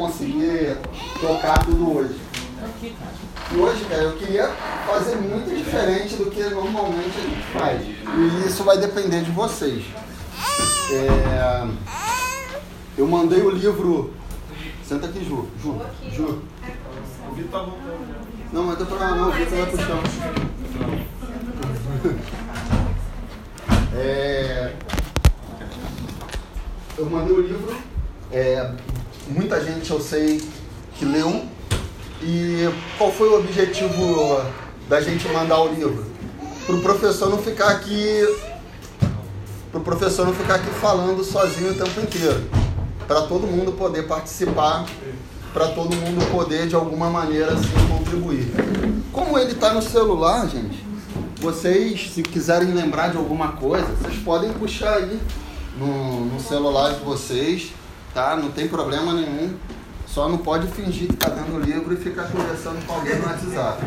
conseguir 0.00 0.78
tocar 1.20 1.62
tudo 1.64 1.96
hoje. 1.96 2.18
E 3.52 3.56
hoje, 3.56 3.84
cara, 3.84 4.02
eu 4.02 4.16
queria 4.16 4.48
fazer 4.86 5.16
muito 5.16 5.54
diferente 5.54 6.16
do 6.16 6.30
que 6.30 6.42
normalmente 6.44 7.18
a 7.18 7.20
gente 7.20 7.42
faz. 7.52 7.82
E 7.82 8.48
isso 8.48 8.64
vai 8.64 8.78
depender 8.78 9.22
de 9.22 9.30
vocês. 9.30 9.84
É, 10.90 11.68
eu 12.96 13.06
mandei 13.06 13.42
o 13.42 13.50
livro. 13.50 14.14
Senta 14.82 15.06
aqui, 15.06 15.22
Ju. 15.22 15.46
Ju. 15.62 15.78
Ju. 16.10 16.42
O 17.28 17.34
Vitor 17.34 17.50
tá 17.50 17.58
voltando. 17.58 18.30
Não, 18.52 18.64
mas 18.64 18.78
tô 18.78 18.86
pra 18.86 19.10
não, 19.10 19.28
o 19.28 19.32
Vitor 19.32 19.58
vai 19.58 19.66
pro 19.66 19.86
chão. 19.86 20.00
É, 23.92 24.72
eu 26.96 27.10
mandei 27.10 27.34
o 27.34 27.42
livro. 27.42 27.76
É, 28.32 28.72
muita 29.30 29.62
gente 29.64 29.90
eu 29.90 30.00
sei 30.00 30.42
que 30.96 31.04
leu. 31.04 31.44
E 32.22 32.68
qual 32.98 33.10
foi 33.10 33.28
o 33.28 33.38
objetivo 33.38 34.42
da 34.88 35.00
gente 35.00 35.26
mandar 35.28 35.60
o 35.62 35.72
livro? 35.72 36.04
Para 36.66 36.74
o 36.74 36.80
professor 36.82 37.30
não 37.30 37.38
ficar 37.38 37.68
aqui. 37.68 38.26
Para 39.70 39.80
o 39.80 39.84
professor 39.84 40.26
não 40.26 40.34
ficar 40.34 40.56
aqui 40.56 40.70
falando 40.80 41.24
sozinho 41.24 41.70
o 41.70 41.74
tempo 41.74 42.00
inteiro. 42.00 42.42
Para 43.06 43.22
todo 43.22 43.46
mundo 43.46 43.72
poder 43.72 44.06
participar, 44.06 44.84
para 45.52 45.68
todo 45.68 45.94
mundo 45.96 46.30
poder 46.30 46.68
de 46.68 46.74
alguma 46.74 47.08
maneira 47.08 47.54
assim, 47.54 47.68
contribuir. 47.88 48.52
Como 49.12 49.38
ele 49.38 49.52
está 49.52 49.72
no 49.72 49.82
celular, 49.82 50.46
gente, 50.48 50.84
vocês, 51.40 52.10
se 52.12 52.22
quiserem 52.22 52.72
lembrar 52.72 53.08
de 53.08 53.16
alguma 53.16 53.52
coisa, 53.52 53.86
vocês 53.86 54.22
podem 54.22 54.52
puxar 54.52 54.96
aí 54.96 55.18
no, 55.78 56.26
no 56.26 56.40
celular 56.40 56.92
de 56.92 57.00
vocês, 57.00 57.72
tá? 58.14 58.36
Não 58.36 58.50
tem 58.50 58.68
problema 58.68 59.12
nenhum. 59.12 59.56
Só 60.06 60.28
não 60.28 60.38
pode 60.38 60.66
fingir 60.68 61.06
que 61.06 61.14
está 61.14 61.28
dando 61.28 61.60
livro 61.60 61.94
e 61.94 61.96
ficar 61.96 62.24
conversando 62.24 62.84
com 62.84 62.94
alguém 62.94 63.16
no 63.16 63.26
WhatsApp. 63.26 63.82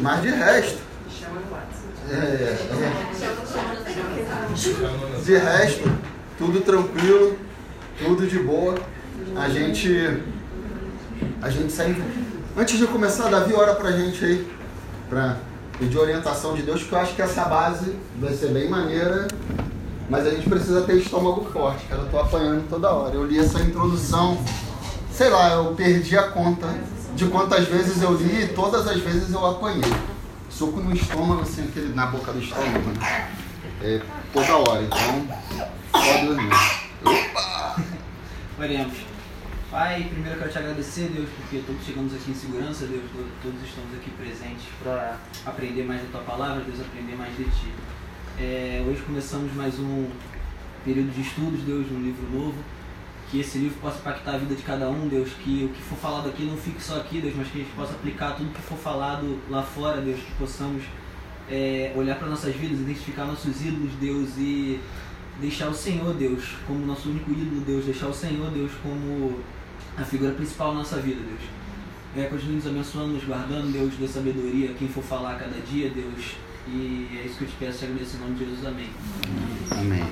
Mas 0.00 0.22
de 0.22 0.28
resto. 0.30 0.78
É. 2.10 2.56
De 5.22 5.36
resto, 5.36 5.92
tudo 6.38 6.60
tranquilo, 6.60 7.38
tudo 7.98 8.26
de 8.26 8.38
boa. 8.38 8.74
A 9.36 9.48
gente. 9.48 10.22
A 11.42 11.50
gente 11.50 11.72
sempre. 11.72 12.02
Antes 12.56 12.78
de 12.78 12.86
começar, 12.86 13.28
Davi, 13.28 13.52
ora 13.52 13.74
pra 13.74 13.92
gente 13.92 14.24
aí. 14.24 14.50
Pra 15.08 15.36
pedir 15.78 15.98
orientação 15.98 16.54
de 16.54 16.62
Deus, 16.62 16.80
porque 16.80 16.94
eu 16.94 16.98
acho 17.00 17.14
que 17.14 17.22
essa 17.22 17.44
base 17.44 17.96
vai 18.18 18.32
ser 18.32 18.48
bem 18.48 18.68
maneira. 18.68 19.26
Mas 20.08 20.26
a 20.26 20.30
gente 20.30 20.48
precisa 20.48 20.82
ter 20.82 20.96
estômago 20.96 21.44
forte, 21.52 21.84
cara. 21.86 22.02
Eu 22.02 22.10
tô 22.10 22.18
apanhando 22.18 22.68
toda 22.68 22.90
hora. 22.90 23.14
Eu 23.14 23.24
li 23.24 23.38
essa 23.38 23.60
introdução 23.60 24.38
sei 25.14 25.28
lá, 25.28 25.52
eu 25.52 25.74
perdi 25.76 26.18
a 26.18 26.24
conta 26.24 26.66
de 27.14 27.26
quantas 27.26 27.68
vezes 27.68 28.02
eu 28.02 28.14
li 28.14 28.44
e 28.44 28.48
todas 28.48 28.86
as 28.88 29.00
vezes 29.00 29.32
eu 29.32 29.46
apanhei. 29.46 29.92
Soco 30.50 30.80
no 30.80 30.92
estômago, 30.92 31.42
assim, 31.42 31.68
aquele, 31.68 31.94
na 31.94 32.06
boca 32.06 32.32
do 32.32 32.40
estômago, 32.40 32.90
né? 32.90 33.30
É, 33.80 34.00
toda 34.32 34.56
hora, 34.56 34.82
então 34.82 35.28
pode 35.92 36.26
dormir. 36.26 36.50
Opa! 37.04 37.76
Oremos. 38.58 38.96
Pai, 39.70 40.08
primeiro 40.10 40.36
eu 40.36 40.38
quero 40.38 40.52
te 40.52 40.58
agradecer, 40.58 41.10
Deus, 41.14 41.28
porque 41.36 41.62
todos 41.64 41.84
chegamos 41.84 42.14
aqui 42.14 42.30
em 42.30 42.34
segurança, 42.34 42.86
Deus, 42.86 43.02
todos 43.42 43.62
estamos 43.62 43.94
aqui 43.94 44.10
presentes 44.10 44.66
para 44.82 45.16
aprender 45.46 45.84
mais 45.84 46.02
da 46.02 46.08
tua 46.08 46.20
palavra, 46.22 46.62
Deus, 46.64 46.80
aprender 46.80 47.16
mais 47.16 47.36
de 47.36 47.44
ti. 47.44 47.72
É, 48.36 48.84
hoje 48.84 49.00
começamos 49.02 49.54
mais 49.54 49.78
um 49.78 50.08
período 50.84 51.14
de 51.14 51.20
estudos, 51.20 51.60
Deus, 51.60 51.86
um 51.88 52.02
livro 52.02 52.28
novo 52.32 52.56
que 53.30 53.38
esse 53.38 53.58
livro 53.58 53.78
possa 53.80 53.98
impactar 53.98 54.34
a 54.34 54.38
vida 54.38 54.56
de 54.56 54.62
cada 54.62 54.90
um, 54.90 55.06
Deus, 55.06 55.30
que 55.42 55.64
o 55.64 55.68
que 55.68 55.80
for 55.82 55.96
falado 55.96 56.28
aqui 56.28 56.42
não 56.42 56.56
fique 56.56 56.82
só 56.82 56.96
aqui, 56.96 57.20
Deus, 57.20 57.34
mas 57.36 57.48
que 57.48 57.58
a 57.58 57.62
gente 57.62 57.74
possa 57.74 57.92
aplicar 57.92 58.32
tudo 58.32 58.52
que 58.52 58.60
for 58.60 58.76
falado 58.76 59.38
lá 59.48 59.62
fora, 59.62 60.00
Deus, 60.00 60.18
que 60.18 60.32
possamos 60.32 60.82
é, 61.48 61.92
olhar 61.94 62.16
para 62.16 62.28
nossas 62.28 62.54
vidas, 62.56 62.80
identificar 62.80 63.24
nossos 63.24 63.64
ídolos, 63.64 63.92
Deus, 64.00 64.30
e 64.36 64.80
deixar 65.40 65.68
o 65.68 65.74
Senhor, 65.74 66.12
Deus, 66.14 66.44
como 66.66 66.84
nosso 66.84 67.08
único 67.10 67.30
ídolo, 67.30 67.60
Deus, 67.60 67.84
deixar 67.84 68.08
o 68.08 68.14
Senhor, 68.14 68.50
Deus, 68.50 68.72
como 68.82 69.38
a 69.96 70.04
figura 70.04 70.32
principal 70.32 70.72
da 70.72 70.78
nossa 70.78 70.96
vida, 70.98 71.20
Deus. 71.20 72.24
É, 72.24 72.28
continue 72.28 72.56
nos 72.56 72.66
abençoando, 72.66 73.14
nos 73.14 73.24
guardando, 73.24 73.72
Deus, 73.72 73.94
dê 73.94 74.08
sabedoria 74.08 74.74
quem 74.74 74.88
for 74.88 75.04
falar 75.04 75.38
cada 75.38 75.60
dia, 75.60 75.88
Deus. 75.88 76.43
E 76.66 77.20
é 77.22 77.26
isso 77.26 77.36
que 77.36 77.44
eu 77.44 77.48
te 77.48 77.56
peço, 77.58 77.78
te 77.78 77.84
agradeço 77.84 78.16
em 78.16 78.20
nome 78.20 78.34
de 78.34 78.44
Jesus, 78.44 78.66
amém. 78.66 78.90
Amém. 79.70 80.10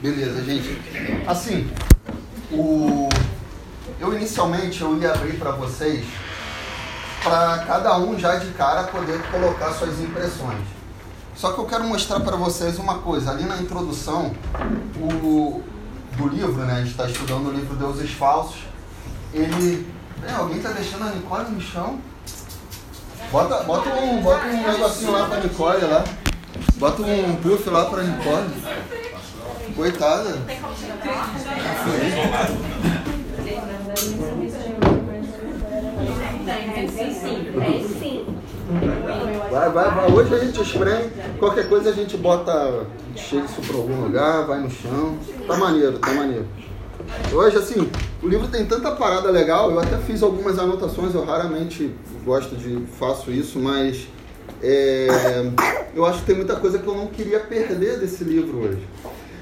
Beleza, 0.00 0.44
gente. 0.44 0.80
Assim, 1.26 1.70
o, 2.52 3.08
eu 3.98 4.14
inicialmente 4.14 4.82
eu 4.82 4.96
ia 4.98 5.12
abrir 5.12 5.38
para 5.38 5.52
vocês 5.52 6.04
para 7.22 7.64
cada 7.66 7.98
um 7.98 8.18
já 8.18 8.36
de 8.36 8.52
cara 8.52 8.84
poder 8.84 9.20
colocar 9.30 9.72
suas 9.72 9.98
impressões. 10.00 10.62
Só 11.34 11.52
que 11.52 11.58
eu 11.58 11.64
quero 11.64 11.84
mostrar 11.84 12.20
para 12.20 12.36
vocês 12.36 12.78
uma 12.78 12.98
coisa. 12.98 13.30
Ali 13.30 13.44
na 13.44 13.56
introdução 13.56 14.32
o, 15.00 15.62
do 16.16 16.28
livro, 16.28 16.64
né? 16.64 16.74
A 16.74 16.78
gente 16.78 16.90
está 16.90 17.06
estudando 17.08 17.48
o 17.48 17.52
livro 17.52 17.74
Deuses 17.76 18.12
Falsos. 18.12 18.62
Ele. 19.32 19.86
É, 20.26 20.32
alguém 20.32 20.58
está 20.58 20.70
deixando 20.70 21.04
a 21.04 21.10
Nicole 21.10 21.50
no 21.50 21.60
chão? 21.60 21.98
Bota, 23.30 23.62
bota, 23.64 23.88
um, 23.90 24.22
bota 24.22 24.46
um 24.46 24.72
negocinho 24.72 25.12
lá 25.12 25.26
para 25.26 25.40
Nicole 25.40 25.84
lá. 25.84 26.04
Bota 26.76 27.02
um 27.02 27.36
puff 27.36 27.70
lá 27.70 27.84
para 27.86 28.02
Nicole. 28.02 28.48
Coitada. 29.74 30.38
Vai, 39.50 39.70
vai, 39.70 39.90
vai. 39.90 40.12
Hoje 40.12 40.34
a 40.34 40.38
gente 40.38 40.60
espreme. 40.60 41.10
Qualquer 41.38 41.68
coisa 41.68 41.90
a 41.90 41.92
gente 41.92 42.16
bota. 42.16 42.86
Chega 43.16 43.44
isso 43.44 43.60
para 43.62 43.76
algum 43.76 44.02
lugar, 44.02 44.46
vai 44.46 44.60
no 44.60 44.70
chão. 44.70 45.18
Tá 45.46 45.56
maneiro, 45.56 45.98
tá 45.98 46.12
maneiro. 46.12 46.46
Hoje, 47.32 47.56
assim, 47.56 47.90
o 48.22 48.28
livro 48.28 48.48
tem 48.48 48.64
tanta 48.64 48.92
parada 48.92 49.30
legal. 49.30 49.70
Eu 49.70 49.80
até 49.80 49.96
fiz 49.98 50.22
algumas 50.22 50.58
anotações. 50.58 51.14
Eu 51.14 51.24
raramente 51.24 51.94
gosto 52.24 52.56
de. 52.56 52.84
faço 52.98 53.30
isso, 53.30 53.58
mas. 53.58 54.08
É, 54.62 55.08
eu 55.94 56.06
acho 56.06 56.20
que 56.20 56.26
tem 56.26 56.36
muita 56.36 56.56
coisa 56.56 56.78
que 56.78 56.86
eu 56.86 56.94
não 56.94 57.08
queria 57.08 57.40
perder 57.40 57.98
desse 57.98 58.24
livro 58.24 58.58
hoje. 58.58 58.86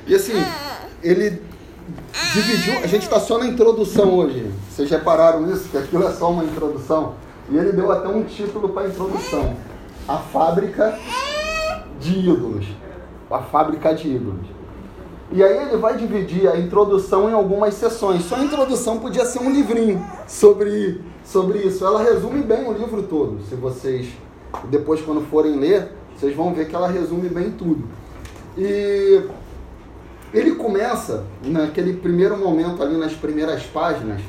E 0.07 0.15
assim, 0.15 0.35
ele 1.03 1.41
dividiu. 2.35 2.79
A 2.79 2.87
gente 2.87 3.03
está 3.03 3.21
só 3.21 3.39
na 3.39 3.47
introdução 3.47 4.15
hoje. 4.15 4.51
Vocês 4.71 4.91
repararam 4.91 5.51
isso? 5.53 5.69
Que 5.69 5.79
aquilo 5.79 6.07
é 6.07 6.13
só 6.13 6.31
uma 6.31 6.45
introdução. 6.45 7.15
E 7.51 7.57
ele 7.57 7.73
deu 7.73 7.91
até 7.91 8.09
um 8.09 8.25
título 8.25 8.71
para 8.71 8.83
a 8.83 8.89
introdução: 8.89 9.57
A 10.09 10.19
Fábrica 10.19 10.99
de 12.01 12.19
Ídolos. 12.19 12.67
A 13.31 13.39
Fábrica 13.39 13.95
de 13.95 14.09
Ídolos. 14.09 14.47
E 15.33 15.43
aí 15.43 15.67
ele 15.67 15.79
vai 15.79 15.97
dividir 15.97 16.47
a 16.47 16.59
introdução 16.59 17.31
em 17.31 17.33
algumas 17.33 17.73
sessões. 17.75 18.23
Só 18.25 18.37
a 18.37 18.45
introdução 18.45 18.99
podia 18.99 19.25
ser 19.25 19.39
um 19.39 19.51
livrinho 19.51 20.05
sobre, 20.29 21.01
sobre 21.25 21.61
isso. 21.61 21.87
Ela 21.87 22.03
resume 22.03 22.43
bem 22.43 22.69
o 22.69 22.73
livro 22.73 23.03
todo. 23.05 23.41
Se 23.49 23.55
vocês, 23.55 24.09
depois 24.65 25.01
quando 25.01 25.23
forem 25.23 25.59
ler, 25.59 25.91
vocês 26.15 26.37
vão 26.37 26.53
ver 26.53 26.69
que 26.69 26.77
ela 26.77 26.87
resume 26.87 27.31
bem 27.31 27.51
tudo. 27.51 27.83
E 28.59 29.23
ele 30.35 30.55
começa, 30.55 31.25
naquele 31.43 31.95
primeiro 31.95 32.37
momento 32.37 32.83
ali, 32.83 32.99
nas 32.99 33.15
primeiras 33.15 33.63
páginas, 33.63 34.21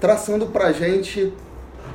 traçando 0.00 0.46
para 0.46 0.68
a 0.68 0.72
gente 0.72 1.32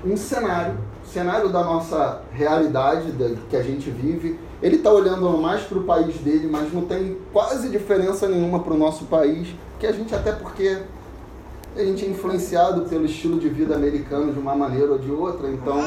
um 0.05 0.17
cenário, 0.17 0.77
cenário 1.05 1.47
da 1.49 1.63
nossa 1.63 2.21
realidade, 2.33 3.13
da, 3.13 3.29
que 3.49 3.55
a 3.55 3.63
gente 3.63 3.89
vive. 3.89 4.37
Ele 4.61 4.75
está 4.75 4.91
olhando 4.91 5.29
mais 5.37 5.61
para 5.63 5.77
o 5.77 5.83
país 5.83 6.15
dele, 6.17 6.47
mas 6.49 6.71
não 6.71 6.83
tem 6.83 7.17
quase 7.33 7.69
diferença 7.69 8.27
nenhuma 8.27 8.59
para 8.59 8.73
o 8.73 8.77
nosso 8.77 9.05
país, 9.05 9.47
que 9.79 9.87
a 9.87 9.91
gente 9.91 10.13
até 10.13 10.31
porque 10.31 10.77
a 11.75 11.83
gente 11.83 12.05
é 12.05 12.09
influenciado 12.09 12.81
pelo 12.81 13.05
estilo 13.05 13.39
de 13.39 13.47
vida 13.47 13.75
americano 13.75 14.33
de 14.33 14.39
uma 14.39 14.53
maneira 14.55 14.91
ou 14.91 14.97
de 14.99 15.09
outra, 15.09 15.49
então 15.49 15.79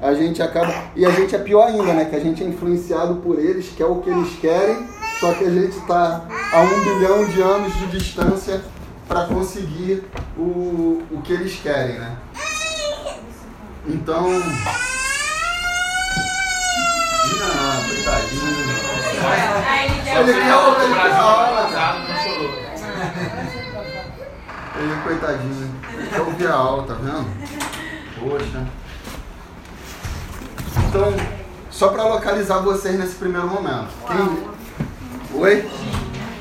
a 0.00 0.14
gente 0.14 0.42
acaba. 0.42 0.72
E 0.94 1.04
a 1.04 1.10
gente 1.10 1.34
é 1.34 1.38
pior 1.38 1.66
ainda, 1.66 1.94
né? 1.94 2.04
Que 2.04 2.16
a 2.16 2.20
gente 2.20 2.44
é 2.44 2.46
influenciado 2.46 3.16
por 3.16 3.38
eles, 3.38 3.68
que 3.68 3.82
é 3.82 3.86
o 3.86 3.96
que 3.96 4.10
eles 4.10 4.36
querem, 4.38 4.86
só 5.20 5.32
que 5.32 5.44
a 5.44 5.50
gente 5.50 5.78
está 5.78 6.26
a 6.52 6.60
um 6.60 6.80
bilhão 6.84 7.24
de 7.24 7.40
anos 7.40 7.72
de 7.78 7.86
distância 7.98 8.60
para 9.08 9.26
conseguir 9.26 10.04
o, 10.36 11.02
o 11.10 11.22
que 11.22 11.32
eles 11.32 11.58
querem, 11.60 11.98
né? 11.98 12.16
Então. 13.86 14.26
Ah, 17.46 17.82
coitadinho. 17.86 18.14
Ele 18.34 20.02
quer 20.02 20.18
ele 20.20 20.32
quer 20.34 20.50
aula, 20.50 21.70
cara. 21.70 21.98
Ele, 24.76 24.96
coitadinho, 25.02 25.74
ele 25.92 26.06
quer 26.08 26.20
ouvir 26.20 26.46
a 26.48 26.54
aula, 26.54 26.82
tá 26.82 26.94
vendo? 26.94 27.26
Poxa. 28.18 28.66
Então, 30.88 31.14
só 31.70 31.88
para 31.88 32.04
localizar 32.04 32.58
vocês 32.58 32.98
nesse 32.98 33.14
primeiro 33.16 33.46
momento. 33.48 33.88
Quem... 34.06 34.54
Oi? 35.40 35.70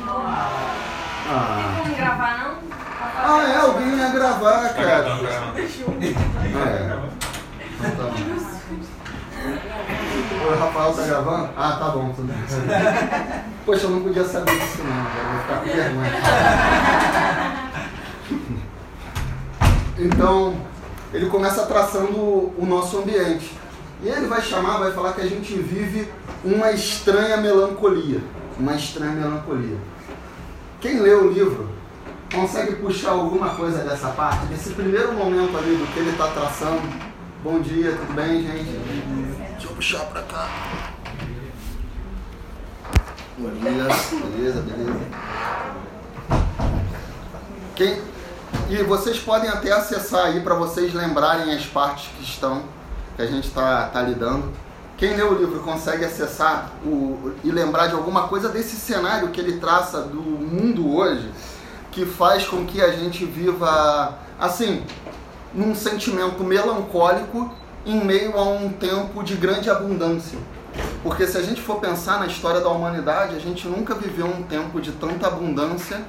Ah. 0.05 1.57
Tem 1.57 1.83
como 1.83 1.95
gravar 1.95 2.37
não? 2.37 2.53
Ah, 3.15 3.43
é, 3.49 3.55
alguém 3.57 3.95
ia 3.97 4.09
gravar, 4.09 4.69
Tá 4.69 4.73
cara. 4.73 5.03
tá 5.03 5.09
é. 5.59 5.63
Então 7.79 7.91
tá 7.95 8.03
bom. 8.03 8.42
O 10.45 10.59
Rafael 10.59 10.93
tá 10.93 11.03
gravando? 11.03 11.49
Ah, 11.55 11.77
tá 11.79 11.89
bom, 11.89 12.11
tudo 12.13 12.27
bem. 12.27 12.37
Poxa, 13.65 13.85
eu 13.85 13.91
não 13.91 14.01
podia 14.01 14.25
saber 14.25 14.51
disso 14.59 14.83
não, 14.83 15.05
cara. 15.05 15.29
Vou 15.31 15.41
ficar 15.41 15.59
com 15.59 15.65
vergonha. 15.65 16.11
Então, 19.99 20.55
ele 21.13 21.27
começa 21.27 21.65
traçando 21.65 22.17
o 22.57 22.65
nosso 22.65 22.97
ambiente. 22.97 23.55
E 24.01 24.09
ele 24.09 24.27
vai 24.27 24.41
chamar, 24.41 24.79
vai 24.79 24.91
falar 24.91 25.13
que 25.13 25.21
a 25.21 25.27
gente 25.27 25.53
vive 25.53 26.09
uma 26.43 26.71
estranha 26.71 27.37
melancolia. 27.37 28.21
Uma 28.59 28.75
estranha 28.75 29.13
melancolia. 29.13 29.77
Quem 30.81 30.99
lê 30.99 31.13
o 31.13 31.31
livro 31.31 31.69
consegue 32.33 32.75
puxar 32.75 33.11
alguma 33.11 33.51
coisa 33.51 33.83
dessa 33.83 34.09
parte, 34.09 34.47
desse 34.47 34.71
primeiro 34.71 35.13
momento 35.13 35.55
ali 35.57 35.77
do 35.77 35.87
que 35.93 35.99
ele 35.99 36.09
está 36.09 36.27
traçando. 36.27 36.81
Bom 37.43 37.61
dia, 37.61 37.91
tudo 37.91 38.13
bem, 38.13 38.41
gente? 38.41 38.77
Deixa 39.63 39.71
eu 39.71 39.75
puxar 39.77 40.05
pra 40.07 40.21
cá. 40.23 40.49
Dia, 43.37 43.87
beleza, 44.19 44.61
beleza. 44.61 44.99
Quem... 47.73 48.01
E 48.69 48.83
vocês 48.83 49.19
podem 49.19 49.49
até 49.49 49.71
acessar 49.71 50.25
aí 50.25 50.41
para 50.41 50.53
vocês 50.55 50.93
lembrarem 50.93 51.53
as 51.53 51.65
partes 51.65 52.09
que 52.17 52.23
estão, 52.23 52.63
que 53.15 53.21
a 53.21 53.25
gente 53.25 53.47
está 53.47 53.87
tá 53.87 54.01
lidando. 54.01 54.51
Quem 54.97 55.15
lê 55.15 55.23
o 55.23 55.33
livro 55.33 55.61
consegue 55.61 56.03
acessar 56.03 56.73
o, 56.85 57.31
e 57.41 57.49
lembrar 57.49 57.87
de 57.87 57.93
alguma 57.93 58.27
coisa 58.27 58.49
desse 58.49 58.75
cenário 58.75 59.29
que 59.29 59.39
ele 59.39 59.59
traça 59.59 60.01
do 60.01 60.21
mundo 60.21 60.93
hoje, 60.93 61.31
que 61.89 62.05
faz 62.05 62.45
com 62.45 62.65
que 62.65 62.81
a 62.81 62.91
gente 62.91 63.23
viva, 63.23 64.19
assim, 64.37 64.83
num 65.53 65.73
sentimento 65.73 66.43
melancólico 66.43 67.62
em 67.85 68.03
meio 68.03 68.37
a 68.37 68.43
um 68.43 68.69
tempo 68.69 69.23
de 69.23 69.35
grande 69.35 69.69
abundância. 69.69 70.37
Porque 71.01 71.27
se 71.27 71.37
a 71.37 71.41
gente 71.41 71.61
for 71.61 71.79
pensar 71.79 72.19
na 72.19 72.27
história 72.27 72.61
da 72.61 72.69
humanidade, 72.69 73.35
a 73.35 73.39
gente 73.39 73.67
nunca 73.67 73.93
viveu 73.93 74.25
um 74.25 74.43
tempo 74.43 74.81
de 74.81 74.91
tanta 74.93 75.27
abundância 75.27 76.01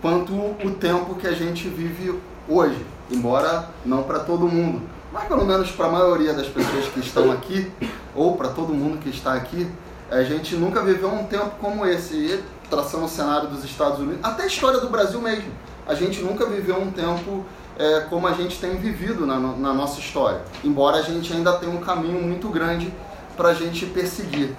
quanto 0.00 0.32
o 0.32 0.70
tempo 0.78 1.14
que 1.16 1.26
a 1.26 1.32
gente 1.32 1.68
vive 1.68 2.18
hoje, 2.48 2.84
embora 3.10 3.68
não 3.84 4.02
para 4.02 4.20
todo 4.20 4.48
mundo, 4.48 4.82
mas 5.12 5.24
pelo 5.24 5.44
menos 5.44 5.70
para 5.70 5.86
a 5.86 5.90
maioria 5.90 6.32
das 6.32 6.46
pessoas 6.46 6.86
que 6.86 7.00
estão 7.00 7.30
aqui, 7.32 7.70
ou 8.14 8.36
para 8.36 8.48
todo 8.48 8.72
mundo 8.72 8.98
que 8.98 9.10
está 9.10 9.34
aqui, 9.34 9.68
a 10.10 10.22
gente 10.22 10.56
nunca 10.56 10.82
viveu 10.82 11.12
um 11.12 11.24
tempo 11.24 11.50
como 11.60 11.84
esse, 11.84 12.14
e 12.14 12.44
traçando 12.70 13.04
o 13.04 13.08
cenário 13.08 13.48
dos 13.48 13.64
Estados 13.64 13.98
Unidos, 13.98 14.20
até 14.22 14.44
a 14.44 14.46
história 14.46 14.80
do 14.80 14.88
Brasil 14.88 15.20
mesmo. 15.20 15.50
A 15.86 15.94
gente 15.94 16.20
nunca 16.20 16.46
viveu 16.46 16.78
um 16.78 16.90
tempo 16.90 17.44
é, 17.78 18.00
como 18.10 18.26
a 18.26 18.32
gente 18.32 18.58
tem 18.58 18.76
vivido 18.76 19.24
na, 19.24 19.38
na 19.38 19.72
nossa 19.72 20.00
história, 20.00 20.42
embora 20.64 20.98
a 20.98 21.02
gente 21.02 21.32
ainda 21.32 21.52
tenha 21.54 21.72
um 21.72 21.80
caminho 21.80 22.20
muito 22.20 22.48
grande 22.48 22.92
para 23.36 23.50
a 23.50 23.54
gente 23.54 23.86
perseguir. 23.86 24.54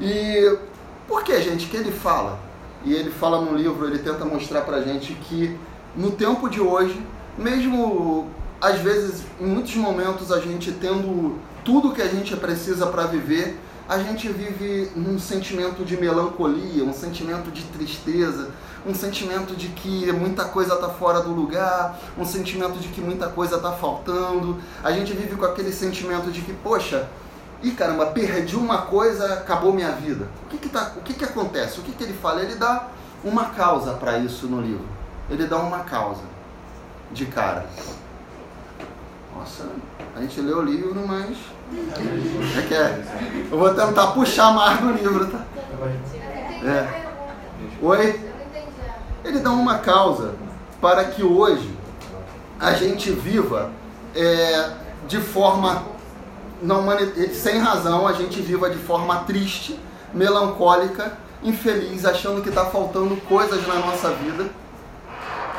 E 0.00 0.56
por 1.08 1.24
que, 1.24 1.40
gente, 1.42 1.66
que 1.66 1.76
ele 1.76 1.90
fala? 1.90 2.38
E 2.84 2.94
ele 2.94 3.10
fala 3.10 3.40
no 3.40 3.56
livro, 3.56 3.86
ele 3.86 3.98
tenta 3.98 4.24
mostrar 4.24 4.62
pra 4.62 4.80
gente 4.80 5.12
que 5.14 5.58
no 5.96 6.12
tempo 6.12 6.48
de 6.48 6.60
hoje, 6.60 7.04
mesmo 7.36 8.28
às 8.60 8.78
vezes 8.78 9.24
em 9.40 9.46
muitos 9.46 9.74
momentos 9.74 10.30
a 10.30 10.38
gente 10.40 10.70
tendo 10.72 11.38
tudo 11.64 11.92
que 11.92 12.02
a 12.02 12.06
gente 12.06 12.36
precisa 12.36 12.86
para 12.86 13.06
viver, 13.06 13.58
a 13.88 13.98
gente 13.98 14.28
vive 14.28 14.90
num 14.94 15.18
sentimento 15.18 15.84
de 15.84 15.96
melancolia, 15.96 16.84
um 16.84 16.92
sentimento 16.92 17.50
de 17.50 17.64
tristeza, 17.64 18.50
um 18.86 18.94
sentimento 18.94 19.54
de 19.54 19.68
que 19.68 20.10
muita 20.12 20.44
coisa 20.44 20.74
está 20.74 20.88
fora 20.88 21.20
do 21.20 21.30
lugar, 21.32 21.98
um 22.16 22.24
sentimento 22.24 22.78
de 22.78 22.88
que 22.88 23.00
muita 23.00 23.28
coisa 23.28 23.56
está 23.56 23.72
faltando. 23.72 24.58
A 24.82 24.90
gente 24.92 25.12
vive 25.12 25.36
com 25.36 25.44
aquele 25.44 25.72
sentimento 25.72 26.30
de 26.30 26.40
que, 26.40 26.52
poxa, 26.52 27.08
e 27.62 27.72
caramba, 27.72 28.06
perdi 28.06 28.56
uma 28.56 28.82
coisa, 28.82 29.34
acabou 29.34 29.72
minha 29.72 29.92
vida. 29.92 30.28
O 30.46 30.48
que 30.48 30.58
que, 30.58 30.68
tá, 30.68 30.92
o 30.96 31.02
que, 31.02 31.12
que 31.12 31.24
acontece? 31.24 31.78
O 31.80 31.82
que, 31.82 31.92
que 31.92 32.04
ele 32.04 32.14
fala? 32.14 32.42
Ele 32.42 32.54
dá 32.54 32.88
uma 33.22 33.46
causa 33.50 33.92
para 33.94 34.18
isso 34.18 34.46
no 34.46 34.60
livro. 34.62 34.86
Ele 35.28 35.46
dá 35.46 35.58
uma 35.58 35.80
causa 35.80 36.22
de 37.12 37.26
cara. 37.26 37.66
Nossa, 39.36 39.66
a 40.16 40.20
gente 40.20 40.40
leu 40.40 40.58
o 40.58 40.62
livro, 40.62 41.06
mas. 41.06 41.36
É 42.58 42.62
que 42.66 42.74
é. 42.74 43.04
Eu 43.50 43.58
vou 43.58 43.72
tentar 43.74 44.08
puxar 44.08 44.52
mais 44.52 44.80
no 44.80 44.92
livro, 44.92 45.26
tá? 45.26 45.44
É. 46.64 47.06
Oi? 47.80 48.29
Ele 49.24 49.40
dá 49.40 49.50
uma 49.50 49.78
causa 49.78 50.34
para 50.80 51.04
que 51.04 51.22
hoje 51.22 51.70
a 52.58 52.72
gente 52.72 53.10
viva 53.10 53.70
é, 54.14 54.70
de 55.06 55.20
forma 55.20 55.82
humanidade, 56.62 57.34
sem 57.34 57.58
razão, 57.58 58.06
a 58.06 58.12
gente 58.12 58.40
viva 58.40 58.68
de 58.70 58.78
forma 58.78 59.16
triste, 59.20 59.78
melancólica, 60.12 61.16
infeliz, 61.42 62.04
achando 62.04 62.42
que 62.42 62.48
está 62.48 62.66
faltando 62.66 63.16
coisas 63.22 63.66
na 63.66 63.74
nossa 63.76 64.10
vida. 64.10 64.50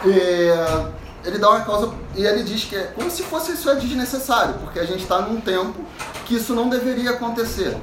É, 0.06 0.86
ele 1.24 1.38
dá 1.38 1.50
uma 1.50 1.62
causa 1.62 1.94
e 2.16 2.26
ele 2.26 2.44
diz 2.44 2.64
que 2.64 2.76
é 2.76 2.84
como 2.96 3.10
se 3.10 3.24
fosse 3.24 3.52
isso 3.52 3.70
é 3.70 3.76
desnecessário, 3.76 4.56
porque 4.56 4.80
a 4.80 4.86
gente 4.86 5.04
está 5.04 5.22
num 5.22 5.40
tempo 5.40 5.86
que 6.26 6.36
isso 6.36 6.54
não 6.56 6.70
deveria 6.70 7.12
acontecer. 7.12 7.78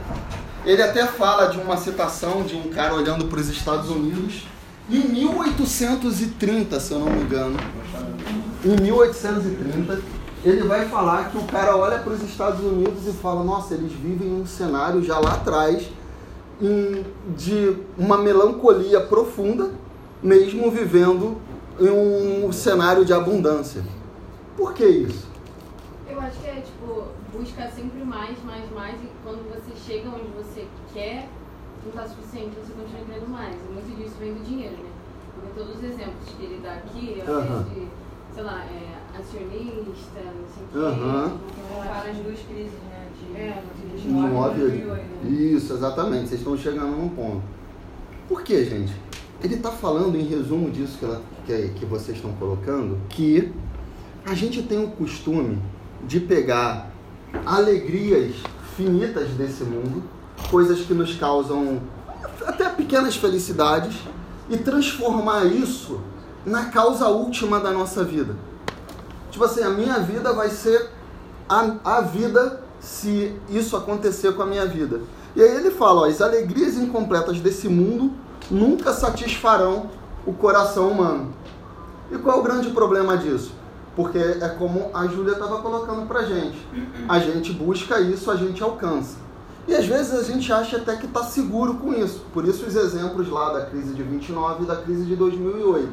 Ele 0.64 0.82
até 0.82 1.06
fala 1.06 1.46
de 1.46 1.58
uma 1.58 1.76
citação 1.76 2.42
de 2.42 2.56
um 2.56 2.68
cara 2.70 2.94
olhando 2.94 3.26
para 3.26 3.38
os 3.38 3.48
Estados 3.48 3.88
Unidos 3.88 4.44
em 4.90 5.08
1830, 5.08 6.80
se 6.80 6.92
eu 6.92 6.98
não 6.98 7.10
me 7.10 7.22
engano. 7.22 7.56
Em 8.64 8.82
1830, 8.82 10.00
ele 10.44 10.62
vai 10.62 10.88
falar 10.88 11.30
que 11.30 11.36
o 11.36 11.44
cara 11.44 11.76
olha 11.76 11.98
para 11.98 12.12
os 12.12 12.22
Estados 12.22 12.60
Unidos 12.60 13.06
e 13.06 13.12
fala: 13.12 13.44
Nossa, 13.44 13.74
eles 13.74 13.92
vivem 13.92 14.32
um 14.32 14.46
cenário 14.46 15.02
já 15.02 15.18
lá 15.18 15.34
atrás 15.34 15.88
de 17.36 17.76
uma 17.96 18.18
melancolia 18.18 19.00
profunda, 19.00 19.70
mesmo 20.22 20.70
vivendo 20.70 21.36
em 21.78 22.44
um 22.44 22.50
cenário 22.50 23.04
de 23.04 23.12
abundância. 23.12 23.84
Por 24.56 24.74
que 24.74 24.84
isso? 24.84 25.28
Eu 26.08 26.20
acho 26.20 26.40
que 26.40 26.48
é 26.48 26.60
tipo, 26.60 27.04
busca 27.32 27.70
sempre 27.70 28.02
mais, 28.04 28.36
mais, 28.44 28.68
mais, 28.72 28.96
e 29.00 29.08
quando 29.22 29.48
você 29.48 29.72
chega 29.86 30.08
onde 30.08 30.26
você 30.36 30.66
quer, 30.92 31.28
não 31.84 31.90
está 31.90 32.06
suficiente, 32.08 32.56
você 32.56 32.72
continua 32.72 33.04
querendo 33.06 33.28
mais. 33.28 33.54
E 33.54 33.72
muito 33.72 33.96
disso 33.96 34.14
vem 34.20 34.34
do 34.34 34.44
dinheiro, 34.44 34.74
né? 34.76 34.90
Porque 35.34 35.60
todos 35.60 35.76
os 35.76 35.84
exemplos 35.84 36.28
que 36.36 36.44
ele 36.44 36.60
dá 36.62 36.74
aqui, 36.74 37.20
ao 37.20 37.40
invés 37.40 37.50
Aham. 37.50 37.64
de, 37.74 37.88
sei 38.34 38.42
lá, 38.42 38.64
é, 38.64 39.18
acionista, 39.18 40.20
não 40.24 40.46
sei 40.52 40.64
o 40.64 40.68
quê, 40.72 40.78
Aham. 40.78 41.38
Compara 41.72 42.10
as 42.10 42.16
duas 42.16 42.38
crises, 42.40 42.72
né? 42.90 43.08
De, 43.18 43.36
É, 43.36 43.62
de 43.96 44.02
de 44.02 44.08
9 44.08 44.60
2008, 44.60 45.02
né? 45.24 45.30
Isso, 45.30 45.72
exatamente. 45.72 46.28
Vocês 46.28 46.40
estão 46.40 46.56
chegando 46.56 46.96
num 46.96 47.08
ponto. 47.08 47.42
Por 48.28 48.42
que, 48.42 48.64
gente? 48.64 48.92
Ele 49.42 49.54
está 49.54 49.70
falando, 49.70 50.16
em 50.16 50.24
resumo 50.24 50.70
disso 50.70 50.98
que, 50.98 51.04
ela, 51.04 51.22
que, 51.46 51.68
que 51.76 51.86
vocês 51.86 52.16
estão 52.16 52.32
colocando, 52.32 52.98
que 53.08 53.52
a 54.26 54.34
gente 54.34 54.62
tem 54.64 54.84
o 54.84 54.88
costume 54.90 55.58
de 56.06 56.20
pegar 56.20 56.90
alegrias 57.46 58.34
finitas 58.76 59.28
desse 59.30 59.64
mundo, 59.64 60.02
coisas 60.50 60.80
que 60.80 60.94
nos 60.94 61.14
causam 61.14 61.80
até 62.46 62.68
pequenas 62.68 63.16
felicidades, 63.16 63.94
e 64.48 64.56
transformar 64.56 65.44
isso 65.44 66.00
na 66.44 66.66
causa 66.66 67.08
última 67.08 67.60
da 67.60 67.70
nossa 67.70 68.02
vida. 68.02 68.34
Tipo 69.30 69.44
assim, 69.44 69.62
a 69.62 69.70
minha 69.70 69.98
vida 69.98 70.32
vai 70.32 70.48
ser 70.48 70.90
a, 71.48 71.74
a 71.84 72.00
vida 72.00 72.62
se 72.80 73.34
isso 73.50 73.76
acontecer 73.76 74.32
com 74.32 74.42
a 74.42 74.46
minha 74.46 74.66
vida. 74.66 75.00
E 75.36 75.42
aí 75.42 75.56
ele 75.56 75.70
fala, 75.70 76.02
ó, 76.02 76.04
as 76.06 76.20
alegrias 76.20 76.76
incompletas 76.76 77.40
desse 77.40 77.68
mundo 77.68 78.12
nunca 78.50 78.92
satisfarão 78.92 79.90
o 80.26 80.32
coração 80.32 80.90
humano. 80.90 81.32
E 82.10 82.16
qual 82.16 82.38
é 82.38 82.40
o 82.40 82.42
grande 82.42 82.70
problema 82.70 83.16
disso? 83.16 83.52
Porque 83.94 84.18
é 84.18 84.48
como 84.58 84.90
a 84.94 85.06
Júlia 85.06 85.32
estava 85.32 85.60
colocando 85.60 86.06
pra 86.06 86.24
gente. 86.24 86.56
A 87.08 87.18
gente 87.18 87.52
busca 87.52 88.00
isso, 88.00 88.30
a 88.30 88.36
gente 88.36 88.62
alcança. 88.62 89.16
E 89.68 89.74
às 89.74 89.84
vezes 89.84 90.14
a 90.14 90.22
gente 90.22 90.50
acha 90.50 90.78
até 90.78 90.96
que 90.96 91.04
está 91.04 91.22
seguro 91.22 91.74
com 91.74 91.92
isso. 91.92 92.24
Por 92.32 92.48
isso 92.48 92.64
os 92.64 92.74
exemplos 92.74 93.28
lá 93.28 93.52
da 93.52 93.66
crise 93.66 93.92
de 93.92 94.02
29 94.02 94.64
e 94.64 94.66
da 94.66 94.76
crise 94.76 95.04
de 95.04 95.14
2008. 95.14 95.90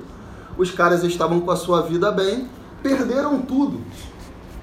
Os 0.57 0.71
caras 0.71 1.03
estavam 1.03 1.41
com 1.41 1.51
a 1.51 1.57
sua 1.57 1.81
vida 1.81 2.09
bem, 2.09 2.47
perderam 2.81 3.41
tudo. 3.41 3.81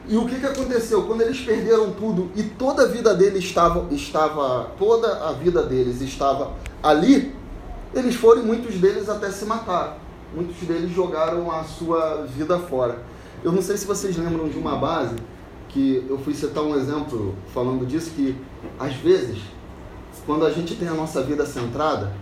E 0.08 0.16
o 0.16 0.26
que, 0.26 0.40
que 0.40 0.46
aconteceu? 0.46 1.02
Quando 1.02 1.20
eles 1.20 1.38
perderam 1.38 1.92
tudo 1.92 2.30
e 2.34 2.42
toda 2.42 2.84
a 2.84 2.86
vida 2.86 3.14
deles 3.14 3.44
estava, 3.44 3.86
estava, 3.92 4.70
toda 4.78 5.28
a 5.28 5.32
vida 5.32 5.62
deles 5.62 6.00
estava 6.00 6.52
ali, 6.82 7.36
eles 7.94 8.14
foram 8.14 8.42
muitos 8.42 8.76
deles 8.76 9.10
até 9.10 9.30
se 9.30 9.44
mataram. 9.44 9.96
Muitos 10.34 10.56
deles 10.66 10.90
jogaram 10.90 11.52
a 11.52 11.64
sua 11.64 12.26
vida 12.34 12.58
fora. 12.58 13.02
Eu 13.44 13.52
não 13.52 13.60
sei 13.60 13.76
se 13.76 13.84
vocês 13.84 14.16
lembram 14.16 14.48
de 14.48 14.56
uma 14.56 14.76
base 14.76 15.16
que 15.72 16.04
eu 16.08 16.18
fui 16.18 16.34
citar 16.34 16.62
um 16.62 16.76
exemplo 16.76 17.34
falando 17.52 17.86
disso 17.86 18.10
que 18.10 18.36
às 18.78 18.94
vezes 18.96 19.38
quando 20.26 20.44
a 20.44 20.50
gente 20.50 20.74
tem 20.76 20.88
a 20.88 20.94
nossa 20.94 21.22
vida 21.22 21.44
centrada, 21.46 22.12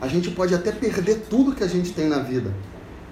a 0.00 0.06
gente 0.06 0.30
pode 0.30 0.54
até 0.54 0.70
perder 0.70 1.26
tudo 1.28 1.54
que 1.54 1.64
a 1.64 1.68
gente 1.68 1.92
tem 1.92 2.06
na 2.06 2.18
vida. 2.18 2.54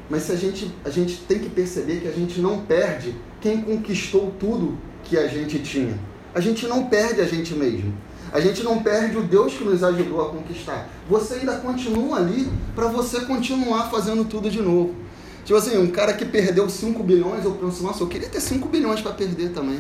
Mas 0.09 0.23
se 0.23 0.33
a 0.33 0.37
gente, 0.37 0.71
a 0.85 0.91
gente 0.91 1.17
tem 1.27 1.39
que 1.39 1.49
perceber 1.49 2.01
que 2.01 2.09
a 2.09 2.13
gente 2.13 2.41
não 2.41 2.61
perde 2.61 3.15
quem 3.41 3.61
conquistou 3.61 4.33
tudo 4.39 4.79
que 5.03 5.17
a 5.19 5.27
gente 5.27 5.59
tinha. 5.59 5.99
A 6.35 6.41
gente 6.41 6.67
não 6.67 6.87
perde 6.87 7.21
a 7.21 7.25
gente 7.25 7.55
mesmo. 7.55 7.93
A 8.33 8.41
gente 8.41 8.63
não 8.63 8.83
perde 8.83 9.17
o 9.17 9.23
Deus 9.23 9.55
que 9.55 9.65
nos 9.65 9.83
ajudou 9.83 10.21
a 10.21 10.31
conquistar. 10.31 10.89
Você 11.09 11.35
ainda 11.35 11.57
continua 11.57 12.19
ali 12.19 12.49
para 12.75 12.87
você 12.87 13.21
continuar 13.21 13.91
fazendo 13.91 14.25
tudo 14.25 14.51
de 14.51 14.61
novo. 14.61 14.95
Tipo 15.47 15.61
assim, 15.61 15.79
um 15.79 15.87
cara 15.87 16.13
que 16.13 16.25
perdeu 16.25 16.69
5 16.69 17.01
bilhões, 17.05 17.45
eu 17.45 17.53
penso, 17.53 17.81
nossa, 17.85 18.03
eu 18.03 18.09
queria 18.09 18.29
ter 18.29 18.41
5 18.41 18.69
bilhões 18.69 19.01
para 19.01 19.13
perder 19.13 19.51
também. 19.51 19.79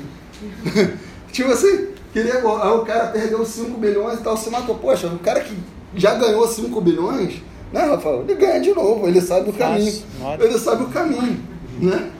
tipo 1.32 1.50
assim, 1.50 1.88
queria, 2.12 2.34
aí 2.36 2.40
o 2.42 2.84
cara 2.84 3.08
perdeu 3.08 3.44
5 3.44 3.76
bilhões 3.76 4.20
e 4.20 4.22
tal, 4.22 4.36
se 4.36 4.48
matou. 4.48 4.76
Poxa, 4.76 5.08
o 5.08 5.18
cara 5.18 5.40
que 5.40 5.58
já 5.96 6.14
ganhou 6.14 6.46
5 6.46 6.80
bilhões, 6.80 7.42
né, 7.72 7.80
Rafael? 7.80 8.22
Ele 8.22 8.36
ganha 8.36 8.60
de 8.60 8.72
novo, 8.72 9.08
ele 9.08 9.20
sabe 9.20 9.50
o 9.50 9.52
caminho. 9.52 10.04
Ele 10.38 10.56
sabe 10.56 10.84
o 10.84 10.88
caminho, 10.88 11.44
né? 11.80 12.12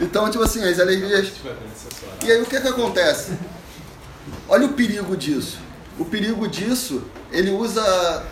Então, 0.00 0.28
tipo 0.32 0.42
assim, 0.42 0.64
as 0.64 0.80
alegrias. 0.80 1.30
E 2.24 2.32
aí 2.32 2.42
o 2.42 2.46
que 2.46 2.60
que 2.60 2.68
acontece? 2.68 3.34
Olha 4.48 4.66
o 4.66 4.72
perigo 4.72 5.16
disso. 5.16 5.60
O 5.96 6.04
perigo 6.04 6.48
disso, 6.48 7.04
ele 7.30 7.52
usa 7.52 8.24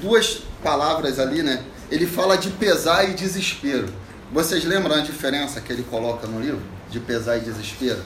duas 0.00 0.42
palavras 0.62 1.18
ali, 1.18 1.42
né? 1.42 1.62
Ele 1.90 2.06
fala 2.06 2.36
de 2.36 2.50
pesar 2.50 3.08
e 3.08 3.14
desespero. 3.14 3.88
Vocês 4.32 4.64
lembram 4.64 4.96
a 4.96 5.00
diferença 5.00 5.60
que 5.60 5.72
ele 5.72 5.84
coloca 5.84 6.26
no 6.26 6.40
livro? 6.40 6.60
De 6.90 6.98
pesar 7.00 7.36
e 7.36 7.40
desespero? 7.40 8.02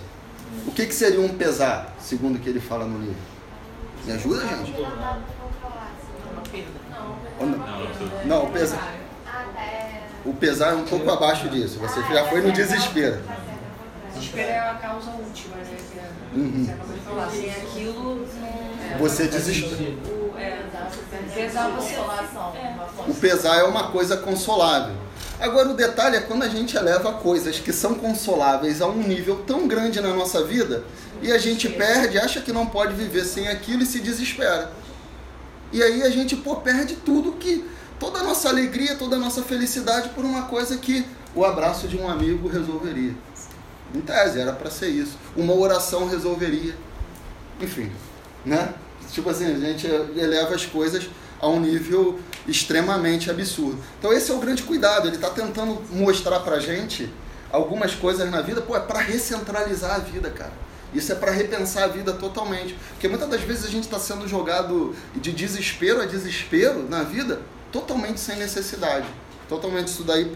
O 0.66 0.72
que, 0.72 0.86
que 0.86 0.94
seria 0.94 1.20
um 1.20 1.28
pesar, 1.28 1.94
segundo 2.00 2.36
o 2.36 2.38
que 2.38 2.48
ele 2.48 2.60
fala 2.60 2.84
no 2.84 2.98
livro? 2.98 3.16
Me 4.04 4.12
ajuda, 4.12 4.40
gente? 4.46 4.72
Não? 7.40 7.58
Não, 8.26 8.44
o 8.44 8.50
pesar. 8.50 8.94
O 10.24 10.34
pesar 10.34 10.72
é 10.72 10.74
um 10.74 10.84
pouco 10.84 11.10
abaixo 11.10 11.48
disso. 11.48 11.78
Você 11.78 12.00
já 12.12 12.24
foi 12.26 12.42
no 12.42 12.52
desespero. 12.52 13.20
Desespero 14.14 14.48
é 14.48 14.58
a 14.58 14.74
causa 14.74 15.10
última, 15.12 15.56
né? 15.56 15.62
É- 15.96 16.10
Uhum. 16.32 16.64
Você 16.64 16.70
acabou 16.70 16.94
de 16.94 17.00
falar. 17.00 17.30
Sem 17.30 17.50
aquilo, 17.50 18.26
não. 18.90 18.98
Você 18.98 19.26
desespera. 19.26 20.19
O, 20.90 21.14
é, 21.14 21.34
pesar 21.34 21.68
você. 21.70 21.94
É. 21.94 22.76
O 23.08 23.14
pesar 23.14 23.56
é 23.58 23.62
uma 23.64 23.90
coisa 23.90 24.16
consolável. 24.16 24.94
Agora 25.40 25.70
o 25.70 25.74
detalhe 25.74 26.16
é 26.16 26.20
quando 26.20 26.42
a 26.42 26.48
gente 26.48 26.76
eleva 26.76 27.14
coisas 27.14 27.58
que 27.58 27.72
são 27.72 27.94
consoláveis 27.94 28.82
a 28.82 28.86
um 28.86 29.02
nível 29.02 29.42
tão 29.46 29.66
grande 29.66 30.00
na 30.00 30.12
nossa 30.14 30.44
vida 30.44 30.84
e 31.22 31.32
a 31.32 31.38
gente 31.38 31.68
perde, 31.68 32.18
acha 32.18 32.40
que 32.40 32.52
não 32.52 32.66
pode 32.66 32.92
viver 32.92 33.24
sem 33.24 33.48
aquilo 33.48 33.82
e 33.82 33.86
se 33.86 34.00
desespera. 34.00 34.70
E 35.72 35.82
aí 35.82 36.02
a 36.02 36.10
gente 36.10 36.36
pô, 36.36 36.56
perde 36.56 36.96
tudo 36.96 37.32
que 37.32 37.64
toda 37.98 38.18
a 38.18 38.22
nossa 38.22 38.48
alegria, 38.48 38.96
toda 38.96 39.16
a 39.16 39.18
nossa 39.18 39.42
felicidade 39.42 40.10
por 40.10 40.24
uma 40.24 40.42
coisa 40.42 40.76
que 40.76 41.06
o 41.34 41.44
abraço 41.44 41.86
de 41.88 41.96
um 41.96 42.08
amigo 42.08 42.48
resolveria. 42.48 43.14
Em 43.94 44.00
tese, 44.00 44.40
era 44.40 44.52
para 44.52 44.70
ser 44.70 44.88
isso. 44.88 45.16
Uma 45.36 45.54
oração 45.54 46.06
resolveria. 46.08 46.74
Enfim, 47.60 47.90
né? 48.44 48.74
Tipo 49.12 49.30
assim, 49.30 49.46
a 49.46 49.58
gente 49.58 49.86
eleva 49.86 50.54
as 50.54 50.66
coisas 50.66 51.08
a 51.40 51.48
um 51.48 51.60
nível 51.60 52.20
extremamente 52.46 53.30
absurdo. 53.30 53.78
Então 53.98 54.12
esse 54.12 54.30
é 54.30 54.34
o 54.34 54.38
grande 54.38 54.62
cuidado. 54.62 55.08
Ele 55.08 55.16
está 55.16 55.30
tentando 55.30 55.82
mostrar 55.90 56.40
pra 56.40 56.58
gente 56.58 57.12
algumas 57.50 57.94
coisas 57.94 58.30
na 58.30 58.40
vida, 58.40 58.60
pô, 58.60 58.76
é 58.76 58.80
para 58.80 59.00
recentralizar 59.00 59.96
a 59.96 59.98
vida, 59.98 60.30
cara. 60.30 60.52
Isso 60.92 61.12
é 61.12 61.14
para 61.14 61.30
repensar 61.30 61.84
a 61.84 61.86
vida 61.86 62.12
totalmente. 62.12 62.76
Porque 62.90 63.08
muitas 63.08 63.28
das 63.28 63.40
vezes 63.40 63.64
a 63.64 63.68
gente 63.68 63.84
está 63.84 63.98
sendo 63.98 64.26
jogado 64.26 64.94
de 65.14 65.32
desespero 65.32 66.00
a 66.00 66.04
desespero 66.04 66.88
na 66.88 67.02
vida, 67.02 67.40
totalmente 67.72 68.20
sem 68.20 68.36
necessidade. 68.36 69.06
Totalmente 69.48 69.88
isso 69.88 70.04
daí 70.04 70.32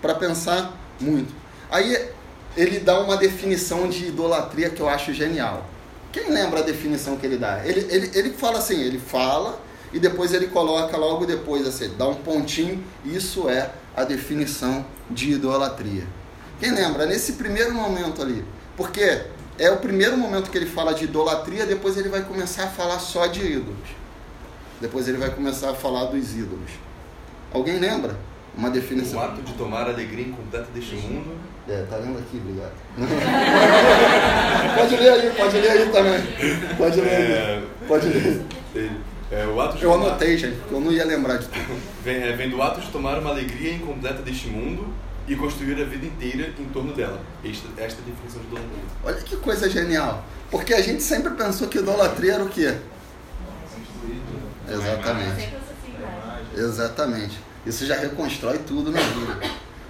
para 0.00 0.14
pensar 0.14 0.76
muito. 1.00 1.32
Aí 1.70 2.10
ele 2.56 2.80
dá 2.80 3.00
uma 3.00 3.16
definição 3.16 3.88
de 3.88 4.06
idolatria 4.06 4.70
que 4.70 4.80
eu 4.80 4.88
acho 4.88 5.12
genial. 5.12 5.66
Quem 6.12 6.30
lembra 6.30 6.60
a 6.60 6.62
definição 6.62 7.16
que 7.16 7.24
ele 7.24 7.38
dá? 7.38 7.66
Ele, 7.66 7.86
ele, 7.90 8.10
ele 8.14 8.30
fala 8.34 8.58
assim, 8.58 8.78
ele 8.78 8.98
fala 8.98 9.58
e 9.92 9.98
depois 9.98 10.32
ele 10.34 10.48
coloca 10.48 10.96
logo 10.96 11.24
depois, 11.24 11.66
assim, 11.66 11.90
dá 11.96 12.06
um 12.06 12.14
pontinho, 12.14 12.84
isso 13.04 13.48
é 13.48 13.70
a 13.96 14.04
definição 14.04 14.84
de 15.10 15.32
idolatria. 15.32 16.06
Quem 16.60 16.70
lembra? 16.70 17.06
Nesse 17.06 17.32
primeiro 17.32 17.72
momento 17.72 18.20
ali, 18.22 18.44
porque 18.76 19.22
é 19.58 19.70
o 19.70 19.78
primeiro 19.78 20.16
momento 20.16 20.50
que 20.50 20.58
ele 20.58 20.66
fala 20.66 20.92
de 20.92 21.04
idolatria, 21.04 21.66
depois 21.66 21.96
ele 21.96 22.08
vai 22.08 22.22
começar 22.22 22.64
a 22.64 22.68
falar 22.68 22.98
só 22.98 23.26
de 23.26 23.40
ídolos. 23.40 23.88
Depois 24.80 25.08
ele 25.08 25.18
vai 25.18 25.30
começar 25.30 25.70
a 25.70 25.74
falar 25.74 26.06
dos 26.06 26.34
ídolos. 26.34 26.70
Alguém 27.52 27.78
lembra? 27.78 28.16
Uma 28.56 28.70
definição. 28.70 29.18
O 29.18 29.22
ato 29.22 29.40
de 29.42 29.52
tomar 29.54 29.86
alegria 29.88 30.26
incompleta 30.26 30.66
deste 30.74 30.94
mundo. 30.96 31.36
É, 31.68 31.84
tá 31.88 31.96
lendo 31.96 32.18
aqui, 32.18 32.36
obrigado. 32.38 32.72
pode 34.76 34.96
ler 34.96 35.10
aí, 35.12 35.30
pode 35.30 35.56
ler 35.58 35.70
aí 35.70 35.88
também. 35.90 36.76
Pode 36.76 37.00
ler 37.00 37.10
aí. 37.16 37.32
É, 37.32 37.62
Pode 37.86 38.08
ler. 38.08 38.42
é, 39.30 39.46
o 39.46 39.60
ato 39.60 39.78
de 39.78 39.84
Eu 39.84 39.92
tomar- 39.92 40.06
anotei, 40.08 40.36
gente, 40.36 40.56
porque 40.56 40.74
eu 40.74 40.80
não 40.80 40.92
ia 40.92 41.04
lembrar 41.04 41.36
de 41.38 41.46
tudo. 41.48 41.80
Vem, 42.04 42.16
é, 42.22 42.32
vem 42.36 42.50
do 42.50 42.60
ato 42.60 42.80
de 42.80 42.88
tomar 42.90 43.18
uma 43.18 43.30
alegria 43.30 43.74
incompleta 43.74 44.20
deste 44.22 44.48
mundo 44.48 44.92
e 45.28 45.36
construir 45.36 45.80
a 45.80 45.84
vida 45.84 46.04
inteira 46.04 46.52
em 46.58 46.64
torno 46.66 46.92
dela. 46.92 47.20
Esta, 47.44 47.68
esta 47.80 48.00
é 48.00 48.04
a 48.04 48.06
definição 48.10 48.40
de 48.40 48.46
idolatria. 48.48 48.82
Olha 49.04 49.16
que 49.22 49.36
coisa 49.36 49.70
genial. 49.70 50.24
Porque 50.50 50.74
a 50.74 50.82
gente 50.82 51.02
sempre 51.02 51.30
pensou 51.34 51.68
que 51.68 51.78
idolatria 51.78 52.34
era 52.34 52.44
o 52.44 52.48
quê? 52.48 52.74
Exatamente. 54.68 55.48
Exatamente. 56.56 57.38
Isso 57.66 57.86
já 57.86 57.96
reconstrói 57.96 58.58
tudo 58.66 58.90
na 58.90 59.00
vida. 59.00 59.40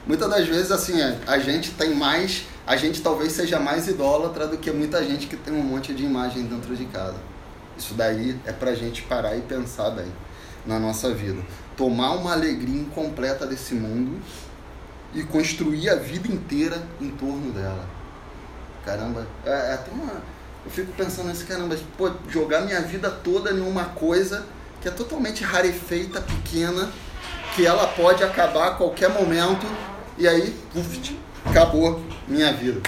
Muitas 0.07 0.29
das 0.29 0.47
vezes, 0.47 0.71
assim, 0.71 1.01
a- 1.01 1.17
a 1.27 1.39
gente 1.39 1.71
tem 1.73 1.95
mais, 1.95 2.45
a 2.67 2.77
gente 2.77 3.01
talvez 3.01 3.33
seja 3.33 3.59
mais 3.59 3.89
idólatra 3.89 4.47
do 4.47 4.59
que 4.59 4.71
muita 4.71 5.03
gente 5.05 5.27
que 5.27 5.37
tem 5.37 5.55
um 5.55 5.63
monte 5.63 5.95
de 5.95 6.05
imagem 6.05 6.45
dentro 6.45 6.77
de 6.77 6.85
casa. 6.87 7.17
Isso 7.79 7.95
daí 7.95 8.37
é 8.45 8.53
pra 8.53 8.75
gente 8.75 9.03
parar 9.03 9.37
e 9.37 9.41
pensar 9.41 9.91
bem 9.91 10.13
na 10.67 10.79
nossa 10.79 11.13
vida. 11.15 11.41
Tomar 11.77 12.13
uma 12.13 12.33
alegria 12.33 12.81
incompleta 12.81 13.47
desse 13.47 13.75
mundo 13.75 14.21
e 15.15 15.23
construir 15.23 15.89
a 15.89 15.95
vida 15.97 16.29
inteira 16.31 16.83
em 17.01 17.11
torno 17.11 17.53
dela. 17.53 17.87
Caramba, 18.85 19.27
é, 19.47 19.51
é 19.51 19.75
até 19.75 19.91
uma. 19.93 20.13
Eu 20.65 20.71
fico 20.71 20.93
pensando 20.93 21.29
nesse 21.29 21.45
caramba, 21.45 21.77
pô, 21.97 22.11
jogar 22.29 22.61
minha 22.63 22.81
vida 22.83 23.11
toda 23.11 23.51
em 23.53 23.61
uma 23.61 23.87
coisa 23.87 24.45
que 24.81 24.89
é 24.89 24.91
totalmente 24.91 25.43
rarefeita, 25.45 26.21
pequena, 26.21 26.91
que 27.55 27.67
ela 27.67 27.87
pode 27.87 28.23
acabar 28.25 28.69
a 28.69 28.71
qualquer 28.73 29.09
momento 29.11 29.67
e 30.19 30.27
aí, 30.27 30.55
uf, 30.75 31.17
acabou 31.45 32.01
minha 32.27 32.53
vida. 32.53 32.81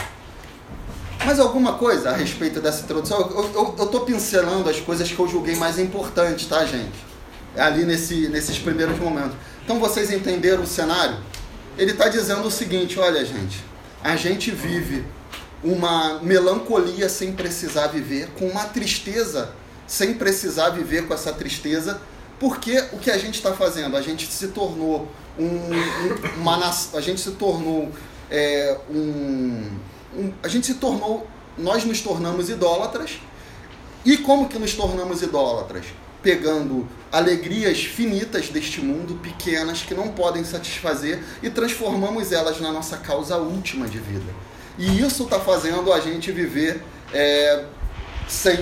Mais 1.25 1.41
alguma 1.41 1.75
coisa 1.75 2.11
a 2.11 2.13
respeito 2.13 2.61
dessa 2.61 2.83
introdução? 2.83 3.19
Eu, 3.55 3.87
tô 3.87 4.01
pincelando 4.01 4.69
as 4.69 4.79
coisas 4.81 5.11
que 5.11 5.19
eu 5.19 5.27
julguei 5.27 5.57
mais 5.57 5.79
importantes, 5.79 6.47
tá, 6.47 6.65
gente? 6.67 7.05
Ali 7.57 7.85
nesse, 7.85 8.29
nesses 8.29 8.59
primeiros 8.59 8.99
momentos. 8.99 9.37
Então 9.65 9.81
vocês 9.81 10.11
entenderam 10.11 10.63
o 10.63 10.67
cenário? 10.67 11.17
Ele 11.79 11.93
está 11.93 12.09
dizendo 12.09 12.47
o 12.47 12.51
seguinte: 12.51 12.99
olha, 12.99 13.25
gente, 13.25 13.65
a 14.03 14.17
gente 14.17 14.51
vive 14.51 15.05
uma 15.63 16.21
melancolia 16.23 17.09
sem 17.09 17.33
precisar 17.33 17.87
viver, 17.87 18.29
com 18.39 18.47
uma 18.47 18.65
tristeza 18.65 19.55
sem 19.87 20.15
precisar 20.15 20.71
viver 20.71 21.07
com 21.07 21.15
essa 21.15 21.33
tristeza, 21.33 22.01
porque 22.45 22.79
o 22.93 22.99
que 22.99 23.11
a 23.11 23.17
gente 23.17 23.37
está 23.37 23.55
fazendo? 23.55 23.97
A 23.97 24.03
gente 24.03 24.27
se 24.31 24.49
tornou 24.49 25.09
um, 25.39 25.47
um- 25.47 26.41
uma 26.43 26.59
nação, 26.59 26.99
a 26.99 27.03
gente 27.03 27.19
se 27.21 27.31
tornou 27.33 27.91
é, 28.31 28.77
um, 28.91 29.71
um- 30.15 30.33
a 30.43 30.49
gente 30.49 30.67
se 30.67 30.75
tornou, 30.75 31.27
nós 31.57 31.85
nos 31.87 32.03
tornamos 32.03 32.51
idólatras. 32.51 33.13
E 34.05 34.19
como 34.19 34.47
que 34.47 34.59
nos 34.59 34.75
tornamos 34.75 35.23
idólatras? 35.23 35.87
Pegando 36.23 36.87
alegrias 37.11 37.83
finitas 37.83 38.49
deste 38.51 38.83
mundo, 38.83 39.15
pequenas, 39.23 39.81
que 39.83 39.95
não 39.95 40.09
podem 40.09 40.45
satisfazer, 40.45 41.23
e 41.43 41.49
transformamos 41.49 42.31
elas 42.31 42.61
na 42.61 42.71
nossa 42.71 42.99
causa 42.99 43.39
última 43.39 43.87
de 43.89 43.99
vida. 43.99 44.31
E 44.79 45.01
isso 45.01 45.23
está 45.25 45.41
fazendo 45.41 45.91
a 45.93 46.01
gente 46.01 46.31
viver 46.31 46.83
é, 47.13 47.65
sem, 48.29 48.59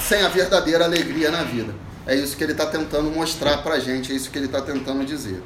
sem 0.00 0.20
a 0.22 0.28
verdadeira 0.28 0.84
alegria 0.84 1.30
na 1.30 1.42
vida. 1.42 1.74
É 2.06 2.14
isso 2.14 2.36
que 2.36 2.44
ele 2.44 2.52
está 2.52 2.66
tentando 2.66 3.10
mostrar 3.10 3.58
pra 3.62 3.78
gente, 3.78 4.12
é 4.12 4.14
isso 4.14 4.30
que 4.30 4.38
ele 4.38 4.46
está 4.46 4.60
tentando 4.60 5.04
dizer. 5.04 5.42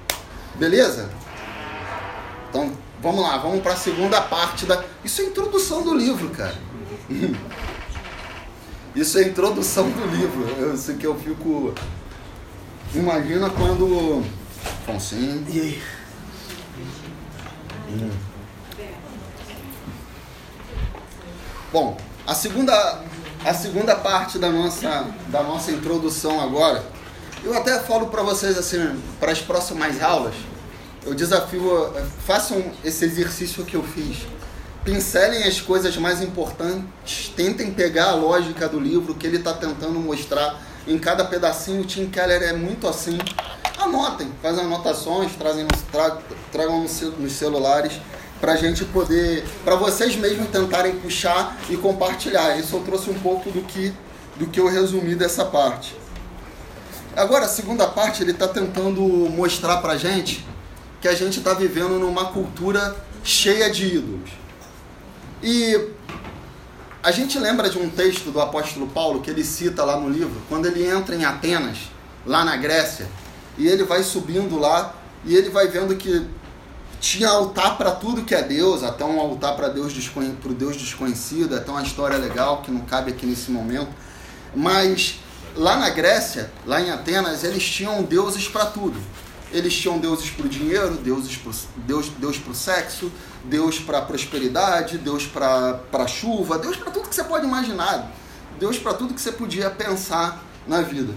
Beleza? 0.57 1.09
Então, 2.51 2.73
vamos 3.01 3.23
lá, 3.23 3.37
vamos 3.39 3.63
para 3.63 3.75
a 3.75 3.77
segunda 3.77 4.21
parte 4.21 4.67
da. 4.67 4.83
Isso 5.05 5.21
é 5.21 5.25
a 5.25 5.29
introdução 5.29 5.83
do 5.83 5.95
livro, 5.95 6.31
cara. 6.31 6.57
Isso 8.97 9.19
é 9.19 9.25
a 9.25 9.29
introdução 9.29 9.89
do 9.89 10.07
livro. 10.07 10.49
Eu- 10.59 10.75
Isso 10.75 10.95
que 10.95 11.07
eu 11.07 11.17
fico. 11.17 11.73
Imagina 12.95 13.49
quando. 13.51 14.25
Foncinho. 14.85 15.47
E 15.49 15.61
aí? 15.61 15.83
Bom, 21.73 21.97
a 22.27 22.35
segunda, 22.35 23.03
a 23.45 23.55
segunda 23.55 23.95
parte 23.95 24.39
da 24.39 24.51
nossa, 24.51 25.07
da 25.29 25.43
nossa 25.43 25.71
introdução 25.71 26.41
agora, 26.41 26.85
eu 27.45 27.57
até 27.57 27.79
falo 27.79 28.09
para 28.09 28.23
vocês 28.23 28.59
assim, 28.59 29.01
para 29.21 29.33
as 29.33 29.41
próximas 29.41 30.03
aulas, 30.03 30.35
eu 31.07 31.15
desafio, 31.15 31.93
eh, 31.97 32.05
façam 32.27 32.73
esse 32.85 33.05
exercício 33.05 33.65
que 33.65 33.77
eu 33.77 33.83
fiz. 33.83 34.27
Pincelem 34.85 35.45
as 35.45 35.61
coisas 35.61 35.97
mais 35.97 36.21
importantes, 36.23 37.33
tentem 37.35 37.73
pegar 37.73 38.11
a 38.11 38.15
lógica 38.15 38.69
do 38.69 38.81
livro 38.81 39.15
que 39.15 39.27
ele 39.27 39.37
está 39.37 39.55
tentando 39.55 39.99
mostrar 39.99 40.61
em 40.87 40.99
cada 40.99 41.25
pedacinho. 41.25 41.83
O 41.83 41.85
Tim 41.85 42.09
Keller 42.09 42.43
é 42.43 42.53
muito 42.53 42.89
assim. 42.89 43.19
Anotem, 43.79 44.31
fazem 44.43 44.65
anotações, 44.65 45.33
trazem, 45.37 45.67
tragam 46.51 46.81
nos 46.81 47.33
celulares 47.33 47.93
para 48.41 48.53
a 48.53 48.57
gente 48.57 48.85
poder, 48.87 49.45
para 49.65 49.75
vocês 49.77 50.17
mesmos 50.17 50.49
tentarem 50.49 50.97
puxar 50.97 51.57
e 51.69 51.77
compartilhar. 51.77 52.57
Isso 52.59 52.77
eu 52.77 52.81
trouxe 52.81 53.11
um 53.11 53.19
pouco 53.19 53.51
do 53.51 53.63
que, 53.63 53.93
do 54.37 54.47
que 54.47 54.61
eu 54.61 54.69
resumi 54.69 55.15
dessa 55.15 55.45
parte. 55.45 55.97
Agora, 57.17 57.47
a 57.47 57.49
segunda 57.49 57.87
parte, 57.89 58.23
ele 58.23 58.31
está 58.31 58.47
tentando 58.47 59.03
mostrar 59.03 59.79
para 59.79 59.97
gente 59.97 60.47
que 61.01 61.09
a 61.09 61.15
gente 61.15 61.39
está 61.39 61.53
vivendo 61.53 61.99
numa 61.99 62.27
cultura 62.27 62.97
cheia 63.25 63.71
de 63.71 63.97
ídolos. 63.97 64.31
E 65.43 65.91
a 67.03 67.11
gente 67.11 67.39
lembra 67.39 67.71
de 67.71 67.79
um 67.79 67.89
texto 67.89 68.31
do 68.31 68.41
apóstolo 68.41 68.87
Paulo 68.89 69.21
que 69.21 69.31
ele 69.31 69.45
cita 69.45 69.85
lá 69.85 69.99
no 69.99 70.09
livro, 70.09 70.41
quando 70.49 70.67
ele 70.67 70.87
entra 70.87 71.15
em 71.15 71.25
Atenas, 71.25 71.79
lá 72.27 72.45
na 72.45 72.57
Grécia, 72.57 73.09
e 73.57 73.67
ele 73.67 73.85
vai 73.85 74.03
subindo 74.03 74.59
lá 74.59 74.95
e 75.25 75.35
ele 75.35 75.51
vai 75.51 75.69
vendo 75.69 75.97
que 75.97 76.27
tinha 77.01 77.29
altar 77.29 77.77
para 77.77 77.93
tudo 77.93 78.25
que 78.25 78.35
é 78.35 78.43
Deus, 78.43 78.83
até 78.83 79.05
um 79.05 79.21
altar 79.21 79.57
para 79.57 79.69
Deus, 79.69 79.93
desconhe... 79.93 80.33
pro 80.35 80.53
Deus 80.53 80.77
desconhecido, 80.77 81.55
até 81.55 81.71
uma 81.71 81.83
história 81.83 82.17
legal 82.17 82.63
que 82.63 82.71
não 82.71 82.81
cabe 82.81 83.11
aqui 83.11 83.27
nesse 83.27 83.51
momento. 83.51 83.91
Mas 84.55 85.21
lá 85.55 85.77
na 85.77 85.91
Grécia, 85.91 86.51
lá 86.67 86.81
em 86.81 86.91
Atenas, 86.91 87.45
eles 87.45 87.63
tinham 87.63 88.03
deuses 88.03 88.49
para 88.49 88.67
tudo. 88.67 88.99
Eles 89.51 89.75
tinham 89.75 89.99
deuses 89.99 90.29
para 90.31 90.45
o 90.45 90.49
dinheiro, 90.49 90.95
deuses 90.97 91.37
pro, 91.37 91.53
Deus, 91.77 92.09
Deus 92.19 92.37
para 92.39 92.53
o 92.53 92.55
sexo, 92.55 93.11
Deus 93.45 93.79
para 93.79 93.99
a 93.99 94.03
prosperidade, 94.03 94.99
Deus 94.99 95.25
para 95.25 95.81
a 95.93 96.07
chuva, 96.07 96.59
Deus 96.59 96.77
para 96.77 96.91
tudo 96.91 97.09
que 97.09 97.15
você 97.15 97.25
pode 97.25 97.47
imaginar, 97.47 98.13
Deus 98.59 98.79
para 98.79 98.93
tudo 98.93 99.15
que 99.15 99.21
você 99.21 99.33
podia 99.33 99.71
pensar 99.71 100.45
na 100.67 100.83
vida. 100.83 101.15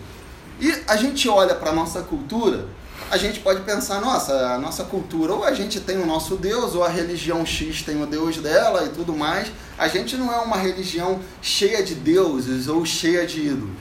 E 0.61 0.71
a 0.87 0.95
gente 0.95 1.27
olha 1.27 1.55
para 1.55 1.71
a 1.71 1.73
nossa 1.73 2.01
cultura, 2.03 2.67
a 3.09 3.17
gente 3.17 3.39
pode 3.39 3.61
pensar, 3.61 3.99
nossa, 3.99 4.33
a 4.53 4.57
nossa 4.57 4.83
cultura, 4.83 5.33
ou 5.33 5.43
a 5.43 5.53
gente 5.53 5.79
tem 5.79 5.97
o 5.97 6.05
nosso 6.05 6.35
Deus, 6.35 6.75
ou 6.75 6.83
a 6.83 6.89
religião 6.89 7.45
X 7.45 7.81
tem 7.81 8.01
o 8.01 8.05
Deus 8.05 8.37
dela 8.37 8.85
e 8.85 8.89
tudo 8.89 9.13
mais. 9.13 9.51
A 9.77 9.87
gente 9.87 10.15
não 10.15 10.31
é 10.31 10.37
uma 10.37 10.57
religião 10.57 11.19
cheia 11.41 11.83
de 11.83 11.95
deuses 11.95 12.67
ou 12.67 12.85
cheia 12.85 13.25
de 13.25 13.47
ídolos. 13.47 13.75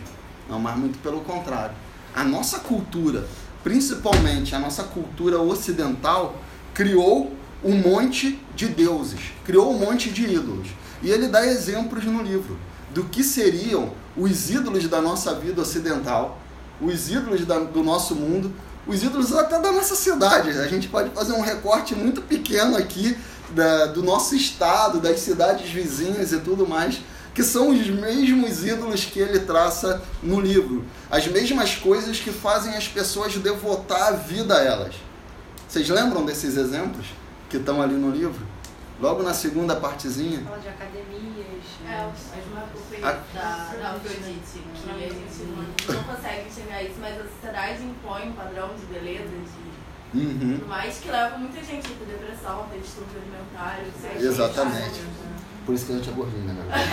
Não, 0.49 0.59
mas 0.59 0.77
muito 0.77 0.99
pelo 0.99 1.21
contrário. 1.21 1.75
A 2.15 2.25
nossa 2.25 2.59
cultura, 2.59 3.27
principalmente 3.63 4.55
a 4.55 4.59
nossa 4.59 4.83
cultura 4.83 5.41
ocidental, 5.41 6.37
criou 6.75 7.33
um 7.63 7.77
monte 7.77 8.41
de 8.57 8.67
deuses, 8.67 9.21
criou 9.45 9.73
um 9.73 9.79
monte 9.79 10.11
de 10.11 10.25
ídolos. 10.25 10.69
E 11.03 11.11
ele 11.11 11.29
dá 11.29 11.47
exemplos 11.47 12.05
no 12.05 12.23
livro 12.23 12.59
do 12.93 13.05
que 13.05 13.23
seriam 13.23 13.93
os 14.17 14.51
ídolos 14.51 14.89
da 14.89 15.01
nossa 15.01 15.35
vida 15.35 15.63
ocidental, 15.63 16.39
os 16.81 17.11
ídolos 17.11 17.45
da, 17.45 17.59
do 17.59 17.83
nosso 17.83 18.15
mundo, 18.15 18.53
os 18.87 19.03
ídolos 19.03 19.33
até 19.35 19.59
da 19.59 19.73
nossa 19.73 19.95
cidade. 19.95 20.51
A 20.51 20.69
gente 20.69 20.89
pode 20.89 21.11
fazer 21.11 21.33
um 21.33 21.41
recorte 21.41 21.95
muito 21.95 22.23
pequeno 22.23 22.77
aqui 22.77 23.17
da, 23.51 23.87
do 23.87 24.03
nosso 24.03 24.35
estado, 24.35 25.01
das 25.01 25.21
cidades 25.21 25.71
vizinhas 25.71 26.33
e 26.33 26.39
tudo 26.39 26.67
mais, 26.67 27.01
que 27.35 27.43
são 27.43 27.71
os 27.71 27.87
mesmos 27.87 28.65
ídolos 28.65 29.05
que 29.05 29.19
ele 29.19 29.41
traça 29.41 30.03
no 30.23 30.41
livro. 30.41 30.85
As 31.11 31.27
mesmas 31.27 31.75
coisas 31.75 32.19
que 32.19 32.31
fazem 32.31 32.75
as 32.77 32.89
pessoas 32.89 33.35
devotar 33.37 34.09
a 34.09 34.13
vida 34.13 34.57
a 34.57 34.63
elas. 34.63 34.95
Vocês 35.69 35.89
lembram 35.89 36.25
desses 36.25 36.57
exemplos 36.57 37.07
que 37.49 37.57
estão 37.57 37.81
ali 37.81 37.95
no 37.95 38.11
livro? 38.11 38.47
Logo 39.01 39.23
na 39.23 39.33
segunda 39.33 39.77
partezinha. 39.77 40.41
Fala 40.45 40.59
de 40.59 40.69
academias. 40.69 41.47
É, 41.87 41.89
né? 41.89 42.13
o 42.75 42.81
período 42.91 43.09
A- 43.09 43.13
da, 43.33 43.75
da 43.81 43.91
Afrodite, 43.93 44.61
que 44.85 44.91
a 44.91 45.09
gente 45.09 45.45
não 45.89 46.05
consegue 46.05 46.49
enxergar 46.49 46.83
isso, 46.83 46.97
mas 47.01 47.15
a 47.19 47.25
sociedade 47.25 47.83
impõe 47.83 48.29
um 48.29 48.33
padrão 48.33 48.69
de 48.79 48.85
beleza, 48.87 49.25
de 49.25 49.71
Uhum. 50.13 50.57
tudo 50.59 50.67
mais, 50.69 50.99
que 50.99 51.09
leva 51.09 51.39
muita 51.39 51.63
gente 51.65 51.87
a 51.87 51.91
ter 51.91 52.05
depressão, 52.05 52.61
a 52.63 52.65
ter 52.65 52.81
distúrbio 52.81 53.17
alimentar, 53.23 53.79
etc. 53.87 54.21
Exatamente. 54.21 55.01
Por 55.65 55.75
isso 55.75 55.87
que 55.87 55.93
a 55.93 55.97
gente 55.97 56.09
é 56.11 56.13
gordinho, 56.13 56.45
né, 56.45 56.57
galera? 56.59 56.85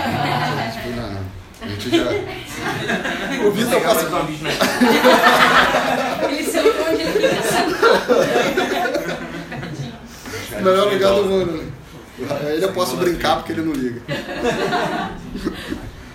A 0.62 0.70
gente, 0.70 0.90
não, 0.96 1.12
não. 1.14 1.26
A 1.60 1.68
gente 1.68 1.90
já. 1.90 2.06
O 3.48 3.52
Vitor 3.52 3.82
passa. 3.82 4.06
Ele 6.30 6.44
se 6.44 6.60
ligou 6.62 6.86
onde 6.92 7.02
ele 7.02 7.28
Melhor 10.64 10.94
lugar 10.94 11.14
do 11.16 11.26
mundo. 11.26 11.52
né? 11.54 11.72
Ele 12.20 12.66
eu 12.66 12.74
posso 12.74 12.98
brincar 12.98 13.38
porque 13.38 13.52
ele 13.52 13.62
não 13.62 13.74
liga. 13.74 14.02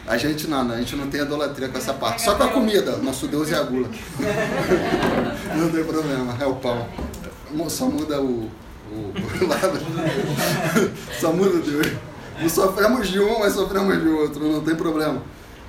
A 0.07 0.17
gente 0.17 0.49
não, 0.49 0.71
a 0.71 0.77
gente 0.79 0.97
não 0.97 1.09
tem 1.09 1.21
idolatria 1.21 1.69
com 1.69 1.79
essa 1.79 1.95
parte. 1.95 2.23
Só 2.23 2.35
com 2.35 2.43
a 2.43 2.49
comida. 2.49 2.97
Nosso 2.97 3.29
Deus 3.29 3.53
é 3.53 3.57
a 3.57 3.63
gula. 3.63 3.89
Não 5.57 5.71
tem 5.71 5.85
problema, 5.85 6.37
é 6.41 6.45
o 6.45 6.57
pão. 6.57 6.89
Só 7.69 7.87
muda 7.87 8.21
o. 8.21 8.51
o 8.91 9.13
o 9.41 9.47
lado. 9.47 9.79
Só 11.21 11.33
muda 11.33 11.57
o 11.57 11.63
Deus. 11.63 11.87
Não 12.41 12.49
sofremos 12.49 13.09
de 13.09 13.21
um, 13.21 13.39
mas 13.39 13.53
sofremos 13.53 14.03
de 14.03 14.09
outro, 14.09 14.53
não 14.53 14.63
tem 14.63 14.75
problema. 14.75 15.23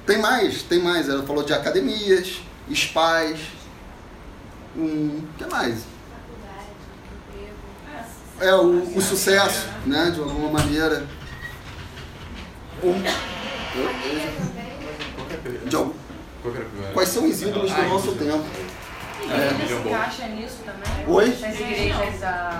Tem 0.06 0.20
mais, 0.20 0.64
tem 0.64 0.80
mais. 0.80 1.08
Ela 1.08 1.24
falou 1.24 1.44
de 1.44 1.54
academias, 1.54 2.42
spas. 2.74 3.40
O 4.76 5.22
que 5.38 5.46
mais? 5.46 5.93
É 8.40 8.54
o, 8.56 8.98
o 8.98 9.02
sucesso, 9.02 9.68
né? 9.86 10.12
De 10.12 10.20
alguma 10.20 10.50
maneira. 10.50 11.06
Um, 12.84 13.02
de 15.70 15.76
algum- 15.76 15.94
quais 16.94 17.10
são 17.10 17.28
os 17.28 17.42
ídolos 17.42 17.72
do 17.72 17.84
nosso 17.84 18.12
tempo? 18.16 18.44
Se 19.24 19.74
bom. 19.76 19.90
encaixa 19.90 20.28
nisso 20.28 20.58
também? 20.66 21.08
Oi? 21.08 21.30
Essas 21.30 21.60
igrejas 21.60 22.24
a. 22.24 22.60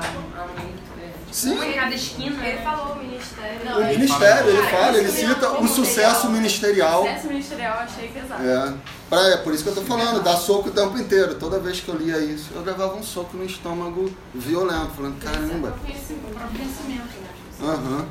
Sim. 1.32 1.58
Cada 1.58 1.96
esquina. 1.96 2.46
Ele 2.46 2.58
né? 2.58 2.62
falou 2.64 2.94
o 2.94 3.00
ministério. 3.00 3.60
O 3.76 3.86
ministério, 3.86 4.50
ele 4.50 4.68
fala, 4.68 4.98
ele 4.98 5.10
cita 5.12 5.50
o 5.50 5.68
sucesso 5.68 6.30
ministerial. 6.30 7.02
Sucesso 7.02 7.28
ministerial 7.28 7.76
eu 7.78 7.82
achei 7.82 8.08
pesado. 8.10 8.44
É, 8.48 8.74
pra, 9.14 9.28
é 9.30 9.38
por 9.38 9.54
isso 9.54 9.64
que 9.64 9.70
eu 9.70 9.76
tô 9.76 9.82
falando, 9.84 10.24
dá 10.24 10.36
soco 10.36 10.70
o 10.70 10.72
tempo 10.72 10.98
inteiro. 10.98 11.36
Toda 11.36 11.60
vez 11.60 11.80
que 11.80 11.90
eu 11.90 11.96
lia 11.98 12.18
isso, 12.20 12.50
eu 12.54 12.62
levava 12.64 12.96
um 12.96 13.04
soco 13.04 13.38
no 13.38 13.46
estômago 13.46 14.12
violento, 14.34 14.92
falando, 14.96 15.20
caramba. 15.22 15.76
Conhecimento, 15.82 16.34
conhecimento, 16.34 17.04
né? 17.22 17.30
Aham, 17.62 18.06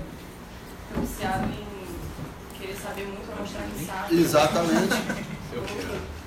viciado 1.00 1.44
em 1.46 2.58
querer 2.58 2.76
saber 2.76 3.06
muito 3.06 3.26
pra 3.26 3.36
mostrar 3.42 3.62
que 3.62 3.84
sabe. 3.84 4.20
exatamente. 4.20 5.32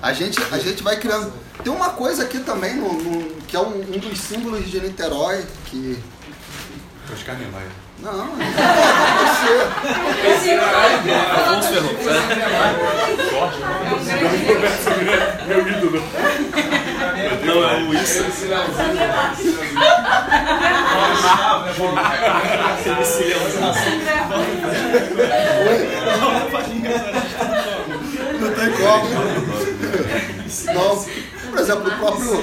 A 0.02 0.12
gente, 0.12 0.38
a 0.52 0.58
gente 0.58 0.82
vai 0.84 1.00
criando. 1.00 1.32
Tem 1.64 1.72
uma 1.72 1.88
coisa 1.88 2.22
aqui 2.22 2.38
também, 2.40 2.76
no, 2.76 2.92
no- 2.92 3.34
que 3.48 3.56
é 3.56 3.60
um, 3.60 3.80
um 3.80 3.98
dos 3.98 4.18
símbolos 4.20 4.70
de 4.70 4.78
Niterói, 4.78 5.44
que. 5.64 5.98
Oscar 7.12 7.36
Niemeyer. 7.36 7.70
Não, 7.98 8.28
pode 8.28 9.36
ser. 9.40 10.60
Afonso 11.34 11.72
Meu 15.46 15.66
ídolo. 15.66 16.02
Não, 17.44 17.68
é 17.68 17.82
o 17.82 17.88
Wilson. 17.88 18.24
Não 28.40 28.50
tem 28.52 28.70
como. 28.72 29.08
Não. 30.74 31.06
Por 31.50 31.58
exemplo, 31.58 31.88
o 31.88 31.96
próprio, 31.98 32.42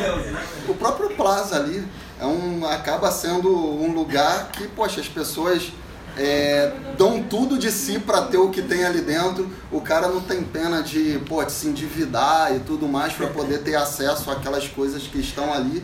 o 0.67 0.73
próprio 0.73 1.09
Plaza 1.11 1.57
ali 1.57 1.85
é 2.23 2.25
um, 2.25 2.65
acaba 2.65 3.12
sendo 3.12 3.53
um 3.53 3.93
lugar 3.93 4.49
que, 4.53 4.65
poxa, 4.69 5.01
as 5.01 5.09
pessoas 5.09 5.73
é, 6.17 6.71
dão 6.97 7.21
tudo 7.21 7.59
de 7.59 7.69
si 7.69 7.99
para 7.99 8.21
ter 8.21 8.38
o 8.38 8.49
que 8.49 8.62
tem 8.62 8.86
ali 8.86 9.01
dentro. 9.01 9.51
O 9.69 9.81
cara 9.81 10.07
não 10.07 10.21
tem 10.21 10.41
pena 10.41 10.81
de, 10.81 11.19
pô, 11.27 11.43
de 11.43 11.51
se 11.51 11.67
endividar 11.67 12.55
e 12.55 12.62
tudo 12.62 12.88
mais 12.88 13.12
para 13.12 13.27
poder 13.27 13.59
ter 13.59 13.75
acesso 13.75 14.31
àquelas 14.31 14.69
coisas 14.69 15.03
que 15.03 15.19
estão 15.19 15.53
ali. 15.53 15.83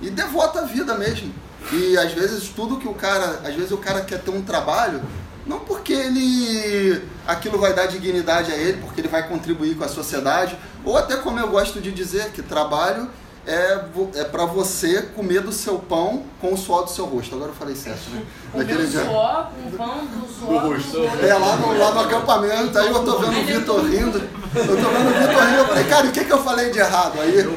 E 0.00 0.10
devota 0.10 0.60
a 0.60 0.64
vida 0.64 0.94
mesmo. 0.94 1.34
E 1.72 1.98
às 1.98 2.12
vezes 2.12 2.48
tudo 2.50 2.78
que 2.78 2.86
o 2.86 2.94
cara. 2.94 3.40
Às 3.44 3.56
vezes 3.56 3.72
o 3.72 3.78
cara 3.78 4.02
quer 4.02 4.20
ter 4.20 4.30
um 4.30 4.42
trabalho, 4.42 5.02
não 5.44 5.58
porque 5.58 5.92
ele. 5.92 7.02
aquilo 7.26 7.58
vai 7.58 7.74
dar 7.74 7.86
dignidade 7.86 8.52
a 8.52 8.56
ele, 8.56 8.80
porque 8.80 9.00
ele 9.00 9.08
vai 9.08 9.26
contribuir 9.26 9.74
com 9.74 9.82
a 9.82 9.88
sociedade, 9.88 10.56
ou 10.84 10.96
até 10.96 11.16
como 11.16 11.40
eu 11.40 11.48
gosto 11.48 11.80
de 11.80 11.90
dizer, 11.90 12.30
que 12.30 12.42
trabalho 12.42 13.10
é, 13.46 13.80
é 14.16 14.24
para 14.24 14.44
você 14.44 15.02
comer 15.14 15.40
do 15.40 15.52
seu 15.52 15.78
pão 15.78 16.24
com 16.40 16.52
o 16.52 16.56
suor 16.56 16.84
do 16.84 16.90
seu 16.90 17.06
rosto. 17.06 17.34
Agora 17.34 17.50
eu 17.50 17.54
falei 17.54 17.74
certo, 17.74 18.10
né? 18.10 18.22
Naquele 18.54 18.84
o 18.84 18.86
dia. 18.86 19.04
suor 19.04 19.50
com 19.50 19.68
o 19.68 19.72
pão 19.72 20.06
do 20.06 20.28
suor 20.28 20.62
Do 20.62 20.68
rosto. 20.68 21.00
rosto. 21.00 21.24
É, 21.24 21.34
lá 21.34 21.56
no, 21.56 21.78
lá 21.78 21.90
no 21.92 22.00
acampamento, 22.00 22.78
aí 22.78 22.88
eu 22.88 23.04
tô 23.04 23.18
vendo 23.18 23.40
o 23.40 23.44
Vitor 23.44 23.84
rindo. 23.84 24.18
Eu 24.54 24.66
tô 24.66 24.88
vendo 24.88 25.08
o 25.08 25.20
Vitor 25.20 25.44
rindo, 25.44 25.58
eu 25.58 25.66
falei, 25.66 25.84
cara, 25.84 26.06
o 26.06 26.12
que, 26.12 26.24
que 26.24 26.32
eu 26.32 26.42
falei 26.42 26.70
de 26.70 26.78
errado? 26.78 27.20
Aí 27.20 27.38
eu 27.38 27.52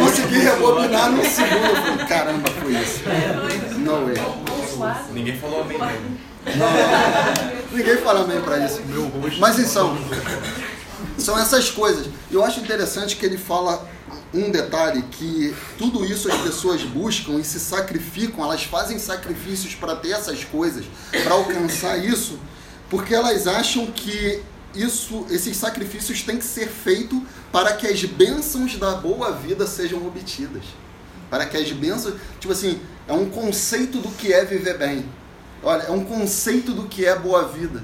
consegui 0.00 0.38
rebobinar 0.38 1.10
no 1.10 1.24
segundo. 1.24 1.66
Eu 1.66 1.76
falei, 1.76 2.06
caramba, 2.06 2.50
foi 2.50 2.72
isso. 2.72 3.00
Way. 3.04 4.14
Pão 4.14 4.68
suado. 4.68 5.12
Ninguém 5.12 5.36
falou 5.38 5.62
amém, 5.62 5.78
não. 5.78 5.92
Ninguém 7.72 7.96
fala 7.98 8.20
amém 8.20 8.40
pra 8.40 8.58
isso. 8.58 8.80
Mas 9.38 9.58
então, 9.58 9.96
são 11.18 11.38
essas 11.38 11.70
coisas. 11.70 12.08
Eu 12.30 12.44
acho 12.44 12.60
interessante 12.60 13.16
que 13.16 13.24
ele 13.24 13.38
fala 13.38 13.86
um 14.34 14.50
detalhe 14.50 15.02
que 15.10 15.54
tudo 15.76 16.04
isso 16.04 16.30
as 16.30 16.40
pessoas 16.40 16.82
buscam 16.82 17.34
e 17.34 17.44
se 17.44 17.60
sacrificam, 17.60 18.44
elas 18.44 18.64
fazem 18.64 18.98
sacrifícios 18.98 19.74
para 19.74 19.94
ter 19.96 20.12
essas 20.12 20.42
coisas, 20.44 20.84
para 21.22 21.34
alcançar 21.34 21.98
isso, 21.98 22.38
porque 22.88 23.14
elas 23.14 23.46
acham 23.46 23.86
que 23.86 24.42
isso, 24.74 25.26
esses 25.30 25.56
sacrifícios 25.56 26.22
têm 26.22 26.38
que 26.38 26.44
ser 26.44 26.68
feitos 26.68 27.20
para 27.50 27.74
que 27.74 27.86
as 27.86 28.02
bênçãos 28.04 28.76
da 28.76 28.94
boa 28.94 29.32
vida 29.32 29.66
sejam 29.66 30.06
obtidas. 30.06 30.64
Para 31.28 31.46
que 31.46 31.56
as 31.56 31.70
bênçãos, 31.72 32.14
tipo 32.40 32.52
assim, 32.52 32.80
é 33.06 33.12
um 33.12 33.28
conceito 33.28 33.98
do 33.98 34.08
que 34.10 34.32
é 34.32 34.44
viver 34.44 34.78
bem. 34.78 35.04
Olha, 35.62 35.82
é 35.82 35.90
um 35.90 36.04
conceito 36.04 36.72
do 36.72 36.84
que 36.84 37.04
é 37.04 37.14
boa 37.18 37.48
vida. 37.48 37.82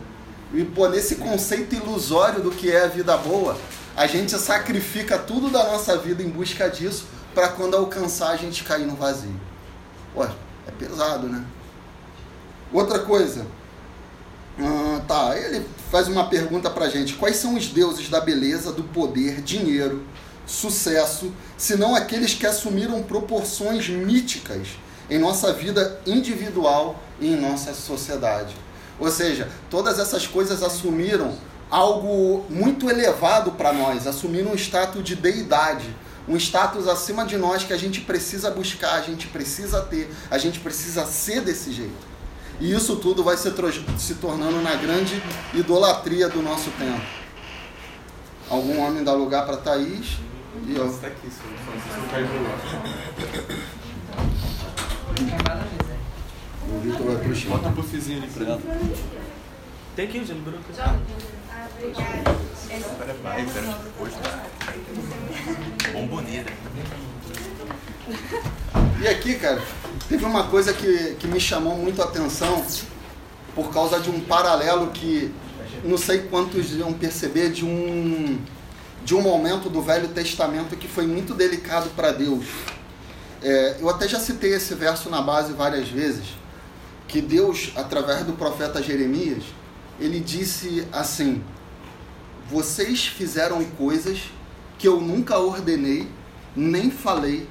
E 0.52 0.64
pô, 0.64 0.88
nesse 0.88 1.16
conceito 1.16 1.74
ilusório 1.74 2.42
do 2.42 2.50
que 2.50 2.70
é 2.70 2.84
a 2.84 2.88
vida 2.88 3.16
boa, 3.18 3.58
a 3.98 4.06
gente 4.06 4.38
sacrifica 4.38 5.18
tudo 5.18 5.50
da 5.50 5.64
nossa 5.64 5.98
vida 5.98 6.22
em 6.22 6.28
busca 6.28 6.70
disso, 6.70 7.06
para 7.34 7.48
quando 7.48 7.76
alcançar 7.76 8.30
a 8.30 8.36
gente 8.36 8.62
cair 8.62 8.86
no 8.86 8.94
vazio. 8.94 9.34
Pô, 10.14 10.22
é 10.22 10.70
pesado, 10.78 11.28
né? 11.28 11.44
Outra 12.72 13.00
coisa. 13.00 13.44
Ah, 14.56 15.00
tá, 15.08 15.36
ele 15.36 15.66
faz 15.90 16.06
uma 16.06 16.28
pergunta 16.28 16.70
pra 16.70 16.88
gente: 16.88 17.14
quais 17.14 17.38
são 17.38 17.56
os 17.56 17.66
deuses 17.66 18.08
da 18.08 18.20
beleza, 18.20 18.72
do 18.72 18.84
poder, 18.84 19.42
dinheiro, 19.42 20.04
sucesso, 20.46 21.32
senão 21.56 21.96
aqueles 21.96 22.34
que 22.34 22.46
assumiram 22.46 23.02
proporções 23.02 23.88
míticas 23.88 24.68
em 25.10 25.18
nossa 25.18 25.52
vida 25.52 26.00
individual 26.06 27.02
e 27.20 27.32
em 27.32 27.36
nossa 27.36 27.74
sociedade? 27.74 28.54
Ou 29.00 29.10
seja, 29.10 29.48
todas 29.68 29.98
essas 29.98 30.24
coisas 30.24 30.62
assumiram 30.62 31.36
algo 31.70 32.46
muito 32.48 32.88
elevado 32.88 33.52
para 33.52 33.72
nós, 33.72 34.06
assumiram 34.06 34.52
um 34.52 34.54
status 34.54 35.02
de 35.04 35.14
deidade, 35.14 35.94
um 36.26 36.36
status 36.36 36.86
acima 36.88 37.24
de 37.24 37.36
nós 37.36 37.64
que 37.64 37.72
a 37.72 37.76
gente 37.76 38.00
precisa 38.00 38.50
buscar, 38.50 38.94
a 38.94 39.00
gente 39.00 39.26
precisa 39.28 39.80
ter, 39.82 40.10
a 40.30 40.38
gente 40.38 40.60
precisa 40.60 41.06
ser 41.06 41.40
desse 41.40 41.72
jeito. 41.72 42.08
E 42.60 42.72
isso 42.72 42.96
tudo 42.96 43.22
vai 43.22 43.36
se, 43.36 43.52
se 43.98 44.14
tornando 44.16 44.60
na 44.60 44.74
grande 44.74 45.22
idolatria 45.54 46.28
do 46.28 46.42
nosso 46.42 46.70
tempo. 46.72 47.00
Algum 48.50 48.80
homem 48.80 49.04
dá 49.04 49.12
lugar 49.12 49.46
para 49.46 49.58
Thaís 49.58 50.18
e 50.66 50.74
eu 50.74 50.86
o 56.70 56.80
Vitor 56.80 57.06
vai 57.06 57.16
pro 57.16 57.34
chão. 57.34 57.50
Bota 57.52 57.68
um 57.68 57.72
puffzinho 57.72 58.18
ali 58.18 58.30
pra 58.30 58.44
ela. 58.44 58.60
Tem 59.96 60.06
aqui, 60.06 60.24
já 60.24 60.34
liberou. 60.34 60.60
Pera, 61.78 63.16
vai. 63.22 63.46
E 69.00 69.06
aqui, 69.06 69.36
cara, 69.36 69.62
teve 70.08 70.24
uma 70.24 70.48
coisa 70.48 70.72
que, 70.72 71.14
que 71.20 71.28
me 71.28 71.38
chamou 71.38 71.76
muito 71.76 72.02
a 72.02 72.06
atenção 72.06 72.66
por 73.54 73.72
causa 73.72 74.00
de 74.00 74.10
um 74.10 74.20
paralelo 74.20 74.90
que 74.90 75.32
não 75.84 75.96
sei 75.96 76.22
quantos 76.22 76.74
iam 76.74 76.92
perceber 76.92 77.50
de 77.50 77.64
um 77.64 78.38
de 79.04 79.14
um 79.14 79.22
momento 79.22 79.70
do 79.70 79.80
Velho 79.80 80.08
Testamento 80.08 80.76
que 80.76 80.88
foi 80.88 81.06
muito 81.06 81.32
delicado 81.32 81.90
para 81.90 82.10
Deus. 82.10 82.44
É, 83.40 83.76
eu 83.80 83.88
até 83.88 84.08
já 84.08 84.18
citei 84.18 84.52
esse 84.52 84.74
verso 84.74 85.08
na 85.08 85.22
base 85.22 85.52
várias 85.52 85.88
vezes, 85.88 86.26
que 87.06 87.20
Deus, 87.20 87.72
através 87.76 88.24
do 88.24 88.32
profeta 88.32 88.82
Jeremias, 88.82 89.44
ele 90.00 90.20
disse 90.20 90.86
assim: 90.92 91.42
Vocês 92.50 93.06
fizeram 93.06 93.62
coisas 93.76 94.20
que 94.78 94.86
eu 94.88 95.00
nunca 95.00 95.38
ordenei, 95.38 96.08
nem 96.56 96.90
falei, 96.90 97.48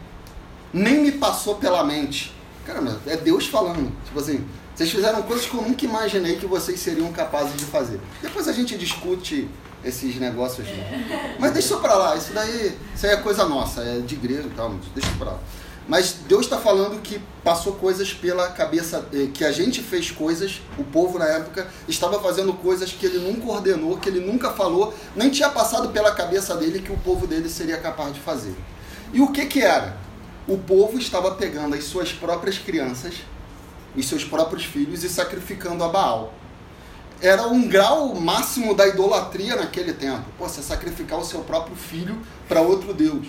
nem 0.74 1.02
me 1.02 1.12
passou 1.12 1.56
pela 1.56 1.84
mente. 1.84 2.34
Caramba, 2.66 3.00
é 3.06 3.16
Deus 3.16 3.48
falando. 3.48 3.92
Tipo 4.06 4.20
assim, 4.20 4.46
vocês 4.76 4.92
fizeram 4.92 5.22
coisas 5.24 5.46
que 5.46 5.54
eu 5.56 5.62
nunca 5.62 5.86
imaginei 5.86 6.38
que 6.38 6.46
vocês 6.46 6.80
seriam 6.80 7.12
capazes 7.12 7.56
de 7.58 7.66
fazer. 7.66 8.00
Depois 8.22 8.48
a 8.48 8.54
gente 8.54 8.78
discute 8.78 9.48
esses 9.84 10.16
negócios. 10.18 10.68
né? 10.68 11.36
Mas 11.40 11.52
deixa 11.54 11.78
pra 11.78 11.96
lá, 11.96 12.16
isso 12.16 12.34
daí, 12.34 12.78
isso 12.96 13.06
é 13.06 13.18
coisa 13.18 13.46
nossa, 13.48 13.82
é 13.82 14.00
de 14.00 14.16
grego 14.16 14.48
e 14.48 14.56
tal, 14.56 14.74
deixa 14.94 15.10
isso 15.10 15.18
pra 15.18 15.32
lá. 15.32 15.40
Mas 15.88 16.18
Deus 16.28 16.42
está 16.42 16.58
falando 16.58 17.02
que 17.02 17.22
passou 17.44 17.74
coisas 17.74 18.14
pela 18.14 18.50
cabeça, 18.50 19.08
eh, 19.14 19.30
que 19.34 19.46
a 19.46 19.54
gente 19.54 19.82
fez 19.82 20.12
coisas, 20.12 20.62
o 20.78 20.84
povo 20.84 21.18
na 21.18 21.26
época 21.26 21.66
estava 21.88 22.20
fazendo 22.20 22.52
coisas 22.54 22.92
que 22.92 23.06
ele 23.06 23.20
nunca 23.20 23.50
ordenou, 23.50 23.98
que 23.98 24.10
ele 24.10 24.20
nunca 24.20 24.52
falou, 24.52 24.94
nem 25.16 25.30
tinha 25.30 25.50
passado 25.50 25.90
pela 25.90 26.12
cabeça 26.14 26.58
dele 26.58 26.82
que 26.82 26.92
o 26.92 26.98
povo 26.98 27.26
dele 27.26 27.48
seria 27.48 27.78
capaz 27.78 28.14
de 28.14 28.20
fazer. 28.20 28.54
E 29.14 29.22
o 29.22 29.32
que 29.32 29.46
que 29.46 29.62
era? 29.62 29.96
O 30.46 30.58
povo 30.58 30.98
estava 30.98 31.32
pegando 31.36 31.74
as 31.74 31.86
suas 31.86 32.12
próprias 32.12 32.58
crianças, 32.58 33.16
os 33.96 34.08
seus 34.08 34.26
próprios 34.26 34.66
filhos 34.66 35.06
e 35.06 35.10
sacrificando 35.10 35.86
a 35.86 35.88
Baal. 35.88 36.34
Era 37.22 37.48
um 37.48 37.68
grau 37.68 38.14
máximo 38.14 38.76
da 38.76 38.88
idolatria 38.88 39.56
naquele 39.56 39.94
tempo. 39.94 40.26
Pô, 40.38 40.48
você 40.48 40.62
sacrificar 40.62 41.18
o 41.18 41.26
seu 41.26 41.40
próprio 41.42 41.76
filho 41.76 42.22
para 42.48 42.62
outro 42.62 42.94
Deus. 42.94 43.28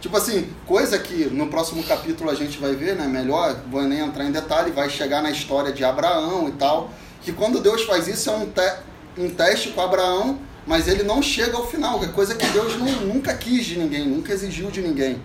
Tipo 0.00 0.16
assim, 0.16 0.48
coisa 0.66 0.98
que 0.98 1.26
no 1.26 1.48
próximo 1.48 1.82
capítulo 1.82 2.30
a 2.30 2.34
gente 2.34 2.58
vai 2.58 2.74
ver, 2.74 2.96
né? 2.96 3.06
Melhor, 3.06 3.54
vou 3.70 3.82
nem 3.82 4.00
entrar 4.00 4.24
em 4.24 4.32
detalhe, 4.32 4.70
vai 4.70 4.88
chegar 4.88 5.22
na 5.22 5.30
história 5.30 5.72
de 5.72 5.84
Abraão 5.84 6.48
e 6.48 6.52
tal. 6.52 6.90
Que 7.20 7.32
quando 7.32 7.60
Deus 7.60 7.82
faz 7.82 8.08
isso 8.08 8.30
é 8.30 8.32
um, 8.32 8.46
te 8.46 8.72
um 9.18 9.28
teste 9.28 9.70
com 9.70 9.80
Abraão, 9.82 10.38
mas 10.66 10.88
ele 10.88 11.02
não 11.02 11.20
chega 11.20 11.56
ao 11.56 11.66
final, 11.66 12.02
é 12.02 12.08
coisa 12.08 12.34
que 12.34 12.46
Deus 12.46 12.76
nu- 12.76 13.12
nunca 13.12 13.34
quis 13.34 13.66
de 13.66 13.78
ninguém, 13.78 14.06
nunca 14.06 14.32
exigiu 14.32 14.70
de 14.70 14.80
ninguém. 14.80 15.20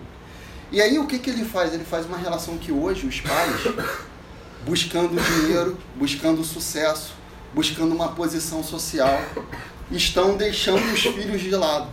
E 0.70 0.80
aí 0.82 0.98
o 0.98 1.06
que, 1.06 1.18
que 1.18 1.30
ele 1.30 1.44
faz? 1.44 1.72
Ele 1.72 1.84
faz 1.84 2.04
uma 2.04 2.18
relação 2.18 2.58
que 2.58 2.70
hoje 2.72 3.06
os 3.06 3.20
pais, 3.20 3.62
buscando 4.66 5.14
dinheiro, 5.20 5.78
buscando 5.94 6.44
sucesso, 6.44 7.14
buscando 7.54 7.94
uma 7.94 8.08
posição 8.08 8.62
social, 8.62 9.18
estão 9.90 10.36
deixando 10.36 10.82
os 10.92 11.00
filhos 11.00 11.40
de 11.40 11.50
lado. 11.50 11.88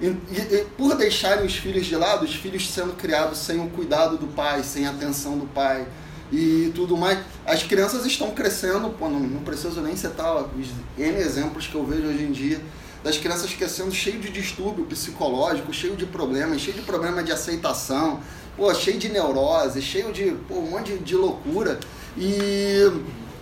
E, 0.00 0.06
e- 0.06 0.54
e 0.54 0.66
por 0.76 0.94
deixarem 0.94 1.46
os 1.46 1.54
filhos 1.56 1.86
de 1.86 1.96
lado, 1.96 2.24
os 2.24 2.34
filhos 2.34 2.68
sendo 2.68 2.92
criados 2.94 3.38
sem 3.38 3.58
o 3.60 3.68
cuidado 3.70 4.18
do 4.18 4.26
pai, 4.26 4.62
sem 4.62 4.86
a 4.86 4.90
atenção 4.90 5.38
do 5.38 5.46
pai 5.46 5.86
e 6.30 6.70
tudo 6.74 6.96
mais, 6.96 7.18
as 7.46 7.62
crianças 7.62 8.04
estão 8.04 8.32
crescendo, 8.32 8.90
pô, 8.90 9.08
não, 9.08 9.20
não 9.20 9.42
preciso 9.42 9.80
nem 9.80 9.96
citar 9.96 10.34
os 10.36 10.68
N 10.98 11.16
exemplos 11.18 11.66
que 11.66 11.74
eu 11.74 11.84
vejo 11.86 12.08
hoje 12.08 12.24
em 12.24 12.32
dia, 12.32 12.60
das 13.02 13.16
crianças 13.16 13.52
crescendo 13.54 13.92
cheio 13.92 14.18
de 14.18 14.28
distúrbio 14.30 14.84
psicológico, 14.84 15.72
cheio 15.72 15.94
de 15.96 16.04
problemas, 16.04 16.60
cheio 16.60 16.76
de 16.76 16.82
problema 16.82 17.22
de 17.22 17.30
aceitação, 17.32 18.20
pô, 18.56 18.74
cheio 18.74 18.98
de 18.98 19.08
neurose, 19.08 19.80
cheio 19.80 20.12
de 20.12 20.32
pô, 20.48 20.56
um 20.56 20.70
monte 20.70 20.92
de, 20.94 20.98
de 20.98 21.14
loucura. 21.14 21.78
E, 22.18 22.90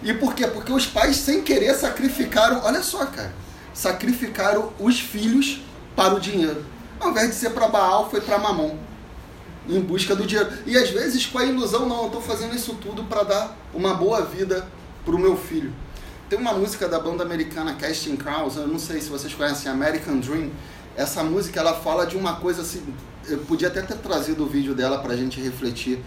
e 0.02 0.12
por 0.12 0.34
quê? 0.34 0.46
Porque 0.46 0.70
os 0.70 0.86
pais, 0.86 1.16
sem 1.16 1.40
querer, 1.42 1.74
sacrificaram, 1.74 2.60
olha 2.62 2.82
só, 2.82 3.06
cara, 3.06 3.32
sacrificaram 3.72 4.72
os 4.78 5.00
filhos 5.00 5.62
para 5.96 6.14
o 6.14 6.20
dinheiro. 6.20 6.64
Ao 7.00 7.11
invés 7.11 7.28
de 7.28 7.35
ser 7.35 7.50
para 7.50 7.68
Baal, 7.68 8.11
foi 8.11 8.20
para 8.20 8.38
Mamon. 8.38 8.76
Em 9.68 9.80
busca 9.80 10.14
do 10.14 10.26
dinheiro. 10.26 10.50
E 10.66 10.76
às 10.76 10.90
vezes 10.90 11.26
com 11.26 11.38
a 11.38 11.44
ilusão, 11.44 11.88
não, 11.88 12.02
eu 12.02 12.07
estou 12.07 12.20
fazendo 12.20 12.54
isso 12.54 12.74
tudo 12.74 13.04
para 13.04 13.22
dar 13.22 13.57
uma 13.72 13.94
boa 13.94 14.22
vida 14.22 14.66
para 15.04 15.14
o 15.14 15.18
meu 15.18 15.37
filho. 15.37 15.72
Tem 16.28 16.38
uma 16.38 16.52
música 16.52 16.88
da 16.88 16.98
banda 16.98 17.22
americana 17.22 17.74
Casting 17.74 18.16
Crowds, 18.16 18.57
eu 18.57 18.66
não 18.66 18.78
sei 18.78 19.00
se 19.00 19.09
vocês 19.09 19.33
conhecem, 19.35 19.70
American 19.70 20.18
Dream. 20.18 20.50
Essa 20.96 21.22
música 21.22 21.61
ela 21.61 21.74
fala 21.74 22.07
de 22.07 22.16
uma 22.16 22.37
coisa 22.37 22.62
assim. 22.62 22.83
Eu 23.26 23.38
podia 23.38 23.68
até 23.68 23.83
ter 23.83 23.96
trazido 23.96 24.44
o 24.44 24.46
vídeo 24.46 24.74
dela 24.74 24.98
para 24.98 25.14
a 25.14 25.16
gente 25.16 25.40
refletir, 25.40 25.98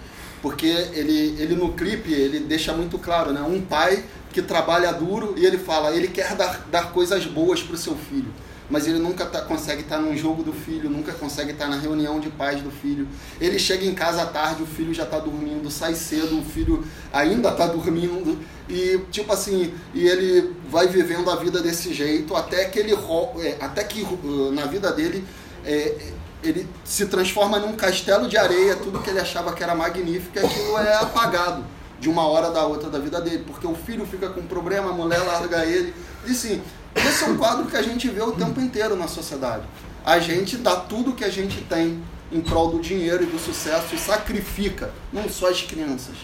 porque 0.41 0.67
ele, 0.67 1.35
ele 1.39 1.55
no 1.55 1.73
clipe 1.73 2.11
ele 2.11 2.39
deixa 2.41 2.73
muito 2.73 2.97
claro, 2.97 3.31
né? 3.31 3.41
Um 3.41 3.61
pai 3.61 4.03
que 4.31 4.41
trabalha 4.41 4.91
duro 4.93 5.33
e 5.37 5.45
ele 5.45 5.57
fala, 5.57 5.95
ele 5.95 6.07
quer 6.07 6.35
dar, 6.35 6.65
dar 6.71 6.91
coisas 6.91 7.25
boas 7.25 7.61
para 7.61 7.75
o 7.75 7.77
seu 7.77 7.95
filho 7.95 8.31
mas 8.69 8.87
ele 8.87 8.99
nunca 8.99 9.25
tá, 9.25 9.41
consegue 9.41 9.81
estar 9.81 9.97
num 9.97 10.15
jogo 10.15 10.43
do 10.43 10.51
filho, 10.51 10.89
nunca 10.89 11.13
consegue 11.13 11.51
estar 11.51 11.67
na 11.67 11.77
reunião 11.77 12.19
de 12.19 12.29
pais 12.29 12.61
do 12.61 12.69
filho. 12.69 13.07
Ele 13.39 13.57
chega 13.57 13.85
em 13.85 13.93
casa 13.93 14.23
à 14.23 14.25
tarde, 14.25 14.63
o 14.63 14.65
filho 14.65 14.93
já 14.93 15.03
está 15.03 15.19
dormindo, 15.19 15.69
sai 15.71 15.95
cedo, 15.95 16.39
o 16.39 16.43
filho 16.43 16.85
ainda 17.13 17.49
está 17.49 17.65
dormindo 17.67 18.37
e 18.69 18.99
tipo 19.11 19.31
assim, 19.31 19.73
e 19.93 20.07
ele 20.07 20.53
vai 20.69 20.87
vivendo 20.87 21.29
a 21.31 21.35
vida 21.37 21.61
desse 21.61 21.93
jeito 21.93 22.35
até 22.35 22.65
que 22.65 22.79
ele 22.79 22.93
é, 22.93 23.57
até 23.61 23.83
que 23.83 24.01
uh, 24.01 24.51
na 24.51 24.65
vida 24.65 24.91
dele 24.91 25.23
é, 25.65 25.95
ele 26.43 26.67
se 26.83 27.05
transforma 27.05 27.59
num 27.59 27.73
castelo 27.73 28.27
de 28.27 28.37
areia, 28.37 28.75
tudo 28.75 28.99
que 28.99 29.09
ele 29.09 29.19
achava 29.19 29.53
que 29.53 29.63
era 29.63 29.73
magnífico, 29.73 30.37
aquilo 30.37 30.77
é 30.77 30.95
apagado 30.95 31.63
de 31.99 32.09
uma 32.09 32.27
hora 32.27 32.51
da 32.51 32.65
outra 32.65 32.89
da 32.89 32.99
vida 32.99 33.19
dele, 33.19 33.43
porque 33.47 33.65
o 33.65 33.73
filho 33.73 34.05
fica 34.05 34.29
com 34.29 34.41
problema, 34.43 34.91
a 34.91 34.93
mulher 34.93 35.19
larga 35.19 35.65
ele. 35.65 35.93
E 36.25 36.33
sim, 36.33 36.61
esse 36.99 37.23
é 37.23 37.27
um 37.27 37.37
quadro 37.37 37.65
que 37.65 37.75
a 37.75 37.81
gente 37.81 38.09
vê 38.09 38.21
o 38.21 38.31
tempo 38.31 38.59
inteiro 38.59 38.95
na 38.95 39.07
sociedade. 39.07 39.63
A 40.05 40.19
gente 40.19 40.57
dá 40.57 40.75
tudo 40.75 41.13
que 41.13 41.23
a 41.23 41.29
gente 41.29 41.61
tem 41.61 42.01
em 42.31 42.41
prol 42.41 42.71
do 42.71 42.79
dinheiro 42.79 43.23
e 43.23 43.25
do 43.25 43.39
sucesso 43.39 43.95
e 43.95 43.97
sacrifica, 43.97 44.91
não 45.11 45.29
só 45.29 45.49
as 45.49 45.61
crianças, 45.61 46.15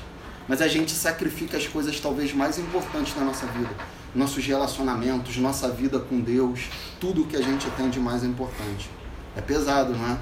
mas 0.48 0.62
a 0.62 0.68
gente 0.68 0.92
sacrifica 0.92 1.58
as 1.58 1.68
coisas 1.68 2.00
talvez 2.00 2.34
mais 2.34 2.58
importantes 2.58 3.16
na 3.16 3.24
nossa 3.24 3.46
vida. 3.48 3.70
Nossos 4.14 4.46
relacionamentos, 4.46 5.38
nossa 5.38 5.70
vida 5.70 6.00
com 6.00 6.20
Deus, 6.20 6.70
tudo 7.00 7.26
que 7.26 7.36
a 7.36 7.42
gente 7.42 7.70
tem 7.72 7.90
de 7.90 8.00
mais 8.00 8.24
importante. 8.24 8.90
É 9.36 9.42
pesado, 9.42 9.94
não 9.94 10.08
é? 10.08 10.18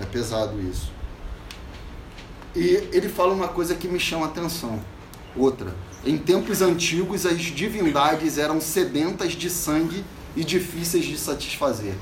É 0.00 0.06
pesado 0.06 0.60
isso. 0.60 0.90
E 2.56 2.88
ele 2.92 3.08
fala 3.08 3.32
uma 3.32 3.48
coisa 3.48 3.74
que 3.74 3.86
me 3.86 4.00
chama 4.00 4.26
a 4.26 4.28
atenção. 4.28 4.80
Outra. 5.36 5.72
Em 6.04 6.16
tempos 6.16 6.62
antigos, 6.62 7.26
as 7.26 7.40
divindades 7.40 8.38
eram 8.38 8.60
sedentas 8.60 9.32
de 9.32 9.50
sangue 9.50 10.04
e 10.34 10.42
difíceis 10.42 11.04
de 11.04 11.18
satisfazer. 11.18 11.94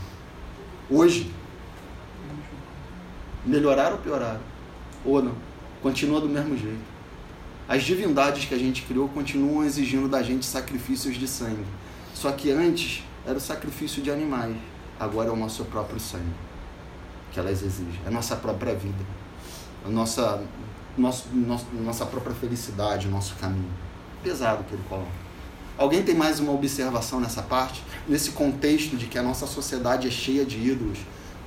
Hoje, 0.89 1.33
melhoraram 3.45 3.97
ou 3.97 4.03
pioraram? 4.03 4.41
Ou 5.05 5.23
não? 5.23 5.35
Continua 5.83 6.21
do 6.21 6.29
mesmo 6.29 6.57
jeito. 6.57 6.99
As 7.69 7.83
divindades 7.83 8.45
que 8.45 8.55
a 8.55 8.59
gente 8.59 8.83
criou 8.83 9.09
continuam 9.09 9.65
exigindo 9.65 10.09
da 10.09 10.23
gente 10.23 10.47
sacrifícios 10.47 11.17
de 11.17 11.27
sangue. 11.27 11.65
Só 12.15 12.33
que 12.33 12.51
antes 12.51 13.03
era 13.27 13.37
o 13.37 13.41
sacrifício 13.41 14.01
de 14.01 14.11
animais. 14.11 14.57
Agora 14.99 15.29
é 15.29 15.33
o 15.33 15.37
nosso 15.37 15.65
próprio 15.67 16.01
sangue 16.01 16.49
que 17.33 17.39
elas 17.39 17.63
exigem. 17.63 18.01
É 18.05 18.09
a 18.09 18.11
nossa 18.11 18.37
própria 18.37 18.75
vida. 18.75 19.05
A 19.85 19.89
nossa, 19.89 20.43
nosso, 20.97 21.29
nosso, 21.33 21.67
nossa 21.75 22.07
própria 22.07 22.35
felicidade, 22.35 23.07
o 23.07 23.11
nosso 23.11 23.35
caminho. 23.37 23.71
Pesado 24.23 24.65
que 24.65 24.75
ele 24.75 24.83
coloca. 24.89 25.29
Alguém 25.79 26.03
tem 26.03 26.15
mais 26.15 26.41
uma 26.41 26.53
observação 26.53 27.21
nessa 27.21 27.41
parte? 27.41 27.85
Nesse 28.09 28.33
contexto 28.33 28.97
de 28.97 29.07
que 29.07 29.17
a 29.17 29.23
nossa 29.23 29.47
sociedade 29.47 30.09
é 30.09 30.11
cheia 30.11 30.45
de 30.45 30.59
ídolos, 30.59 30.99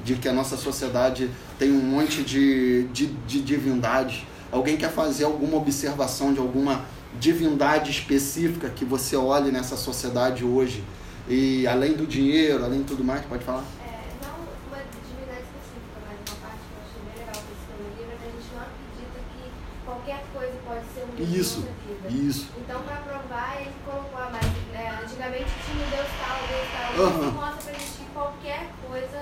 de 0.05 0.15
que 0.15 0.29
a 0.29 0.31
nossa 0.31 0.55
sociedade 0.55 1.29
tem 1.59 1.69
um 1.69 1.81
monte 1.81 2.23
de, 2.23 2.83
de, 2.93 3.07
de 3.07 3.41
divindades. 3.41 4.23
Alguém 4.49 4.77
quer 4.77 4.89
fazer 4.89 5.25
alguma 5.25 5.57
observação 5.57 6.33
de 6.33 6.39
alguma 6.39 6.85
divindade 7.19 7.91
específica 7.91 8.69
que 8.69 8.85
você 8.85 9.17
olhe 9.17 9.51
nessa 9.51 9.75
sociedade 9.75 10.45
hoje? 10.45 10.81
E 11.27 11.67
além 11.67 11.93
do 11.93 12.07
dinheiro, 12.07 12.63
além 12.63 12.79
de 12.79 12.85
tudo 12.85 13.03
mais, 13.03 13.25
pode 13.25 13.43
falar? 13.43 13.65
É, 13.83 13.99
não 14.23 14.31
uma 14.69 14.77
divindade 14.77 15.43
específica, 15.43 15.99
mas 16.07 16.17
uma 16.25 16.39
parte 16.39 16.63
que 16.65 16.73
eu 16.73 16.81
achei 16.87 17.01
bem 17.03 17.19
legal 17.19 17.43
que 17.43 17.51
esse 17.51 17.67
no 17.75 17.87
livro 17.99 18.13
é 18.13 18.17
que 18.17 18.25
a 18.25 18.31
gente 18.31 18.49
não 18.55 18.61
acredita 18.63 19.19
que 19.27 19.43
qualquer 19.85 20.23
coisa 20.33 20.55
pode 20.65 20.85
ser 20.95 21.03
um 21.03 21.15
Deus 21.15 21.35
Isso. 21.35 21.67
Isso. 22.11 22.47
Então, 22.57 22.81
para 22.81 22.97
provar, 22.97 23.57
ele 23.59 23.71
colocou 23.85 24.19
a 24.21 24.29
mais. 24.29 24.45
é, 24.73 24.89
antigamente 25.03 25.45
tinha 25.65 25.85
o 25.85 25.89
Deus 25.89 26.07
tal, 26.19 26.37
o 26.43 26.47
Deus 26.47 26.67
tal. 26.71 27.05
Aham. 27.05 27.27
Isso 27.27 27.31
mostra 27.35 27.61
pra 27.63 27.73
gente 27.73 27.91
que 27.91 28.05
qualquer 28.13 28.67
coisa, 28.89 29.19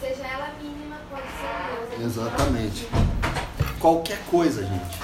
seja 0.00 0.26
ela 0.26 0.48
mínima, 0.60 0.96
pode 1.10 1.22
ser 1.22 1.96
um 1.96 1.98
Deus. 1.98 2.00
A 2.00 2.04
Exatamente. 2.22 2.88
Qualquer 3.78 4.18
coisa, 4.30 4.62
gente. 4.66 4.98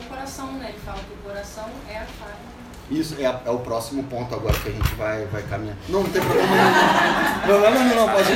O 0.00 0.04
coração, 0.08 0.52
né? 0.52 0.68
Ele 0.70 0.78
fala 0.84 0.98
que 0.98 1.12
o 1.12 1.16
coração 1.28 1.68
é 1.88 1.96
a 1.98 2.00
chave. 2.06 2.48
Isso 2.90 3.16
é, 3.18 3.26
a- 3.26 3.40
é 3.44 3.50
o 3.50 3.58
próximo 3.58 4.02
ponto 4.04 4.34
agora 4.34 4.56
que 4.58 4.68
a 4.70 4.72
gente 4.72 4.94
vai, 4.94 5.26
vai 5.26 5.42
caminhar. 5.42 5.76
Não, 5.90 6.02
não 6.02 6.08
tem 6.10 6.22
problema 6.22 6.48
não. 6.56 7.40
Problema 7.42 7.78
não, 7.84 7.96
não, 7.96 8.08
pode 8.14 8.32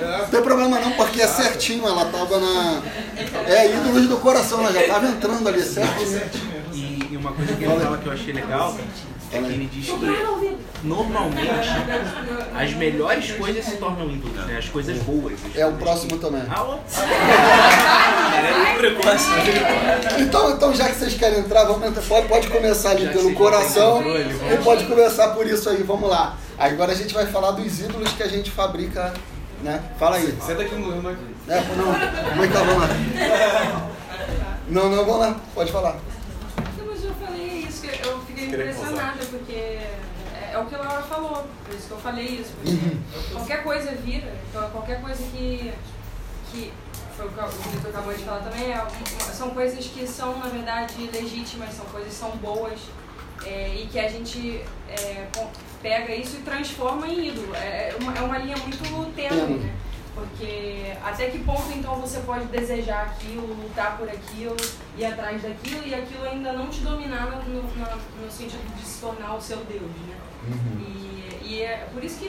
Não 0.00 0.26
tem 0.26 0.42
problema 0.42 0.80
não, 0.80 0.92
porque 0.92 1.20
é 1.20 1.26
certinho, 1.26 1.86
ela 1.86 2.04
tava 2.06 2.38
na. 2.38 2.82
É 3.46 3.66
ídolos 3.66 4.08
do 4.08 4.16
coração, 4.18 4.60
ela 4.60 4.72
já 4.72 4.86
tava 4.86 5.06
entrando 5.06 5.48
ali, 5.48 5.62
certinho. 5.62 6.20
E, 6.72 7.08
e 7.10 7.16
uma 7.16 7.32
coisa 7.32 7.54
que 7.54 7.64
ele 7.64 7.80
fala 7.80 7.98
que 7.98 8.06
eu 8.06 8.12
achei 8.12 8.32
legal 8.32 8.76
é 9.32 9.38
que 9.38 9.44
ele 9.44 9.70
diz 9.72 9.86
que 9.86 10.56
normalmente 10.82 11.50
as 12.54 12.72
melhores 12.74 13.30
coisas 13.32 13.64
se 13.64 13.76
tornam 13.76 14.10
ídolos, 14.10 14.46
né? 14.46 14.58
As 14.58 14.68
coisas 14.68 14.98
boas. 15.02 15.34
as 15.46 15.56
É 15.56 15.64
o 15.66 15.72
próximo 15.72 16.18
também. 16.18 16.42
Ah, 16.50 16.78
é. 20.16 20.20
Então, 20.20 20.50
então 20.50 20.74
já 20.74 20.88
que 20.88 20.96
vocês 20.96 21.14
querem 21.14 21.40
entrar, 21.40 21.64
vamos 21.64 21.86
entrar. 21.86 22.02
Pode, 22.02 22.28
pode 22.28 22.48
começar 22.48 22.90
ali 22.90 23.06
Já 23.06 23.12
pelo 23.12 23.34
coração 23.34 23.98
controle, 23.98 24.36
e 24.52 24.56
pode 24.64 24.84
começar 24.86 25.28
por 25.28 25.46
isso 25.46 25.68
aí, 25.70 25.82
vamos 25.82 26.08
lá. 26.10 26.36
Agora 26.58 26.92
a 26.92 26.94
gente 26.94 27.14
vai 27.14 27.26
falar 27.26 27.52
dos 27.52 27.80
ídolos 27.80 28.12
que 28.12 28.22
a 28.22 28.28
gente 28.28 28.50
fabrica, 28.50 29.14
né? 29.62 29.82
Fala 29.98 30.16
aí. 30.16 30.36
Senta 30.40 30.62
aqui 30.62 30.74
no 30.74 31.08
aqui. 31.08 31.34
É, 31.48 31.60
não, 31.76 32.30
como 32.30 32.44
é 32.44 32.46
que 32.46 32.52
tá, 32.52 32.62
vamos 32.62 32.82
lá. 32.82 33.90
Não, 34.68 34.88
não, 34.88 35.04
vamos 35.04 35.20
lá, 35.20 35.40
pode 35.54 35.72
falar. 35.72 35.98
Não, 36.78 36.86
mas 36.86 37.04
eu 37.04 37.14
falei 37.14 37.64
isso, 37.68 37.82
que 37.82 38.06
eu 38.06 38.20
fiquei 38.20 38.46
impressionada, 38.46 39.18
porque 39.30 39.52
é, 39.52 40.50
é 40.52 40.58
o 40.58 40.66
que 40.66 40.74
a 40.74 40.78
Laura 40.78 41.02
falou, 41.02 41.46
por 41.64 41.74
isso 41.74 41.88
que 41.88 41.92
eu 41.92 41.98
falei 41.98 42.26
isso, 42.26 42.52
porque 42.54 43.32
qualquer 43.32 43.62
coisa 43.64 43.90
vira, 43.92 44.32
então 44.48 44.70
qualquer 44.70 45.00
coisa 45.00 45.22
que, 45.24 45.72
que 46.52 46.72
foi 47.16 47.26
o 47.26 47.30
que 47.30 47.40
o 47.40 47.70
Vitor 47.72 47.90
acabou 47.90 48.14
de 48.14 48.22
falar 48.22 48.40
também, 48.40 48.72
é 48.72 48.86
são 49.32 49.50
coisas 49.50 49.84
que 49.86 50.06
são, 50.06 50.38
na 50.38 50.46
verdade, 50.46 51.10
legítimas, 51.12 51.74
são 51.74 51.86
coisas 51.86 52.10
que 52.10 52.18
são 52.18 52.30
boas, 52.36 52.78
é, 53.44 53.74
e 53.74 53.88
que 53.90 53.98
a 53.98 54.08
gente 54.08 54.64
é, 54.88 55.26
pega 55.82 56.14
isso 56.14 56.36
e 56.36 56.42
transforma 56.42 57.06
em 57.08 57.28
ídolo. 57.28 57.54
É 57.54 57.94
uma, 58.00 58.14
é 58.16 58.20
uma 58.20 58.38
linha 58.38 58.56
muito 58.58 58.78
tênue, 59.14 59.28
Tênue. 59.40 59.58
né? 59.58 59.74
Porque 60.14 60.92
até 61.04 61.30
que 61.30 61.38
ponto 61.38 61.70
então 61.72 61.94
você 61.96 62.20
pode 62.20 62.44
desejar 62.46 63.06
aquilo, 63.06 63.46
lutar 63.46 63.96
por 63.96 64.08
aquilo, 64.08 64.56
ir 64.98 65.04
atrás 65.04 65.40
daquilo 65.42 65.86
e 65.86 65.94
aquilo 65.94 66.24
ainda 66.24 66.52
não 66.52 66.68
te 66.68 66.80
dominar 66.80 67.26
no, 67.46 67.62
no, 67.62 67.62
no 68.24 68.30
sentido 68.30 68.74
de 68.76 68.82
se 68.84 69.00
tornar 69.00 69.34
o 69.36 69.40
seu 69.40 69.58
Deus, 69.58 69.82
né? 70.06 70.16
E, 70.80 71.40
e 71.44 71.62
é 71.62 71.88
por 71.92 72.02
isso 72.04 72.18
que 72.18 72.28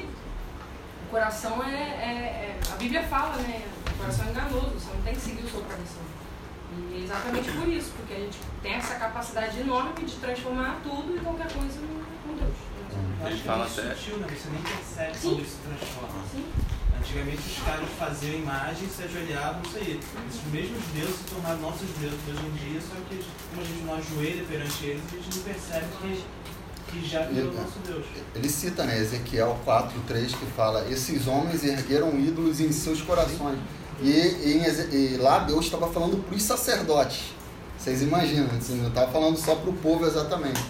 o 1.08 1.10
coração 1.10 1.62
é, 1.64 1.74
é- 1.74 2.56
é- 2.56 2.60
A 2.72 2.76
Bíblia 2.78 3.04
fala, 3.04 3.36
né? 3.38 3.62
O 3.94 3.98
coração 3.98 4.26
é 4.28 4.30
enganoso, 4.30 4.70
você 4.80 4.94
não 4.96 5.02
tem 5.02 5.14
que 5.16 5.22
seguir 5.22 5.44
o 5.44 5.50
seu 5.50 5.62
coração. 5.62 6.02
E 6.74 7.02
é 7.02 7.04
exatamente 7.04 7.52
por 7.52 7.68
isso, 7.68 7.92
porque 7.98 8.14
a 8.14 8.18
gente 8.20 8.38
tem 8.64 8.74
essa 8.76 8.96
capacidade 8.96 9.60
enorme 9.60 10.06
de 10.06 10.16
transformar 10.16 10.80
tudo 10.84 11.18
e 11.18 11.20
qualquer 11.20 11.52
coisa 11.52 11.80
num 11.82 12.36
Deus. 12.38 12.56
Eu 12.92 13.26
acho 13.28 13.34
Ele 13.36 13.42
que 13.42 13.48
fala 13.48 13.64
é 13.66 13.68
até- 13.68 13.96
sutil, 13.96 14.18
né? 14.18 14.28
Você 14.30 14.50
nem 14.50 14.62
percebe 14.62 15.18
Sim. 15.18 15.28
quando 15.30 15.42
isso 15.42 15.52
se 15.52 15.62
transforma. 15.68 16.24
Sim. 16.32 16.46
Antigamente 17.00 17.42
os 17.50 17.64
caras 17.66 17.90
faziam 17.98 18.36
imagens, 18.36 18.92
se 18.92 19.04
ajoelhavam, 19.04 19.62
isso 19.66 19.78
aí. 19.78 20.00
Esses 20.30 20.52
mesmos 20.52 20.84
deuses 20.94 21.16
se 21.16 21.24
tornaram 21.34 21.60
nossos 21.60 21.90
deuses 22.00 22.20
hoje 22.30 22.46
em 22.46 22.52
dia, 22.70 22.80
só 22.82 22.96
que 23.10 23.24
como 23.50 23.62
a 23.62 23.66
gente 23.66 23.84
não 23.84 23.96
ajoelha 23.96 24.44
perante 24.46 24.86
eles, 24.86 25.02
a 25.12 25.16
gente 25.16 25.36
não 25.38 25.44
percebe 25.44 25.86
que, 26.02 26.24
que 26.92 27.08
já 27.08 27.24
virou 27.26 27.54
nosso 27.54 27.80
Deus. 27.86 28.06
Ele 28.36 28.50
cita, 28.50 28.84
né, 28.86 29.00
Ezequiel 29.00 29.58
4, 29.66 30.00
3, 30.08 30.36
que 30.36 30.46
fala: 30.56 30.88
Esses 30.92 31.26
homens 31.28 31.64
ergueram 31.64 32.20
ídolos 32.20 32.60
em 32.60 32.72
seus 32.72 33.02
corações. 33.02 33.58
E, 34.00 34.12
Eze- 34.66 34.90
e 34.96 35.18
lá 35.18 35.40
Deus 35.40 35.66
estava 35.66 35.92
falando 35.92 36.18
para 36.24 36.36
os 36.36 36.44
sacerdotes. 36.44 37.34
Vocês 37.78 38.02
imaginam, 38.04 38.48
assim, 38.56 38.76
não 38.78 38.90
estava 38.90 39.12
falando 39.12 39.38
só 39.38 39.56
para 39.56 39.70
o 39.70 39.74
povo 39.74 40.06
exatamente. 40.06 40.62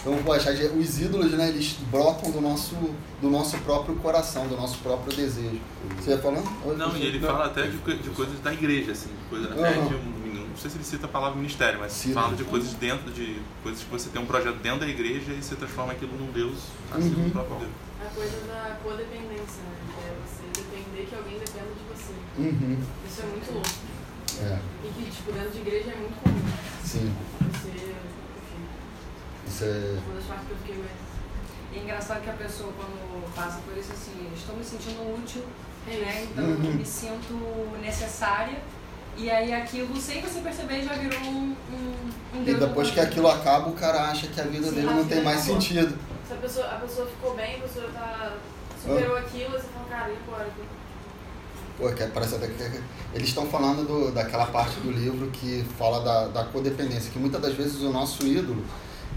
Então, 0.00 0.16
poxa, 0.24 0.50
os 0.50 0.98
ídolos, 1.00 1.32
né, 1.32 1.48
eles 1.50 1.76
brotam 1.90 2.30
do 2.30 2.40
nosso, 2.40 2.74
do 3.20 3.28
nosso 3.28 3.58
próprio 3.58 3.94
coração, 3.96 4.48
do 4.48 4.56
nosso 4.56 4.78
próprio 4.78 5.14
desejo. 5.14 5.60
Você 5.98 6.10
ia 6.12 6.18
falando? 6.18 6.48
Não, 6.76 6.96
e 6.96 7.02
ele 7.04 7.20
fala 7.20 7.46
até 7.46 7.66
de, 7.66 7.76
de 7.76 8.10
coisas 8.10 8.40
da 8.40 8.52
igreja, 8.52 8.92
assim, 8.92 9.10
coisa, 9.28 9.48
até 9.52 9.72
de 9.72 9.94
um, 9.94 10.46
não 10.48 10.56
sei 10.56 10.70
se 10.70 10.76
ele 10.78 10.84
cita 10.84 11.04
a 11.04 11.08
palavra 11.08 11.36
ministério, 11.36 11.78
mas 11.80 11.92
Cita. 11.92 12.14
fala 12.14 12.34
de 12.34 12.44
coisas 12.44 12.72
dentro 12.74 13.10
de 13.12 13.40
coisas 13.62 13.82
que 13.82 13.90
você 13.90 14.08
tem 14.08 14.22
um 14.22 14.26
projeto 14.26 14.56
dentro 14.56 14.80
da 14.80 14.88
igreja 14.88 15.32
e 15.32 15.42
você 15.42 15.54
transforma 15.54 15.92
aquilo 15.92 16.12
num 16.16 16.32
Deus, 16.32 16.56
assim, 16.92 17.14
Uhum. 17.14 17.24
no 17.24 17.30
próprio 17.30 17.58
Deus. 17.58 17.70
A 18.00 18.14
coisa 18.14 18.36
da 18.48 18.78
codependência, 18.82 19.60
né? 19.62 19.76
Que 19.94 20.00
é 20.00 20.16
você 20.24 20.62
depender 20.62 21.06
que 21.10 21.14
alguém 21.14 21.38
dependa 21.38 21.68
de 21.76 21.84
você. 21.92 22.12
Uhum. 22.38 22.78
Isso 23.06 23.20
é 23.20 23.26
muito 23.26 23.52
louco. 23.52 23.68
É, 24.40 24.58
E 24.84 24.88
que, 24.94 25.10
tipo, 25.10 25.32
dentro 25.32 25.50
de 25.50 25.58
igreja 25.58 25.90
é 25.90 25.96
muito 25.96 26.22
comum. 26.22 26.40
sim. 26.84 27.12
Você, 27.52 27.89
Isso 29.50 29.64
é. 29.64 29.98
das 30.14 30.24
partes 30.24 30.46
que 30.46 30.52
eu 30.52 30.56
fiquei 30.58 30.76
mais. 30.76 30.90
E 31.72 31.78
é 31.78 31.82
engraçado 31.82 32.22
que 32.22 32.30
a 32.30 32.34
pessoa, 32.34 32.72
quando 32.76 33.34
passa 33.34 33.58
por 33.66 33.76
isso, 33.76 33.92
assim, 33.92 34.28
estou 34.36 34.56
me 34.56 34.64
sentindo 34.64 35.14
útil, 35.16 35.42
né? 35.86 36.26
Então 36.30 36.44
Uhum. 36.44 36.74
me 36.74 36.84
sinto 36.84 37.78
necessária. 37.82 38.58
E 39.16 39.28
aí 39.30 39.52
aquilo, 39.52 39.94
sem 40.00 40.20
você 40.22 40.40
perceber, 40.40 40.82
já 40.82 40.94
virou 40.94 41.20
um, 41.20 41.54
um, 41.72 42.38
um 42.38 42.42
E 42.46 42.54
depois 42.54 42.90
que 42.90 43.00
aquilo 43.00 43.28
acaba, 43.28 43.68
o 43.68 43.72
cara 43.74 44.02
acha 44.04 44.28
que 44.28 44.40
a 44.40 44.44
vida 44.44 44.68
Sim, 44.68 44.74
dele 44.76 44.88
a 44.88 44.92
não 44.92 45.02
vida 45.02 45.14
tem 45.16 45.24
mais 45.24 45.38
acabou. 45.40 45.60
sentido. 45.60 45.98
Se 46.26 46.32
a 46.32 46.36
pessoa, 46.36 46.66
a 46.66 46.76
pessoa 46.76 47.06
ficou 47.08 47.34
bem, 47.34 47.56
a 47.56 47.58
pessoa 47.60 47.88
tá, 47.92 48.36
superou 48.82 49.16
aquilo, 49.16 49.50
você 49.50 49.66
fala, 49.74 49.86
cara, 49.90 50.10
e 50.12 50.16
agora? 50.26 50.48
Pô, 51.76 51.88
que 51.92 52.06
parece 52.08 52.34
até 52.36 52.46
que 52.46 52.62
eles 53.14 53.28
estão 53.28 53.46
falando 53.46 53.86
do- 53.86 54.12
daquela 54.12 54.46
parte 54.46 54.78
do 54.80 54.90
livro 54.90 55.28
que 55.30 55.64
fala 55.78 56.04
da, 56.04 56.28
da 56.28 56.44
codependência, 56.44 57.10
que 57.10 57.18
muitas 57.18 57.40
das 57.40 57.54
vezes 57.54 57.80
o 57.82 57.90
nosso 57.90 58.22
ídolo 58.26 58.62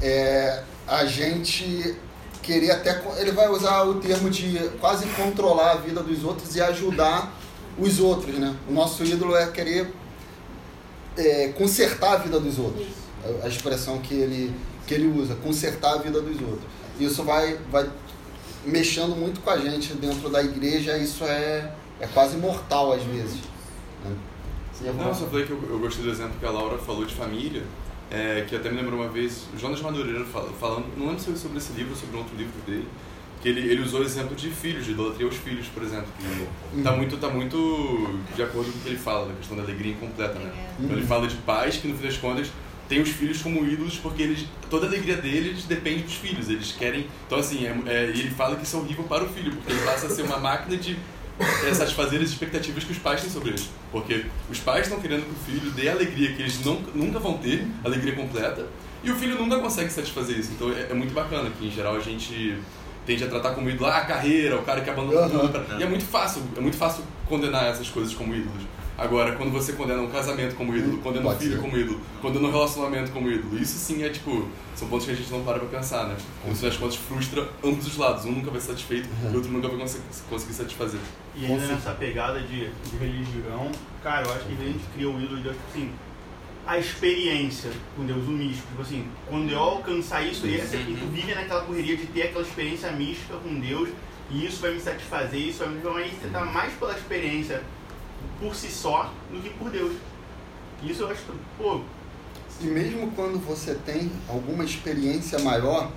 é 0.02 0.64
a 0.88 1.06
gente 1.06 1.96
querer 2.42 2.72
até. 2.72 3.02
Ele 3.18 3.32
vai 3.32 3.48
usar 3.50 3.84
o 3.84 3.96
termo 3.96 4.30
de 4.30 4.58
quase 4.80 5.06
controlar 5.08 5.72
a 5.72 5.76
vida 5.76 6.02
dos 6.04 6.24
outros 6.24 6.56
e 6.56 6.62
ajudar 6.62 7.32
os 7.78 8.00
outros, 8.00 8.36
né? 8.36 8.56
O 8.68 8.74
nosso 8.74 9.04
ídolo 9.04 9.36
é 9.36 9.48
querer 9.48 9.94
é, 11.18 11.50
consertar 11.50 12.14
a 12.14 12.18
vida 12.18 12.40
dos 12.40 12.58
outros. 12.60 12.88
A- 13.24 13.46
A 13.46 13.48
expressão 13.48 14.00
que 14.00 14.14
ele, 14.14 14.54
que 14.88 14.94
ele 14.94 15.08
usa, 15.08 15.36
consertar 15.36 15.94
a 15.94 15.98
vida 15.98 16.20
dos 16.22 16.40
outros. 16.42 16.68
Isso 17.00 17.24
vai, 17.24 17.58
vai 17.72 17.90
mexendo 18.66 19.16
muito 19.16 19.40
com 19.42 19.50
a 19.50 19.58
gente 19.58 19.94
dentro 19.94 20.30
da 20.30 20.42
igreja, 20.44 20.98
isso 20.98 21.24
é, 21.24 21.72
é 22.00 22.08
quase 22.08 22.38
mortal 22.38 22.94
às 22.94 23.04
vezes. 23.04 23.38
né? 24.04 24.16
Não, 25.06 25.14
só 25.16 25.26
falei 25.28 25.46
que 25.46 25.52
eu, 25.52 25.62
eu 25.70 25.80
gostei 25.80 26.04
do 26.04 26.12
exemplo 26.12 26.34
que 26.40 26.46
a 26.46 26.50
Laura 26.52 26.78
falou 26.78 27.06
de 27.06 27.14
família, 27.14 27.64
é, 28.14 28.46
que 28.48 28.56
até 28.56 28.70
me 28.70 28.78
lembrou 28.78 29.00
uma 29.00 29.10
vez, 29.10 29.48
o 29.54 29.58
Jonas 29.60 29.82
Madureira 29.82 30.24
fala- 30.26 30.52
falando, 30.60 30.86
não 30.98 31.08
lembro 31.08 31.20
se 31.20 31.26
foi 31.28 31.36
sobre 31.36 31.58
esse 31.58 31.74
livro 31.74 31.92
ou 31.92 31.98
sobre 31.98 32.16
um 32.16 32.20
outro 32.20 32.36
livro 32.38 32.54
dele, 32.66 32.88
que 33.42 33.50
ele, 33.50 33.60
ele 33.70 33.82
usou 33.82 34.00
o 34.02 34.04
exemplo 34.04 34.36
de 34.36 34.50
filhos, 34.50 34.86
de 34.86 34.92
idolatria 34.92 35.26
aos 35.26 35.36
filhos, 35.36 35.68
por 35.68 35.84
exemplo, 35.84 36.06
que 36.20 36.82
tá 36.82 36.92
Uhum. 36.92 36.98
muito, 36.98 37.18
tá 37.18 37.30
muito 37.30 38.20
de 38.36 38.44
acordo 38.44 38.72
com 38.72 38.78
o 38.78 38.82
que 38.82 38.90
ele 38.90 38.98
fala, 38.98 39.28
da 39.28 39.34
questão 39.34 39.58
da 39.58 39.64
alegria 39.64 39.92
incompleta, 39.92 40.40
né? 40.40 40.52
Uhum. 40.80 40.86
Então 40.86 40.98
ele 40.98 41.06
fala 41.08 41.28
de 41.28 41.36
pais 41.38 41.78
que 41.78 41.88
no 41.88 41.98
fim 41.98 42.06
das 42.06 42.18
contas 42.18 42.50
têm 42.88 43.02
os 43.02 43.10
filhos 43.10 43.42
como 43.42 43.66
ídolos 43.66 43.98
porque 43.98 44.22
eles, 44.24 44.46
toda 44.70 44.86
a 44.86 44.90
alegria 44.90 45.18
deles 45.18 45.64
depende 45.66 46.04
dos 46.04 46.14
filhos, 46.16 46.50
eles 46.50 46.72
querem, 46.72 47.08
então 47.26 47.38
assim, 47.40 47.66
é, 47.66 47.76
é, 47.88 48.04
ele 48.06 48.30
fala 48.30 48.56
que 48.56 48.64
isso 48.64 48.76
é 48.78 48.80
horrível 48.80 49.04
para 49.06 49.24
o 49.24 49.30
filho, 49.30 49.52
porque 49.54 49.72
ele 49.74 49.82
passa 49.82 50.06
a 50.08 50.10
ser 50.10 50.22
uma 50.22 50.38
máquina 50.38 50.78
de 50.78 50.96
é, 51.40 51.74
satisfazer 51.74 52.22
as 52.22 52.30
expectativas 52.30 52.84
que 52.84 52.92
os 52.92 52.98
pais 52.98 53.22
têm 53.22 53.30
sobre 53.30 53.50
eles. 53.50 53.70
Porque 53.92 54.26
os 54.50 54.60
pais 54.60 54.88
estão 54.88 55.00
querendo 55.00 55.26
que 55.26 55.32
o 55.32 55.52
filho 55.52 55.72
dê 55.72 55.90
a 55.90 55.94
alegria 55.94 56.34
que 56.34 56.42
eles 56.42 56.64
nunca, 56.64 56.92
nunca 56.94 57.20
vão 57.20 57.38
ter, 57.38 57.68
alegria 57.84 58.16
completa, 58.16 58.68
e 59.04 59.12
o 59.12 59.16
filho 59.16 59.38
nunca 59.38 59.60
consegue 59.60 59.92
satisfazer 59.92 60.38
isso. 60.38 60.52
Então 60.54 60.72
é, 60.72 60.92
é 60.92 60.94
muito 60.94 61.14
bacana 61.14 61.50
que, 61.50 61.68
em 61.68 61.72
geral, 61.72 61.96
a 61.96 62.00
gente 62.00 62.58
tende 63.06 63.24
a 63.24 63.28
tratar 63.28 63.52
como 63.52 63.70
ídolo 63.70 63.90
ah, 63.90 63.98
a 63.98 64.06
carreira, 64.06 64.58
o 64.58 64.64
cara 64.64 64.82
que 64.82 64.90
abandona 64.90 65.22
Aham. 65.22 65.48
tudo. 65.48 65.80
E 65.80 65.84
é 65.84 65.86
muito 65.86 66.06
fácil, 66.06 66.42
é 66.56 66.62
muito 66.62 66.78
fácil 66.78 67.04
condenar 67.28 67.66
essas 67.66 67.90
coisas 67.90 68.14
como 68.14 68.34
ídolos. 68.34 68.64
Agora, 68.98 69.36
quando 69.36 69.52
você 69.52 69.74
condena 69.74 70.02
um 70.02 70.10
casamento 70.10 70.56
como 70.56 70.76
ídolo, 70.76 71.00
condena 71.00 71.28
um 71.28 71.36
filho 71.36 71.54
ser. 71.54 71.62
como 71.62 71.78
ídolo, 71.78 72.00
condena 72.22 72.48
um 72.48 72.52
relacionamento 72.52 73.12
como 73.12 73.30
ídolo, 73.30 73.58
isso 73.58 73.78
sim 73.78 74.04
é 74.04 74.10
tipo, 74.10 74.48
são 74.76 74.88
pontos 74.88 75.06
que 75.06 75.12
a 75.12 75.16
gente 75.16 75.32
não 75.32 75.44
para 75.44 75.60
pra 75.60 75.68
pensar, 75.68 76.08
né? 76.08 76.16
No 76.48 76.56
fim 76.56 76.66
das 76.66 76.78
contas, 76.78 76.96
frustra 76.96 77.50
ambos 77.64 77.88
os 77.88 77.98
lados. 77.98 78.26
Um 78.26 78.32
nunca 78.34 78.52
vai 78.52 78.62
ser 78.62 78.68
satisfeito 78.68 79.10
e 79.24 79.28
o 79.28 79.36
outro 79.36 79.52
nunca 79.52 79.68
vai 79.68 79.78
conseguir, 79.78 80.04
conseguir 80.30 80.54
satisfazer. 80.54 81.00
E 81.36 81.46
ainda 81.46 81.66
nessa 81.66 81.92
pegada 81.92 82.40
de, 82.40 82.70
de 82.70 82.98
religião, 83.00 83.72
cara, 84.04 84.28
eu 84.28 84.34
acho 84.34 84.46
que 84.46 84.54
a 84.54 84.66
gente 84.66 84.84
cria 84.94 85.10
o 85.10 85.20
ídolo 85.20 85.38
de 85.38 85.44
Deus, 85.44 85.56
tipo 85.56 85.70
assim, 85.70 85.92
a 86.66 86.78
experiência 86.78 87.72
com 87.96 88.06
Deus, 88.06 88.28
o 88.28 88.32
místico. 88.32 88.68
Tipo 88.70 88.82
assim, 88.84 89.08
quando 89.28 89.52
eu 89.52 89.60
alcançar 89.60 90.22
isso, 90.22 90.46
e 90.46 90.56
esse 90.56 90.76
aqui, 90.76 90.96
tu 91.00 91.08
vive 91.08 91.34
naquela 91.34 91.64
correria 91.64 91.98
de 91.98 92.06
ter 92.08 92.24
aquela 92.24 92.44
experiência 92.44 92.92
mística 92.92 93.36
com 93.38 93.60
Deus, 93.60 93.90
e 94.32 94.46
isso 94.46 94.62
vai 94.62 94.74
me 94.74 94.80
satisfazer, 94.80 95.40
isso 95.40 95.60
vai 95.60 95.70
me. 95.70 95.78
Então 95.80 95.96
aí 95.96 96.12
você 96.12 96.30
tá 96.30 96.46
mais 96.46 96.74
pela 96.74 96.94
experiência 96.94 97.62
por 98.40 98.56
si 98.56 98.70
só 98.70 99.12
do 99.32 99.42
que 99.42 99.50
por 99.52 99.70
Deus. 99.70 99.94
Isso 100.82 101.04
eu 101.04 101.10
acho 101.10 101.22
pô, 101.58 101.82
E 102.60 102.66
mesmo 102.66 103.12
quando 103.12 103.40
você 103.40 103.76
tem 103.86 104.12
alguma 104.28 104.64
experiência 104.64 105.40
maior, 105.40 105.92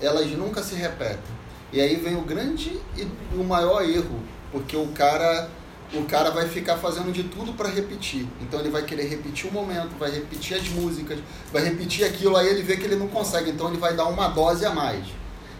elas 0.00 0.30
nunca 0.32 0.62
se 0.62 0.74
repetem. 0.74 1.42
E 1.72 1.80
aí 1.80 1.96
vem 1.96 2.16
o 2.16 2.22
grande 2.22 2.78
e 2.96 3.06
o 3.34 3.44
maior 3.44 3.82
erro, 3.82 4.20
porque 4.50 4.76
o 4.76 4.88
cara 4.88 5.50
o 5.94 6.04
cara 6.04 6.30
vai 6.30 6.48
ficar 6.48 6.78
fazendo 6.78 7.12
de 7.12 7.24
tudo 7.24 7.52
para 7.52 7.68
repetir. 7.68 8.26
Então 8.40 8.58
ele 8.60 8.70
vai 8.70 8.82
querer 8.82 9.04
repetir 9.08 9.48
o 9.50 9.52
momento, 9.52 9.90
vai 9.98 10.10
repetir 10.10 10.56
as 10.56 10.66
músicas, 10.68 11.18
vai 11.52 11.62
repetir 11.62 12.04
aquilo, 12.04 12.36
aí 12.36 12.48
ele 12.48 12.62
vê 12.62 12.76
que 12.76 12.84
ele 12.84 12.96
não 12.96 13.08
consegue, 13.08 13.50
então 13.50 13.68
ele 13.68 13.76
vai 13.76 13.94
dar 13.94 14.06
uma 14.06 14.28
dose 14.28 14.64
a 14.64 14.70
mais. 14.70 15.04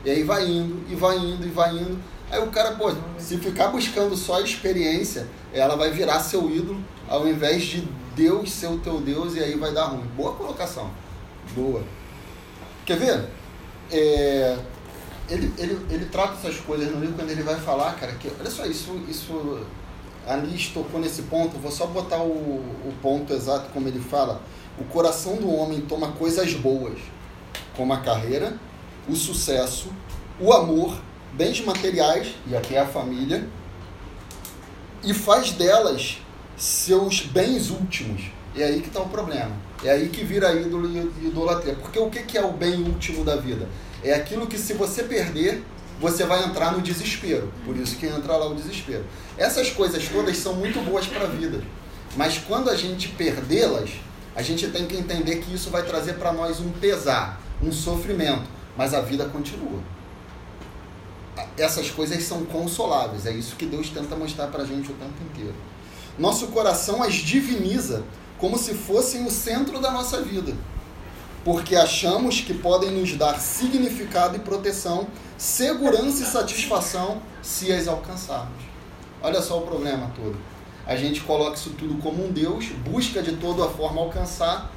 E 0.05 0.11
aí 0.11 0.23
vai 0.23 0.47
indo, 0.49 0.83
e 0.91 0.95
vai 0.95 1.19
indo, 1.19 1.47
e 1.47 1.51
vai 1.51 1.77
indo. 1.77 1.99
Aí 2.33 2.43
o 2.43 2.47
cara, 2.47 2.73
pô, 2.77 2.91
se 3.19 3.37
ficar 3.37 3.69
buscando 3.69 4.17
só 4.17 4.37
a 4.37 4.41
experiência, 4.41 5.29
ela 5.53 5.77
vai 5.77 5.91
virar 5.91 6.19
seu 6.19 6.51
ídolo, 6.51 6.83
ao 7.07 7.29
invés 7.29 7.63
de 7.65 7.87
Deus 8.17 8.51
ser 8.51 8.69
o 8.69 8.79
teu 8.79 9.03
Deus, 9.03 9.37
e 9.37 9.41
aí 9.41 9.55
vai 9.55 9.71
dar 9.71 9.85
ruim. 9.85 10.07
Boa 10.17 10.33
colocação. 10.33 10.91
Boa. 11.55 11.83
Quer 12.87 12.99
ver? 12.99 13.29
É, 13.91 14.57
ele, 15.29 15.53
ele, 15.59 15.87
ele 15.91 16.07
trata 16.07 16.39
essas 16.39 16.59
coisas 16.59 16.91
no 16.91 17.01
livro 17.01 17.17
quando 17.17 17.29
ele 17.29 17.43
vai 17.43 17.57
falar, 17.57 17.93
cara, 17.97 18.13
que 18.13 18.33
olha 18.41 18.51
só, 18.51 18.65
isso, 18.65 18.99
isso 19.07 19.67
a 20.27 20.35
Liz 20.35 20.69
tocou 20.69 21.01
nesse 21.01 21.25
ponto, 21.25 21.59
vou 21.59 21.71
só 21.71 21.87
botar 21.87 22.23
o, 22.23 22.31
o 22.31 22.95
ponto 23.03 23.35
exato 23.35 23.69
como 23.75 23.89
ele 23.89 24.01
fala. 24.01 24.41
O 24.79 24.85
coração 24.85 25.37
do 25.37 25.55
homem 25.55 25.83
toma 25.83 26.13
coisas 26.13 26.55
boas, 26.55 26.99
como 27.77 27.93
a 27.93 28.01
carreira, 28.01 28.55
o 29.07 29.15
sucesso, 29.15 29.93
o 30.41 30.51
amor, 30.51 30.99
bens 31.33 31.61
materiais, 31.65 32.35
e 32.47 32.57
aqui 32.57 32.75
é 32.75 32.81
a 32.81 32.87
família, 32.87 33.47
e 35.03 35.13
faz 35.13 35.53
delas 35.53 36.19
seus 36.57 37.23
bens 37.23 37.71
últimos. 37.71 38.23
É 38.57 38.65
aí 38.65 38.81
que 38.81 38.89
está 38.89 39.01
o 39.01 39.09
problema. 39.09 39.51
É 39.83 39.91
aí 39.91 40.09
que 40.09 40.23
vira 40.25 40.55
ídolo 40.55 40.89
e 40.89 41.27
idolatria. 41.27 41.75
Porque 41.75 41.99
o 41.99 42.09
que 42.11 42.37
é 42.37 42.45
o 42.45 42.53
bem 42.53 42.83
último 42.83 43.25
da 43.25 43.37
vida? 43.37 43.67
É 44.05 44.13
aquilo 44.15 44.47
que 44.47 44.59
se 44.59 44.75
você 44.75 45.03
perder, 45.03 45.65
você 46.01 46.25
vai 46.25 46.45
entrar 46.45 46.73
no 46.73 46.83
desespero. 46.83 47.53
Por 47.65 47.77
isso 47.77 47.97
que 47.97 48.07
entra 48.07 48.37
lá 48.37 48.47
o 48.47 48.55
desespero. 48.55 49.05
Essas 49.39 49.71
coisas 49.71 50.07
todas 50.09 50.37
são 50.37 50.55
muito 50.55 50.79
boas 50.85 51.07
para 51.07 51.25
a 51.25 51.29
vida. 51.29 51.63
Mas 52.17 52.39
quando 52.39 52.69
a 52.69 52.77
gente 52.77 53.09
perdê-las, 53.09 53.91
a 54.37 54.43
gente 54.43 54.69
tem 54.69 54.87
que 54.87 54.97
entender 54.97 55.37
que 55.37 55.55
isso 55.55 55.71
vai 55.71 55.83
trazer 55.83 56.15
para 56.15 56.33
nós 56.33 56.61
um 56.61 56.71
pesar, 56.73 57.41
um 57.63 57.73
sofrimento. 57.73 58.45
Mas 58.77 58.95
a 58.95 59.01
vida 59.01 59.25
continua. 59.27 59.81
Essas 61.57 61.91
coisas 61.91 62.23
são 62.23 62.45
consoláveis. 62.45 63.27
É 63.27 63.33
isso 63.33 63.57
que 63.57 63.67
Deus 63.67 63.89
tenta 63.89 64.15
mostrar 64.17 64.49
para 64.49 64.63
a 64.63 64.67
gente 64.67 64.91
o 64.91 64.95
tempo 64.95 65.23
inteiro. 65.31 65.55
Nosso 66.19 66.49
coração 66.49 67.03
as 67.03 67.15
diviniza 67.15 68.05
como 68.39 68.59
se 68.59 68.75
fossem 68.75 69.25
o 69.25 69.31
centro 69.31 69.81
da 69.81 69.91
nossa 69.91 70.21
vida. 70.21 70.55
Porque 71.45 71.75
achamos 71.75 72.41
que 72.41 72.55
podem 72.55 72.91
nos 72.91 73.17
dar 73.17 73.41
significado 73.41 74.37
e 74.37 74.41
proteção, 74.41 75.09
segurança 75.39 76.23
e 76.23 76.27
satisfação 76.27 77.23
se 77.43 77.73
as 77.73 77.89
alcançarmos. 77.89 78.63
Olha 79.23 79.41
só 79.41 79.59
o 79.59 79.63
problema 79.63 80.11
todo. 80.15 80.37
A 80.87 80.97
gente 80.97 81.21
coloca 81.21 81.57
isso 81.57 81.71
tudo 81.71 82.01
como 82.03 82.27
um 82.27 82.33
Deus, 82.33 82.67
busca 82.85 83.23
de 83.23 83.37
toda 83.37 83.65
a 83.65 83.71
forma 83.71 84.01
alcançar, 84.01 84.71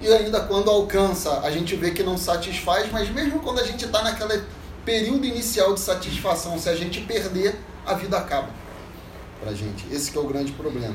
e 0.00 0.08
ainda 0.08 0.40
quando 0.40 0.68
alcança, 0.68 1.40
a 1.40 1.50
gente 1.50 1.76
vê 1.76 1.92
que 1.92 2.02
não 2.02 2.18
satisfaz, 2.18 2.90
mas 2.90 3.08
mesmo 3.10 3.38
quando 3.38 3.60
a 3.60 3.64
gente 3.64 3.84
está 3.84 4.02
naquele 4.02 4.42
período 4.84 5.26
inicial 5.26 5.74
de 5.74 5.80
satisfação, 5.80 6.58
se 6.58 6.68
a 6.68 6.74
gente 6.74 7.00
perder, 7.02 7.58
a 7.86 7.94
vida 7.94 8.16
acaba 8.18 8.48
pra 9.42 9.52
gente. 9.52 9.86
Esse 9.90 10.16
é 10.16 10.20
o 10.20 10.26
grande 10.26 10.52
problema. 10.52 10.94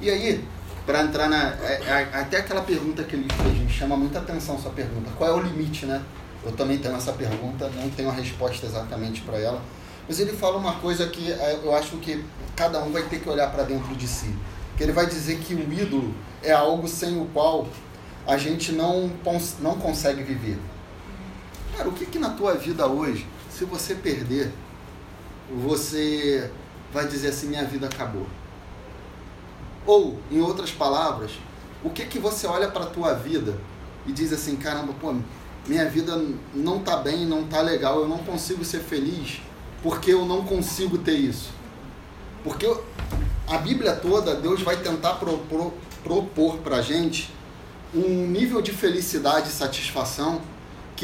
E 0.00 0.10
aí, 0.10 0.44
para 0.86 1.02
entrar 1.02 1.28
na. 1.28 1.48
é- 1.62 1.82
é- 1.86 2.18
até 2.18 2.38
aquela 2.38 2.62
pergunta 2.62 3.02
que 3.04 3.16
ele 3.16 3.26
fez, 3.42 3.70
chama 3.70 3.96
muita 3.96 4.18
atenção 4.18 4.58
sua 4.58 4.70
pergunta. 4.70 5.10
Qual 5.16 5.28
é 5.28 5.32
o 5.32 5.40
limite, 5.40 5.86
né? 5.86 6.02
Eu 6.44 6.52
também 6.52 6.78
tenho 6.78 6.94
essa 6.94 7.12
pergunta, 7.12 7.70
não 7.70 7.88
tenho 7.90 8.10
a 8.10 8.12
resposta 8.12 8.66
exatamente 8.66 9.22
para 9.22 9.38
ela. 9.38 9.62
Mas 10.06 10.20
ele 10.20 10.32
fala 10.32 10.58
uma 10.58 10.74
coisa 10.74 11.06
que 11.06 11.32
é, 11.32 11.60
eu 11.62 11.74
acho 11.74 11.96
que 11.96 12.22
cada 12.54 12.82
um 12.82 12.92
vai 12.92 13.02
ter 13.04 13.20
que 13.20 13.28
olhar 13.28 13.50
para 13.50 13.62
dentro 13.62 13.94
de 13.96 14.06
si. 14.06 14.34
Que 14.76 14.82
ele 14.82 14.92
vai 14.92 15.06
dizer 15.06 15.38
que 15.38 15.54
o 15.54 15.72
ídolo 15.72 16.14
é 16.42 16.52
algo 16.52 16.86
sem 16.86 17.18
o 17.18 17.24
qual 17.26 17.66
a 18.26 18.36
gente 18.36 18.72
não, 18.72 19.10
não 19.60 19.78
consegue 19.78 20.22
viver. 20.22 20.58
Cara, 21.76 21.88
o 21.88 21.92
que 21.92 22.06
que 22.06 22.18
na 22.18 22.30
tua 22.30 22.54
vida 22.54 22.86
hoje, 22.86 23.26
se 23.50 23.64
você 23.64 23.94
perder, 23.94 24.52
você 25.50 26.50
vai 26.92 27.06
dizer 27.08 27.28
assim, 27.28 27.48
minha 27.48 27.64
vida 27.64 27.86
acabou? 27.86 28.26
Ou, 29.84 30.20
em 30.30 30.40
outras 30.40 30.70
palavras, 30.70 31.32
o 31.82 31.90
que 31.90 32.06
que 32.06 32.18
você 32.18 32.46
olha 32.46 32.70
para 32.70 32.84
a 32.84 32.90
tua 32.90 33.12
vida 33.14 33.58
e 34.06 34.12
diz 34.12 34.32
assim, 34.32 34.56
caramba, 34.56 34.94
pô, 35.00 35.14
minha 35.66 35.88
vida 35.88 36.22
não 36.54 36.78
tá 36.78 36.96
bem, 36.96 37.26
não 37.26 37.44
tá 37.44 37.60
legal, 37.60 38.00
eu 38.00 38.08
não 38.08 38.18
consigo 38.18 38.64
ser 38.64 38.80
feliz 38.80 39.40
porque 39.82 40.12
eu 40.12 40.24
não 40.24 40.44
consigo 40.44 40.96
ter 40.96 41.16
isso. 41.16 41.50
Porque 42.42 42.66
a 43.48 43.58
Bíblia 43.58 43.94
toda, 43.96 44.34
Deus 44.34 44.62
vai 44.62 44.76
tentar 44.76 45.14
pro, 45.14 45.38
pro, 45.38 45.74
propor 46.02 46.58
pra 46.58 46.80
gente 46.80 47.30
um 47.94 48.26
nível 48.26 48.62
de 48.62 48.72
felicidade 48.72 49.48
e 49.48 49.52
satisfação 49.52 50.40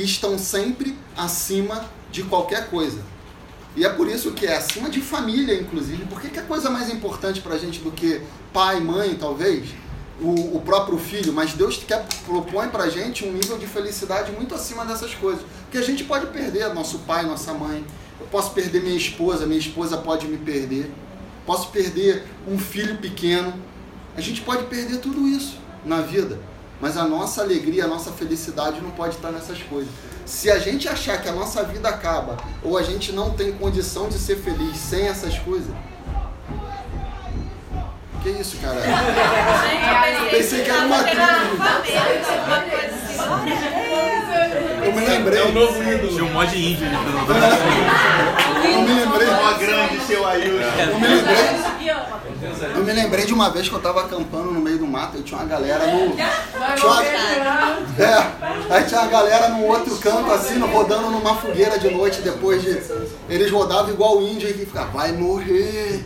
que 0.01 0.07
estão 0.07 0.39
sempre 0.39 0.97
acima 1.15 1.85
de 2.11 2.23
qualquer 2.23 2.71
coisa. 2.71 3.01
E 3.77 3.85
é 3.85 3.89
por 3.89 4.09
isso 4.09 4.33
que 4.33 4.47
é 4.47 4.57
acima 4.57 4.89
de 4.89 5.01
família, 5.01 5.55
inclusive. 5.55 6.07
Por 6.07 6.21
que, 6.21 6.39
é 6.39 6.43
coisa 6.43 6.71
mais 6.71 6.89
importante 6.89 7.41
pra 7.41 7.59
gente 7.59 7.81
do 7.81 7.91
que 7.91 8.23
pai, 8.53 8.81
mãe, 8.81 9.15
talvez? 9.15 9.69
O, 10.21 10.57
o 10.57 10.63
próprio 10.65 10.99
filho, 10.99 11.33
mas 11.33 11.53
Deus 11.53 11.77
quer, 11.87 12.05
propõe 12.27 12.69
pra 12.69 12.89
gente 12.89 13.25
um 13.25 13.33
nível 13.33 13.59
de 13.59 13.67
felicidade 13.67 14.33
muito 14.33 14.55
acima 14.55 14.85
dessas 14.85 15.15
coisas. 15.15 15.43
Porque 15.63 15.79
a 15.79 15.83
gente 15.83 16.05
pode 16.05 16.27
perder 16.29 16.73
nosso 16.75 17.01
pai, 17.01 17.25
nossa 17.25 17.53
mãe. 17.53 17.85
Eu 18.19 18.27
posso 18.27 18.53
perder 18.53 18.83
minha 18.83 18.97
esposa, 18.97 19.47
minha 19.47 19.61
esposa 19.61 19.99
pode 19.99 20.27
me 20.27 20.39
perder. 20.39 20.91
Posso 21.47 21.69
perder 21.69 22.25
um 22.49 22.59
filho 22.59 22.97
pequeno. 22.99 23.53
A 24.17 24.21
gente 24.21 24.41
pode 24.41 24.65
perder 24.65 24.99
tudo 24.99 25.27
isso 25.29 25.59
na 25.85 26.01
vida. 26.01 26.39
Mas 26.81 26.97
a 26.97 27.05
nossa 27.05 27.43
alegria, 27.43 27.85
a 27.85 27.89
nossa 27.89 28.11
felicidade 28.11 28.81
não 28.81 28.91
pode 28.91 29.17
estar 29.17 29.31
nessas 29.31 29.63
coisas. 29.63 29.93
Se 30.25 30.51
a 30.51 30.59
gente 30.59 30.89
achar 30.89 31.21
que 31.21 31.29
a 31.29 31.33
nossa 31.33 31.63
vida 31.65 31.89
acaba 31.89 32.37
ou 32.63 32.79
a 32.79 32.83
gente 32.83 33.13
não 33.13 33.31
tem 33.31 33.53
condição 33.53 34.09
de 34.09 34.19
ser 34.19 34.37
feliz 34.37 34.77
sem 34.77 35.07
essas 35.07 35.39
coisas. 35.39 35.75
Que 38.23 38.29
isso, 38.31 38.57
cara? 38.59 38.81
Pensei 40.31 40.63
que 40.63 40.71
era 40.71 40.85
uma 40.87 41.03
crise. 41.05 41.21
Eu 44.85 44.93
me 44.93 45.01
lembrei. 45.07 45.41
É 45.41 45.45
o 45.45 45.53
novo 45.53 45.83
ídolo. 45.83 46.13
Tinha 46.13 46.25
um 46.25 46.33
monte 46.33 46.51
de 46.51 46.73
índio 46.73 46.87
ali 46.87 46.97
Eu 48.73 48.83
me 48.83 48.93
lembrei. 48.95 49.29
Uma 49.29 49.53
grande 49.55 50.01
seu 50.01 50.27
Ailton. 50.27 50.51
Eu 50.51 51.01
me 51.01 51.09
lembrei. 51.09 51.71
Eu 52.75 52.85
me 52.85 52.93
lembrei 52.93 53.25
de 53.25 53.33
uma 53.33 53.51
vez 53.51 53.69
que 53.69 53.75
eu 53.75 53.81
tava 53.81 54.01
acampando 54.03 54.51
no 54.51 54.61
meio 54.61 54.79
do 54.79 54.87
mato 54.87 55.19
e 55.19 55.23
tinha 55.23 55.39
uma 55.41 55.47
galera 55.47 55.87
no. 55.87 56.15
Aí 58.71 58.85
tinha 58.85 59.01
uma 59.01 59.11
galera 59.11 59.49
no 59.49 59.65
outro 59.67 59.97
canto, 59.97 60.31
assim, 60.31 60.59
rodando 60.61 61.11
numa 61.11 61.35
fogueira 61.35 61.77
de 61.77 61.91
noite 61.91 62.21
depois 62.21 62.63
de. 62.63 62.81
Eles 63.29 63.51
rodavam 63.51 63.93
igual 63.93 64.23
índio 64.23 64.49
e 64.49 64.53
ficavam, 64.53 64.93
vai 64.93 65.11
morrer! 65.11 66.05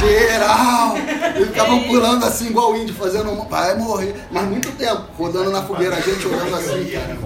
Geral! 0.00 0.96
E 1.40 1.44
ficavam 1.46 1.84
pulando 1.84 2.24
assim 2.24 2.48
igual 2.48 2.76
índio, 2.76 2.96
fazendo. 2.96 3.32
Vai 3.48 3.76
morrer! 3.76 4.14
Mas 4.30 4.44
muito 4.48 4.72
tempo, 4.72 5.04
rodando 5.16 5.50
na 5.50 5.62
fogueira, 5.62 5.94
a 5.94 6.00
gente 6.00 6.26
olhando 6.26 6.56
assim, 6.56 6.90
cara. 6.90 7.16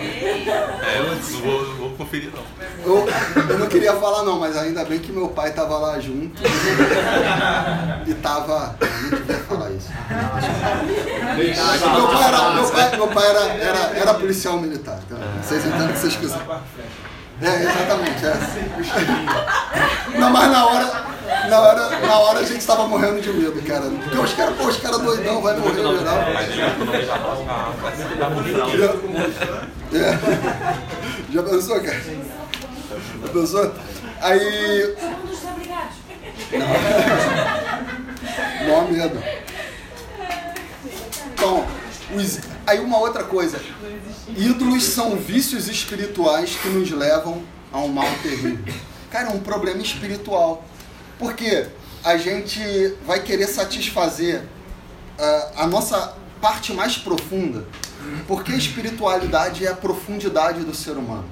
É, 0.00 0.98
eu 0.98 1.14
não 1.14 1.22
vou, 1.40 1.74
vou 1.76 1.90
conferir 1.90 2.30
não. 2.34 2.42
Eu, 2.84 3.08
eu 3.48 3.58
não 3.58 3.66
queria 3.66 3.94
falar 3.94 4.22
não, 4.24 4.38
mas 4.38 4.56
ainda 4.56 4.84
bem 4.84 4.98
que 4.98 5.10
meu 5.10 5.28
pai 5.28 5.52
tava 5.52 5.78
lá 5.78 5.98
junto. 5.98 6.42
E 8.06 8.14
tava. 8.14 8.76
Eu 9.10 9.18
não 9.34 9.44
falar 9.44 9.70
isso. 9.70 9.88
Meu 11.36 12.08
pai 12.08 12.28
era, 12.28 12.50
meu 12.50 12.68
pai, 12.68 12.96
meu 12.96 13.08
pai 13.08 13.26
era, 13.26 13.40
era, 13.40 13.78
era 13.96 14.14
policial 14.14 14.58
militar. 14.58 14.98
Então, 15.06 15.18
vocês 15.42 15.64
entendem 15.64 15.88
o 15.88 15.92
que 15.92 15.98
vocês 15.98 16.16
quiserem. 16.16 16.46
É, 17.42 17.62
exatamente. 17.62 18.26
É. 18.26 20.18
Não, 20.18 20.30
mas 20.30 20.50
na 20.50 20.66
hora, 20.66 21.04
na 21.48 21.60
hora, 21.60 21.98
na 22.00 22.18
hora 22.18 22.38
a 22.40 22.44
gente 22.44 22.64
tava 22.64 22.86
morrendo 22.86 23.20
de 23.20 23.32
medo, 23.32 23.60
cara. 23.66 23.82
Porque 23.82 24.18
os 24.18 24.32
caras, 24.34 24.56
pô, 24.56 24.66
os 24.66 24.76
caras 24.76 25.00
doidão, 25.00 25.42
vai 25.42 25.56
morrer 25.56 25.82
no 25.82 25.98
geral. 25.98 26.18
É. 29.92 30.18
Já 31.32 31.42
pensou, 31.42 31.80
cara? 31.80 32.00
Já 33.22 33.28
pensou? 33.32 33.74
Aí. 34.20 34.94
Mó 38.66 38.82
medo. 38.88 39.22
Então, 41.34 41.66
os- 42.14 42.38
aí 42.66 42.80
uma 42.80 42.98
outra 42.98 43.24
coisa. 43.24 43.60
Ídolos 44.36 44.84
são 44.84 45.16
vícios 45.16 45.68
espirituais 45.68 46.56
que 46.56 46.68
nos 46.68 46.90
levam 46.90 47.42
a 47.72 47.78
um 47.78 47.88
mal 47.88 48.06
terrível. 48.22 48.74
Cara, 49.10 49.28
é 49.30 49.32
um 49.32 49.40
problema 49.40 49.80
espiritual. 49.82 50.64
Porque 51.18 51.66
a 52.02 52.16
gente 52.16 52.60
vai 53.06 53.20
querer 53.22 53.46
satisfazer 53.46 54.42
ah, 55.18 55.50
a 55.58 55.66
nossa 55.66 56.14
parte 56.40 56.72
mais 56.72 56.96
profunda. 56.96 57.64
Porque 58.26 58.52
a 58.52 58.56
espiritualidade 58.56 59.64
é 59.66 59.70
a 59.70 59.74
profundidade 59.74 60.60
do 60.60 60.74
ser 60.74 60.92
humano. 60.92 61.24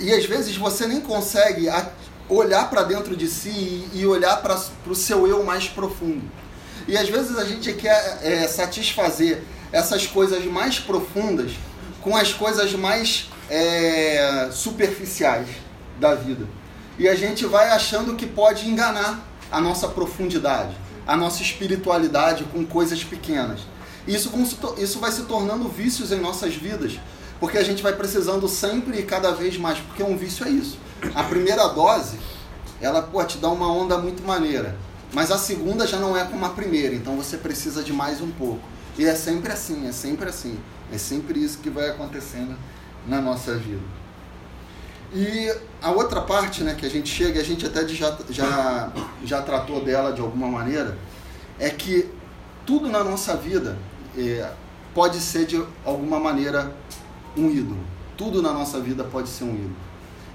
E 0.00 0.12
às 0.12 0.24
vezes 0.24 0.56
você 0.56 0.86
nem 0.86 1.00
consegue 1.00 1.68
olhar 2.28 2.70
para 2.70 2.82
dentro 2.84 3.16
de 3.16 3.28
si 3.28 3.88
e, 3.92 4.06
olhar 4.06 4.36
para 4.40 4.58
o 4.86 4.94
seu 4.94 5.26
eu 5.26 5.44
mais 5.44 5.68
profundo. 5.68 6.22
E 6.88 6.96
às 6.96 7.08
vezes 7.08 7.36
a 7.36 7.44
gente 7.44 7.72
quer 7.74 8.18
é, 8.22 8.48
satisfazer 8.48 9.42
essas 9.70 10.06
coisas 10.06 10.44
mais 10.46 10.78
profundas 10.78 11.52
com 12.00 12.16
as 12.16 12.32
coisas 12.32 12.72
mais 12.72 13.28
é, 13.50 14.48
superficiais 14.52 15.48
da 15.98 16.14
vida. 16.14 16.48
E 16.98 17.08
a 17.08 17.14
gente 17.14 17.44
vai 17.44 17.68
achando 17.68 18.16
que 18.16 18.26
pode 18.26 18.68
enganar 18.68 19.26
a 19.50 19.60
nossa 19.60 19.88
profundidade, 19.88 20.74
a 21.06 21.16
nossa 21.16 21.42
espiritualidade 21.42 22.44
com 22.44 22.64
coisas 22.64 23.04
pequenas. 23.04 23.60
Isso, 24.06 24.32
isso 24.78 24.98
vai 24.98 25.12
se 25.12 25.22
tornando 25.22 25.68
vícios 25.68 26.10
em 26.10 26.20
nossas 26.20 26.54
vidas, 26.54 26.98
porque 27.40 27.58
a 27.58 27.64
gente 27.64 27.82
vai 27.82 27.94
precisando 27.94 28.46
sempre 28.46 29.00
e 29.00 29.02
cada 29.02 29.32
vez 29.32 29.56
mais, 29.56 29.78
porque 29.78 30.02
um 30.02 30.16
vício 30.16 30.46
é 30.46 30.50
isso. 30.50 30.78
A 31.14 31.24
primeira 31.24 31.66
dose, 31.68 32.18
ela 32.80 33.02
pô, 33.02 33.24
te 33.24 33.38
dá 33.38 33.48
uma 33.48 33.72
onda 33.72 33.96
muito 33.98 34.22
maneira, 34.22 34.76
mas 35.12 35.32
a 35.32 35.38
segunda 35.38 35.86
já 35.86 35.98
não 35.98 36.16
é 36.16 36.24
como 36.24 36.44
a 36.44 36.50
primeira, 36.50 36.94
então 36.94 37.16
você 37.16 37.38
precisa 37.38 37.82
de 37.82 37.92
mais 37.92 38.20
um 38.20 38.30
pouco. 38.30 38.60
E 38.98 39.06
é 39.06 39.14
sempre 39.14 39.50
assim, 39.50 39.88
é 39.88 39.92
sempre 39.92 40.28
assim. 40.28 40.58
É 40.92 40.98
sempre 40.98 41.42
isso 41.42 41.58
que 41.58 41.70
vai 41.70 41.88
acontecendo 41.88 42.56
na 43.06 43.20
nossa 43.20 43.56
vida. 43.56 43.82
E 45.12 45.52
a 45.80 45.90
outra 45.90 46.20
parte 46.20 46.62
né, 46.62 46.74
que 46.74 46.86
a 46.86 46.88
gente 46.88 47.08
chega, 47.08 47.40
a 47.40 47.44
gente 47.44 47.66
até 47.66 47.86
já, 47.88 48.16
já, 48.28 48.92
já 49.24 49.42
tratou 49.42 49.82
dela 49.82 50.12
de 50.12 50.20
alguma 50.20 50.48
maneira, 50.48 50.96
é 51.58 51.70
que 51.70 52.08
tudo 52.66 52.88
na 52.88 53.02
nossa 53.02 53.36
vida 53.36 53.76
é, 54.16 54.50
pode 54.94 55.20
ser 55.20 55.46
de 55.46 55.64
alguma 55.84 56.20
maneira 56.20 56.72
um 57.36 57.50
ídolo. 57.50 57.80
Tudo 58.16 58.42
na 58.42 58.52
nossa 58.52 58.80
vida 58.80 59.04
pode 59.04 59.28
ser 59.28 59.44
um 59.44 59.54
ídolo. 59.54 59.76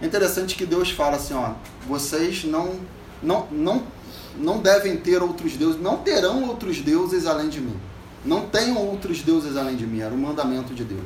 É 0.02 0.06
interessante 0.06 0.56
que 0.56 0.66
Deus 0.66 0.92
fala 0.92 1.18
assim, 1.18 1.34
ó, 1.34 1.52
vocês 1.88 2.44
não, 2.44 2.80
não, 3.22 3.48
não, 3.52 3.84
não 4.38 4.60
devem 4.60 4.98
ter 4.98 5.22
outros 5.22 5.54
deuses, 5.54 5.82
não 5.82 5.98
terão 5.98 6.48
outros 6.48 6.82
deuses 6.82 7.26
além 7.26 7.50
de 7.50 7.62
mim. 7.62 7.76
Não 8.26 8.48
tenham 8.48 8.78
outros 8.78 9.22
deuses 9.22 9.56
além 9.56 9.76
de 9.76 9.86
mim, 9.86 10.02
era 10.02 10.14
o 10.14 10.18
mandamento 10.18 10.74
de 10.74 10.84
Deus. 10.84 11.04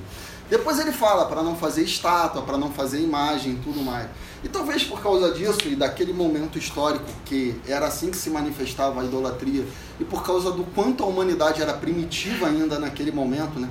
Depois 0.49 0.79
ele 0.79 0.91
fala 0.91 1.25
para 1.25 1.43
não 1.43 1.55
fazer 1.55 1.83
estátua, 1.83 2.41
para 2.41 2.57
não 2.57 2.71
fazer 2.71 2.99
imagem 2.99 3.59
tudo 3.63 3.83
mais. 3.83 4.09
E 4.43 4.47
talvez 4.47 4.83
por 4.83 5.01
causa 5.01 5.31
disso 5.31 5.67
e 5.67 5.75
daquele 5.75 6.11
momento 6.11 6.57
histórico 6.57 7.05
que 7.25 7.55
era 7.67 7.85
assim 7.85 8.09
que 8.09 8.17
se 8.17 8.29
manifestava 8.31 9.01
a 9.01 9.05
idolatria 9.05 9.65
e 9.99 10.03
por 10.03 10.23
causa 10.23 10.49
do 10.51 10.63
quanto 10.63 11.03
a 11.03 11.05
humanidade 11.05 11.61
era 11.61 11.73
primitiva 11.73 12.47
ainda 12.47 12.79
naquele 12.79 13.11
momento, 13.11 13.59
né? 13.59 13.69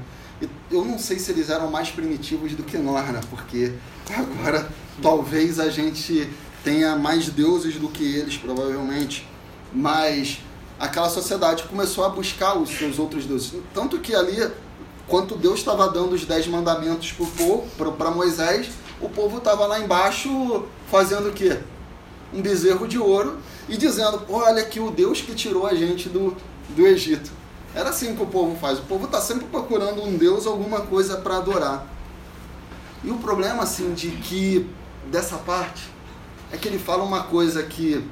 Eu 0.70 0.84
não 0.84 0.98
sei 0.98 1.18
se 1.18 1.32
eles 1.32 1.50
eram 1.50 1.70
mais 1.70 1.90
primitivos 1.90 2.52
do 2.52 2.62
que 2.62 2.78
nós, 2.78 3.06
né? 3.08 3.20
Porque 3.28 3.72
agora 4.14 4.68
talvez 5.02 5.58
a 5.58 5.68
gente 5.68 6.28
tenha 6.62 6.96
mais 6.96 7.28
deuses 7.28 7.76
do 7.76 7.88
que 7.88 8.04
eles, 8.04 8.36
provavelmente. 8.36 9.26
Mas 9.72 10.38
aquela 10.78 11.08
sociedade 11.08 11.64
começou 11.64 12.04
a 12.04 12.08
buscar 12.08 12.56
os 12.56 12.70
seus 12.70 12.98
outros 12.98 13.26
deuses. 13.26 13.52
Tanto 13.74 13.98
que 13.98 14.14
ali, 14.14 14.48
quando 15.06 15.36
Deus 15.36 15.58
estava 15.58 15.88
dando 15.88 16.12
os 16.12 16.24
dez 16.24 16.46
mandamentos 16.46 17.12
para 17.12 17.24
o 17.24 17.30
povo, 17.30 17.92
para 17.92 18.10
Moisés, 18.10 18.68
o 19.00 19.08
povo 19.08 19.38
estava 19.38 19.66
lá 19.66 19.80
embaixo 19.80 20.64
fazendo 20.90 21.30
o 21.30 21.32
quê? 21.32 21.58
Um 22.32 22.42
bezerro 22.42 22.86
de 22.86 22.98
ouro 22.98 23.38
e 23.68 23.76
dizendo: 23.76 24.22
Olha 24.28 24.62
aqui 24.62 24.80
o 24.80 24.90
Deus 24.90 25.20
que 25.20 25.34
tirou 25.34 25.66
a 25.66 25.74
gente 25.74 26.08
do, 26.08 26.36
do 26.70 26.86
Egito. 26.86 27.37
Era 27.78 27.90
assim 27.90 28.16
que 28.16 28.22
o 28.24 28.26
povo 28.26 28.56
faz. 28.56 28.80
O 28.80 28.82
povo 28.82 29.04
está 29.04 29.20
sempre 29.20 29.46
procurando 29.46 30.02
um 30.02 30.16
Deus, 30.16 30.48
alguma 30.48 30.80
coisa 30.80 31.18
para 31.18 31.36
adorar. 31.36 31.86
E 33.04 33.10
o 33.12 33.18
problema, 33.18 33.62
assim, 33.62 33.94
de 33.94 34.10
que 34.10 34.68
dessa 35.08 35.36
parte 35.36 35.88
é 36.50 36.56
que 36.56 36.66
ele 36.66 36.80
fala 36.80 37.04
uma 37.04 37.22
coisa 37.22 37.62
que 37.62 38.04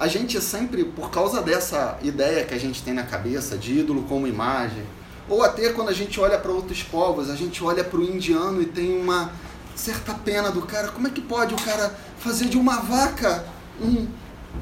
a 0.00 0.08
gente 0.08 0.40
sempre, 0.40 0.82
por 0.82 1.12
causa 1.12 1.40
dessa 1.40 1.96
ideia 2.02 2.44
que 2.44 2.54
a 2.54 2.58
gente 2.58 2.82
tem 2.82 2.92
na 2.92 3.04
cabeça 3.04 3.56
de 3.56 3.78
ídolo 3.78 4.02
como 4.02 4.26
imagem, 4.26 4.82
ou 5.28 5.44
até 5.44 5.68
quando 5.72 5.90
a 5.90 5.94
gente 5.94 6.18
olha 6.18 6.36
para 6.36 6.50
outros 6.50 6.82
povos, 6.82 7.30
a 7.30 7.36
gente 7.36 7.62
olha 7.62 7.84
para 7.84 8.00
o 8.00 8.02
indiano 8.02 8.60
e 8.60 8.66
tem 8.66 9.00
uma 9.00 9.30
certa 9.76 10.12
pena 10.12 10.50
do 10.50 10.62
cara. 10.62 10.88
Como 10.88 11.06
é 11.06 11.10
que 11.10 11.20
pode 11.20 11.54
o 11.54 11.56
cara 11.56 11.96
fazer 12.18 12.46
de 12.46 12.58
uma 12.58 12.80
vaca 12.80 13.44
um, 13.80 14.08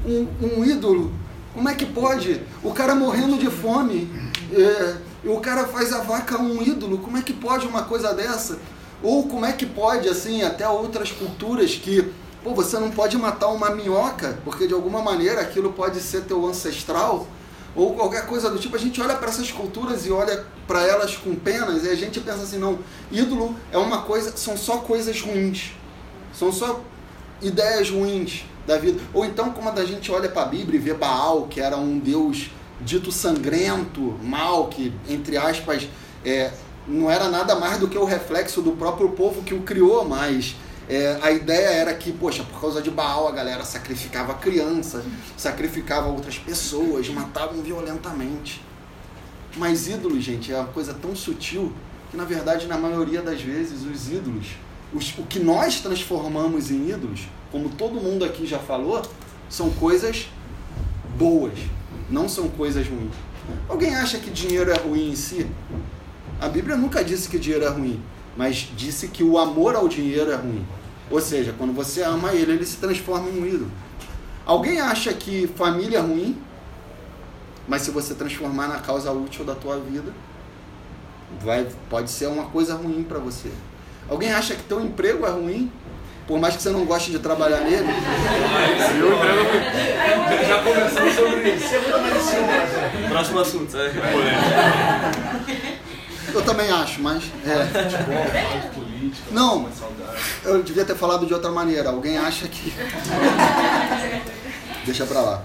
um, 0.05 0.29
um 0.43 0.63
ídolo? 0.63 1.24
Como 1.55 1.69
é 1.69 1.75
que 1.75 1.87
pode? 1.87 2.43
O 2.63 2.73
cara 2.73 2.95
morrendo 2.95 3.39
de 3.39 3.49
fome, 3.49 4.11
é, 4.53 4.97
e 5.23 5.29
o 5.29 5.41
cara 5.41 5.67
faz 5.67 5.93
a 5.93 6.01
vaca 6.01 6.37
um 6.39 6.61
ídolo. 6.61 6.99
Como 6.99 7.17
é 7.17 7.23
que 7.23 7.33
pode 7.33 7.67
uma 7.67 7.85
coisa 7.85 8.13
dessa? 8.13 8.59
Ou 9.03 9.29
como 9.29 9.47
é 9.47 9.53
que 9.53 9.65
pode, 9.65 10.09
assim, 10.09 10.43
até 10.43 10.69
outras 10.69 11.13
culturas 11.13 11.75
que 11.75 12.13
Pô, 12.45 12.53
você 12.55 12.79
não 12.79 12.91
pode 12.91 13.17
matar 13.17 13.49
uma 13.49 13.71
minhoca, 13.71 14.39
porque 14.45 14.67
de 14.67 14.75
alguma 14.75 15.01
maneira 15.01 15.41
aquilo 15.41 15.73
pode 15.73 15.99
ser 15.99 16.25
teu 16.25 16.45
ancestral, 16.47 17.27
ou 17.75 17.95
qualquer 17.95 18.27
coisa 18.27 18.51
do 18.51 18.59
tipo. 18.59 18.77
A 18.77 18.79
gente 18.79 19.01
olha 19.01 19.15
para 19.15 19.31
essas 19.31 19.51
culturas 19.51 20.05
e 20.05 20.13
olha 20.13 20.45
para 20.67 20.87
elas 20.87 21.17
com 21.17 21.35
penas 21.35 21.85
e 21.85 21.89
a 21.89 21.95
gente 21.95 22.21
pensa 22.21 22.43
assim, 22.43 22.59
não, 22.59 22.79
ídolo 23.11 23.57
é 23.73 23.79
uma 23.79 24.03
coisa, 24.03 24.37
são 24.37 24.59
só 24.59 24.77
coisas 24.77 25.23
ruins. 25.23 25.73
São 26.35 26.53
só 26.53 26.83
ideias 27.41 27.89
ruins 27.89 28.45
da 28.67 28.79
vida. 28.79 29.01
Ou 29.13 29.25
então, 29.25 29.51
como 29.51 29.69
a 29.69 29.85
gente 29.85 30.11
olha 30.11 30.29
para 30.29 30.43
a 30.43 30.47
Bíblia 30.47 30.79
e 30.79 30.83
vê 30.83 30.95
Baal, 30.95 31.47
que 31.47 31.61
era 31.61 31.77
um 31.77 31.99
deus 31.99 32.51
dito 32.81 33.13
sangrento, 33.13 34.19
mal, 34.23 34.69
que, 34.69 34.93
entre 35.09 35.37
aspas, 35.37 35.89
é, 36.25 36.51
não 36.87 37.11
era 37.11 37.29
nada 37.29 37.55
mais 37.55 37.79
do 37.79 37.89
que 37.89 37.97
o 37.97 38.05
reflexo 38.05 38.61
do 38.61 38.73
próprio 38.73 39.11
povo 39.11 39.43
que 39.43 39.55
o 39.55 39.63
criou, 39.63 40.05
mas 40.05 40.55
é, 40.89 41.19
a 41.23 41.31
ideia 41.31 41.69
era 41.69 41.95
que, 41.95 42.13
poxa, 42.13 42.45
por 42.45 42.61
causa 42.61 42.83
de 42.83 42.91
Baal 42.91 43.27
a 43.27 43.33
galera 43.33 43.65
sacrificava 43.65 44.35
crianças, 44.35 45.03
sacrificava 45.37 46.09
outras 46.09 46.39
pessoas, 46.39 47.09
matavam 47.09 47.63
violentamente. 47.63 48.63
Mas 49.57 49.89
ídolos, 49.89 50.23
gente, 50.23 50.53
é 50.53 50.57
uma 50.57 50.67
coisa 50.67 50.93
tão 50.93 51.15
sutil 51.15 51.73
que, 52.11 52.17
na 52.17 52.25
verdade, 52.25 52.67
na 52.67 52.77
maioria 52.77 53.23
das 53.23 53.41
vezes, 53.41 53.83
os 53.85 54.11
ídolos, 54.11 54.47
os, 54.95 55.19
o 55.19 55.25
que 55.25 55.39
nós 55.39 55.81
transformamos 55.81 56.71
em 56.71 56.91
ídolos, 56.91 57.23
como 57.51 57.69
todo 57.69 58.01
mundo 58.01 58.25
aqui 58.25 58.47
já 58.47 58.59
falou, 58.59 59.03
são 59.49 59.71
coisas 59.71 60.29
boas, 61.19 61.59
não 62.09 62.29
são 62.29 62.49
coisas 62.49 62.87
ruins. 62.87 63.13
Alguém 63.69 63.95
acha 63.95 64.19
que 64.19 64.31
dinheiro 64.31 64.71
é 64.71 64.77
ruim 64.77 65.11
em 65.11 65.17
si? 65.17 65.47
A 66.41 66.49
Bíblia 66.49 66.77
nunca 66.77 67.05
disse 67.05 67.29
que 67.29 67.39
dinheiro 67.39 67.65
é 67.65 67.69
ruim, 67.69 68.01
mas 68.37 68.69
disse 68.77 69.09
que 69.09 69.23
o 69.23 69.39
amor 69.39 69.75
ao 69.75 69.89
dinheiro 69.89 70.31
é 70.31 70.37
ruim. 70.37 70.65
Ou 71.11 71.21
seja, 71.21 71.55
quando 71.57 71.73
você 71.73 72.03
ama 72.03 72.33
ele, 72.33 72.53
ele 72.53 72.67
se 72.67 72.77
transforma 72.79 73.29
em 73.29 73.41
um 73.41 73.47
ídolo. 73.47 73.71
Alguém 74.47 74.81
acha 74.81 75.13
que 75.13 75.47
família 75.49 75.99
é 75.99 76.01
ruim? 76.01 76.39
Mas 77.67 77.83
se 77.83 77.91
você 77.91 78.15
transformar 78.15 78.69
na 78.69 78.79
causa 78.79 79.11
útil 79.11 79.45
da 79.45 79.55
tua 79.55 79.79
vida, 79.79 80.13
vai, 81.43 81.67
pode 81.89 82.11
ser 82.11 82.27
uma 82.27 82.45
coisa 82.45 82.75
ruim 82.75 83.03
para 83.03 83.19
você. 83.19 83.51
Alguém 84.09 84.33
acha 84.33 84.55
que 84.55 84.63
teu 84.63 84.81
emprego 84.81 85.27
é 85.27 85.31
ruim? 85.31 85.71
Por 86.27 86.39
mais 86.39 86.57
que 86.57 86.63
você 86.63 86.71
não 86.71 86.87
goste 86.87 87.11
de 87.11 87.19
trabalhar 87.19 87.59
nele? 87.61 87.85
Meu 87.85 89.15
emprego 89.15 89.45
Já 90.49 90.63
conversamos 90.63 91.15
sobre 91.15 91.51
isso. 91.51 91.69
Próximo 93.09 93.41
assunto. 93.41 93.77
é. 93.77 93.93
Eu 96.33 96.43
também 96.43 96.71
acho, 96.71 97.03
mas. 97.03 97.25
É. 97.47 97.69
Não. 99.31 99.69
Eu 100.45 100.63
devia 100.63 100.85
ter 100.85 100.97
falado 100.97 101.27
de 101.27 101.35
outra 101.35 101.51
maneira. 101.51 101.91
Alguém 101.91 102.17
acha 102.19 102.49
que. 102.49 102.73
Deixa 104.85 105.07
pra 105.07 105.21
lá. 105.21 105.43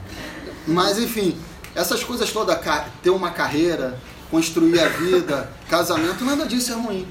Mas 0.65 0.97
enfim, 0.97 1.37
essas 1.75 2.03
coisas 2.03 2.31
todas, 2.31 2.57
ter 3.01 3.09
uma 3.09 3.31
carreira, 3.31 3.97
construir 4.29 4.79
a 4.79 4.87
vida, 4.87 5.51
casamento, 5.67 6.23
nada 6.23 6.45
disso 6.45 6.71
é 6.71 6.75
ruim. 6.75 7.07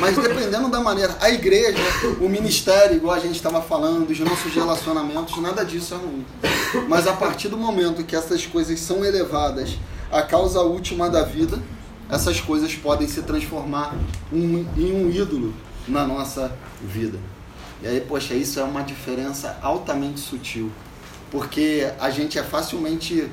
Mas 0.00 0.16
dependendo 0.16 0.68
da 0.68 0.80
maneira, 0.80 1.16
a 1.20 1.30
igreja, 1.30 1.78
o 2.20 2.28
ministério, 2.28 2.96
igual 2.96 3.14
a 3.14 3.18
gente 3.18 3.34
estava 3.34 3.60
falando, 3.60 4.08
os 4.08 4.18
nossos 4.20 4.54
relacionamentos, 4.54 5.36
nada 5.38 5.64
disso 5.64 5.94
é 5.94 5.96
ruim. 5.96 6.24
Mas 6.88 7.06
a 7.06 7.12
partir 7.12 7.48
do 7.48 7.56
momento 7.56 8.04
que 8.04 8.14
essas 8.14 8.46
coisas 8.46 8.78
são 8.78 9.04
elevadas 9.04 9.76
à 10.10 10.22
causa 10.22 10.60
última 10.60 11.10
da 11.10 11.22
vida, 11.22 11.60
essas 12.08 12.40
coisas 12.40 12.74
podem 12.74 13.08
se 13.08 13.22
transformar 13.22 13.96
em 14.32 14.66
um 14.76 15.10
ídolo 15.10 15.52
na 15.88 16.06
nossa 16.06 16.56
vida. 16.80 17.18
E 17.82 17.88
aí, 17.88 18.00
poxa, 18.00 18.34
isso 18.34 18.60
é 18.60 18.64
uma 18.64 18.82
diferença 18.82 19.58
altamente 19.60 20.20
sutil. 20.20 20.70
Porque 21.30 21.90
a 21.98 22.08
gente 22.08 22.38
é 22.38 22.42
facilmente 22.42 23.28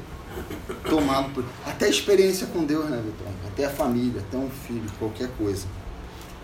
tomado 0.90 1.34
por. 1.34 1.46
Até 1.66 1.86
a 1.86 1.90
experiência 1.90 2.48
com 2.48 2.64
Deus, 2.64 2.86
né, 2.90 3.02
Vitor? 3.04 3.28
Até 3.48 3.66
a 3.66 3.70
família, 3.70 4.22
até 4.22 4.38
um 4.38 4.50
filho, 4.50 4.90
qualquer 5.00 5.30
coisa. 5.38 5.68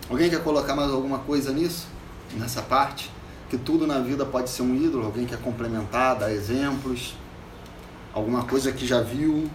Alguém 0.08 0.28
quer 0.28 0.42
colocar 0.42 0.74
mais 0.74 0.90
alguma 0.90 1.20
coisa 1.20 1.52
nisso? 1.52 1.86
Nessa 2.34 2.62
parte? 2.62 3.10
Que 3.48 3.58
tudo 3.58 3.86
na 3.86 3.98
vida 4.00 4.24
pode 4.24 4.50
ser 4.50 4.62
um 4.62 4.74
ídolo? 4.74 5.06
Alguém 5.06 5.26
quer 5.26 5.38
complementar, 5.40 6.16
dar 6.16 6.32
exemplos? 6.32 7.14
Alguma 8.12 8.44
coisa 8.44 8.72
que 8.72 8.86
já 8.86 9.00
viu? 9.00 9.48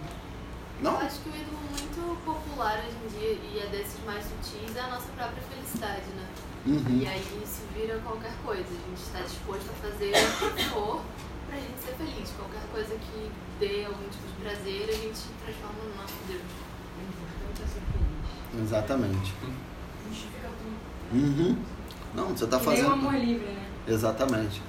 Não? 0.80 0.92
Eu 0.92 1.06
acho 1.06 1.20
que 1.20 1.28
o 1.28 1.32
ídolo 1.32 1.58
muito 1.70 2.24
popular 2.24 2.78
hoje 2.78 2.96
em 3.04 3.18
dia, 3.18 3.32
e 3.32 3.58
é 3.58 3.66
desses 3.70 4.02
mais 4.04 4.24
sutis, 4.24 4.76
é 4.76 4.80
a 4.80 4.88
nossa 4.88 5.08
própria 5.16 5.42
felicidade, 5.50 6.04
né? 6.16 6.26
Uhum. 6.66 6.98
E 7.00 7.06
aí 7.06 7.22
isso 7.42 7.60
vira 7.74 7.98
qualquer 8.00 8.32
coisa. 8.44 8.64
A 8.64 8.88
gente 8.88 9.02
está 9.02 9.20
disposto 9.20 9.70
a 9.70 9.88
fazer 9.88 10.12
o 10.12 10.54
que 10.54 10.64
for 10.64 11.00
pra 11.48 11.58
gente 11.58 11.78
ser 11.78 11.94
feliz. 11.94 12.30
Qualquer 12.36 12.62
coisa 12.72 12.94
que 12.96 13.30
dê 13.60 13.84
algum 13.84 14.08
tipo 14.08 14.26
de 14.26 14.42
prazer, 14.42 14.88
a 14.88 14.92
gente 14.92 15.20
transforma 15.44 15.84
no 15.84 15.96
nosso 15.96 16.14
Deus. 16.28 16.42
O 16.42 17.02
importante 17.02 17.62
é 17.62 17.66
ser 17.66 17.80
feliz. 17.92 18.62
Exatamente. 18.64 19.32
Justifica 20.08 20.48
tudo. 20.48 21.18
Uhum. 21.18 21.56
Não, 22.14 22.28
você 22.28 22.44
está 22.44 22.58
Que 22.58 22.66
nem 22.66 22.74
o 22.74 22.76
fazendo. 22.84 22.92
amor 22.92 23.14
livre, 23.14 23.46
né? 23.46 23.66
Exatamente. 23.88 24.62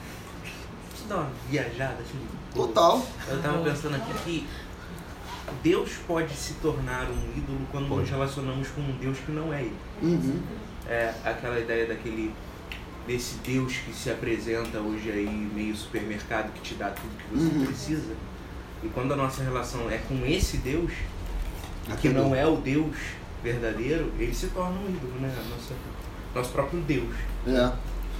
Deixa 0.43 1.03
eu 1.03 1.07
dar 1.07 1.15
uma 1.17 1.31
viajada. 1.49 1.93
Assim. 2.01 2.27
Total. 2.53 3.05
Eu 3.27 3.41
tava 3.41 3.63
pensando 3.63 3.95
aqui 3.95 4.13
que 4.23 4.47
Deus 5.63 5.91
pode 6.07 6.33
se 6.35 6.55
tornar 6.55 7.07
um 7.09 7.37
ídolo 7.37 7.59
quando 7.71 7.87
nos 7.87 8.09
relacionamos 8.09 8.67
com 8.69 8.81
um 8.81 8.97
Deus 8.97 9.17
que 9.19 9.31
não 9.31 9.53
é 9.53 9.61
ele. 9.61 9.75
Uhum. 10.01 10.41
É 10.87 11.13
aquela 11.23 11.59
ideia 11.59 11.85
daquele 11.87 12.33
desse 13.05 13.35
Deus 13.37 13.73
que 13.77 13.93
se 13.93 14.09
apresenta 14.09 14.79
hoje 14.79 15.09
aí 15.09 15.25
meio 15.53 15.73
supermercado 15.75 16.51
que 16.53 16.59
te 16.61 16.73
dá 16.75 16.89
tudo 16.89 17.09
que 17.17 17.35
você 17.37 17.55
Uhum. 17.55 17.65
precisa. 17.65 18.15
E 18.83 18.89
quando 18.89 19.13
a 19.13 19.15
nossa 19.15 19.43
relação 19.43 19.89
é 19.89 19.97
com 19.97 20.25
esse 20.25 20.57
Deus, 20.57 20.91
que 21.99 22.09
não 22.09 22.35
é 22.35 22.45
o 22.45 22.57
Deus 22.57 22.95
verdadeiro, 23.43 24.11
ele 24.19 24.33
se 24.33 24.47
torna 24.47 24.79
um 24.79 24.89
ídolo, 24.89 25.19
né? 25.19 25.33
Nosso, 25.49 25.73
nosso 26.35 26.51
próprio 26.51 26.81
Deus. 26.81 27.15
É. 27.47 27.71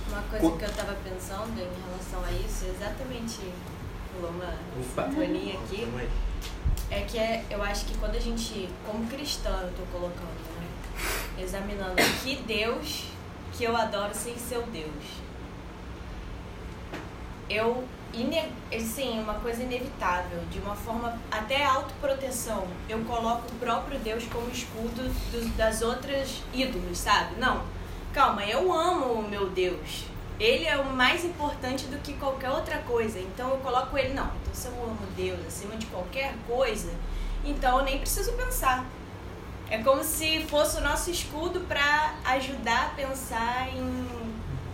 Uma 0.09 0.21
coisa 0.29 0.49
Co- 0.49 0.57
que 0.57 0.63
eu 0.65 0.71
tava 0.71 0.95
pensando 1.03 1.59
em 1.59 1.81
relação 1.89 2.23
a 2.23 2.31
isso, 2.31 2.65
exatamente, 2.65 3.39
pulou 4.13 4.31
uma 4.31 4.53
patroninha 4.95 5.55
aqui, 5.59 5.87
é? 6.89 6.97
é 6.97 7.01
que 7.01 7.17
é, 7.19 7.43
eu 7.49 7.61
acho 7.61 7.85
que 7.85 7.97
quando 7.97 8.15
a 8.15 8.19
gente, 8.19 8.69
como 8.85 9.05
cristã, 9.07 9.49
eu 9.63 9.73
tô 9.73 9.83
colocando, 9.91 10.59
né? 10.59 11.43
Examinando 11.43 11.95
que 12.23 12.37
Deus 12.47 13.05
que 13.57 13.63
eu 13.63 13.75
adoro 13.75 14.13
sem 14.13 14.37
ser 14.37 14.57
o 14.59 14.63
Deus. 14.63 15.03
Eu, 17.49 17.83
assim, 18.75 19.19
uma 19.19 19.35
coisa 19.35 19.63
inevitável, 19.63 20.39
de 20.51 20.59
uma 20.59 20.75
forma 20.75 21.19
até 21.31 21.63
autoproteção, 21.63 22.67
eu 22.89 22.99
coloco 23.05 23.47
o 23.51 23.55
próprio 23.59 23.99
Deus 23.99 24.23
como 24.31 24.49
escudo 24.49 25.03
dos, 25.31 25.49
das 25.55 25.81
outras 25.81 26.41
ídolos, 26.53 26.97
sabe? 26.97 27.39
Não, 27.39 27.63
calma, 28.13 28.43
eu 28.45 28.71
amo 28.73 29.13
o 29.13 29.29
meu 29.29 29.49
Deus. 29.49 30.05
Ele 30.39 30.65
é 30.65 30.77
o 30.77 30.85
mais 30.85 31.25
importante 31.25 31.85
do 31.87 31.97
que 31.99 32.13
qualquer 32.13 32.49
outra 32.51 32.77
coisa. 32.79 33.19
Então 33.19 33.49
eu 33.49 33.57
coloco 33.57 33.97
ele, 33.97 34.13
não. 34.13 34.27
Então 34.41 34.53
se 34.53 34.67
eu 34.67 34.73
amo 34.83 34.99
Deus 35.15 35.39
acima 35.47 35.75
de 35.75 35.85
qualquer 35.87 36.35
coisa, 36.47 36.91
então 37.43 37.79
eu 37.79 37.85
nem 37.85 37.99
preciso 37.99 38.33
pensar. 38.33 38.85
É 39.69 39.79
como 39.79 40.03
se 40.03 40.41
fosse 40.43 40.77
o 40.77 40.81
nosso 40.81 41.09
escudo 41.11 41.59
para 41.61 42.15
ajudar 42.25 42.85
a 42.85 42.89
pensar 42.89 43.67
em 43.75 44.07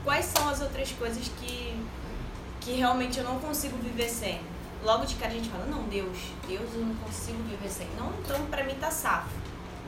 quais 0.04 0.26
são 0.26 0.48
as 0.50 0.62
outras 0.62 0.92
coisas 0.92 1.30
que, 1.40 1.73
que 2.64 2.72
realmente 2.74 3.18
eu 3.20 3.24
não 3.24 3.40
consigo 3.40 3.78
viver 3.78 4.10
sem. 4.10 4.40
Logo 4.84 5.06
de 5.06 5.16
cara 5.16 5.32
a 5.32 5.36
gente 5.36 5.50
fala, 5.50 5.66
não, 5.66 5.84
Deus, 5.84 6.18
Deus 6.48 6.74
eu 6.74 6.82
não 6.82 6.96
consigo 6.96 7.42
viver 7.44 7.70
sem. 7.70 7.88
Não, 7.98 8.12
então 8.20 8.46
pra 8.48 8.64
mim 8.64 8.76
tá 8.80 8.92
safo, 8.92 9.30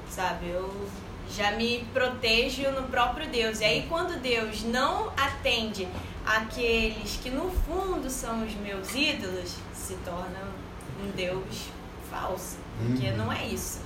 sabe? 0.10 0.48
Eu 0.50 0.88
já 1.30 1.52
me 1.52 1.86
protejo 1.94 2.70
no 2.72 2.84
próprio 2.84 3.28
Deus. 3.30 3.60
E 3.60 3.66
aí 3.66 3.86
quando 3.90 4.20
Deus 4.22 4.64
não 4.64 5.10
atende 5.18 5.88
aqueles 6.26 7.18
que 7.22 7.30
no 7.30 7.50
fundo 7.52 8.10
são 8.10 8.46
os 8.46 8.54
meus 8.56 8.94
ídolos, 8.96 9.56
se 9.74 9.96
torna 10.06 10.40
um 11.04 11.12
Deus 11.12 11.66
falso. 12.10 12.58
Porque 12.86 13.10
Uhum. 13.10 13.18
não 13.18 13.32
é 13.32 13.46
isso. 13.46 13.80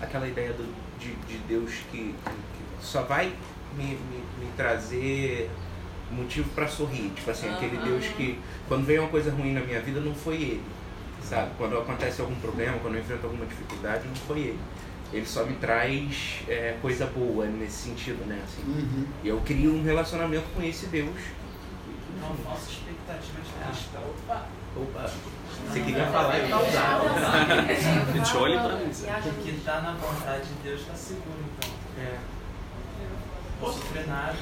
aquela 0.00 0.28
ideia 0.28 0.52
do, 0.52 0.64
de, 1.00 1.12
de 1.26 1.38
Deus 1.38 1.72
que, 1.90 1.98
que- 1.98 2.14
que 2.24 2.86
só 2.86 3.02
vai 3.02 3.34
me, 3.76 3.84
me, 3.84 4.18
me 4.38 4.52
trazer 4.56 5.50
motivo 6.12 6.48
para 6.50 6.66
sorrir. 6.68 7.10
Tipo 7.14 7.30
assim, 7.30 7.48
aquele. 7.48 7.76
Deus 7.78 8.04
que 8.16 8.38
quando 8.66 8.84
vem 8.86 8.98
uma 8.98 9.08
coisa 9.08 9.30
ruim 9.30 9.52
na 9.52 9.60
minha 9.60 9.80
vida 9.80 10.00
não 10.00 10.14
foi 10.14 10.34
ele. 10.36 10.62
Sabe? 11.22 11.50
Quando 11.58 11.76
acontece 11.78 12.20
algum 12.20 12.34
problema, 12.36 12.78
quando 12.78 12.94
eu 12.94 13.00
enfrento 13.00 13.26
alguma 13.26 13.44
dificuldade, 13.46 14.06
não 14.06 14.14
foi 14.14 14.38
ele. 14.40 14.58
Ele 15.12 15.26
só 15.26 15.44
me 15.44 15.54
traz 15.56 16.40
é, 16.48 16.76
coisa 16.82 17.06
boa 17.06 17.46
nesse 17.46 17.88
sentido, 17.88 18.26
né? 18.26 18.40
Assim, 18.44 18.62
Uhum. 18.62 19.06
e 19.24 19.28
eu 19.28 19.40
crio 19.40 19.74
um 19.74 19.82
relacionamento 19.82 20.44
com 20.54 20.62
esse 20.62 20.86
Deus. 20.86 21.16
Uma 22.18 22.34
falsa 22.44 22.70
expectativa 22.70 23.40
de 23.40 23.70
cristão. 23.70 24.02
Opa, 24.76 25.10
você 25.66 25.80
queria 25.80 26.06
falar 26.06 26.38
e 26.38 26.48
causar. 26.48 27.00
A 27.00 28.12
gente 28.12 28.36
olha 28.36 28.60
pra 28.60 28.76
mim. 28.76 28.84
O 28.86 29.42
que 29.44 29.60
tá 29.64 29.80
na 29.80 29.92
vontade 29.92 30.46
de 30.46 30.54
Deus 30.62 30.82
tá 30.86 30.94
seguro, 30.94 31.38
então. 31.56 31.70
É. 32.04 32.18
Não 33.60 33.72
sofrer 33.72 34.06
nada. 34.06 34.36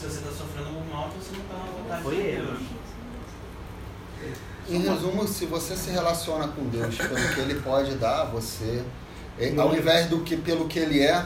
Se 0.00 0.06
você 0.06 0.20
tá 0.20 0.30
sofrendo 0.30 0.68
algum 0.68 0.90
mal, 0.90 1.10
você 1.10 1.36
não 1.36 1.44
tá 1.44 1.62
na 1.62 1.72
vontade 1.72 2.02
Foi 2.02 2.14
de 2.14 2.20
ele. 2.22 2.46
Deus. 2.46 2.60
Em 4.70 4.78
resumo, 4.78 5.28
se 5.28 5.44
você 5.44 5.76
se 5.76 5.90
relaciona 5.90 6.48
com 6.48 6.64
Deus 6.70 6.96
pelo 6.96 7.34
que 7.34 7.40
Ele 7.40 7.60
pode 7.60 7.96
dar 7.96 8.22
a 8.22 8.24
você, 8.24 8.82
eh, 9.38 9.54
ao 9.58 9.76
invés 9.76 10.08
do 10.08 10.20
que 10.20 10.38
pelo 10.38 10.66
que 10.68 10.78
Ele 10.78 11.02
é, 11.02 11.22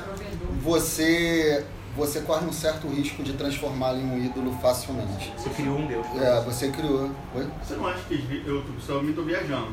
você 0.60 1.64
você 1.96 2.22
corre 2.22 2.44
um 2.44 2.52
certo 2.52 2.88
risco 2.88 3.22
de 3.22 3.34
transformá-lo 3.34 4.00
em 4.00 4.10
um 4.10 4.18
ídolo 4.24 4.52
facilmente. 4.60 5.32
Você 5.38 5.50
criou 5.50 5.78
um 5.78 5.86
Deus. 5.86 6.04
É, 6.20 6.40
você 6.40 6.68
criou. 6.72 7.08
Oi? 7.32 7.46
Você 7.62 7.74
não 7.74 7.86
acha 7.86 8.00
que 8.08 8.42
eu 8.44 8.64
só 8.84 9.00
me 9.00 9.12
tô 9.12 9.22
viajando, 9.22 9.68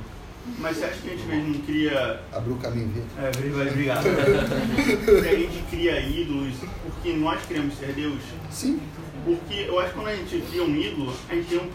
mas 0.59 0.77
você 0.77 0.85
acha 0.85 0.95
que 1.01 1.09
a 1.09 1.15
gente 1.15 1.27
não 1.27 1.53
cria. 1.61 2.19
Abriu 2.33 2.53
o 2.55 2.57
caminho, 2.57 2.89
Vitor. 2.89 3.23
É, 3.23 3.69
obrigado. 3.69 4.03
que 4.03 5.27
a 5.29 5.35
gente 5.35 5.63
cria 5.69 5.99
ídolos 5.99 6.53
porque 6.83 7.13
nós 7.13 7.41
queremos 7.45 7.77
ser 7.77 7.93
Deus? 7.93 8.19
Sim. 8.49 8.79
Porque 9.25 9.53
eu 9.67 9.79
acho 9.79 9.89
que 9.89 9.95
quando 9.95 10.07
a 10.07 10.15
gente 10.15 10.41
cria 10.49 10.63
um 10.63 10.75
ídolo, 10.75 11.13
a 11.29 11.35
gente 11.35 11.47
tem 11.47 11.59
um- 11.59 11.69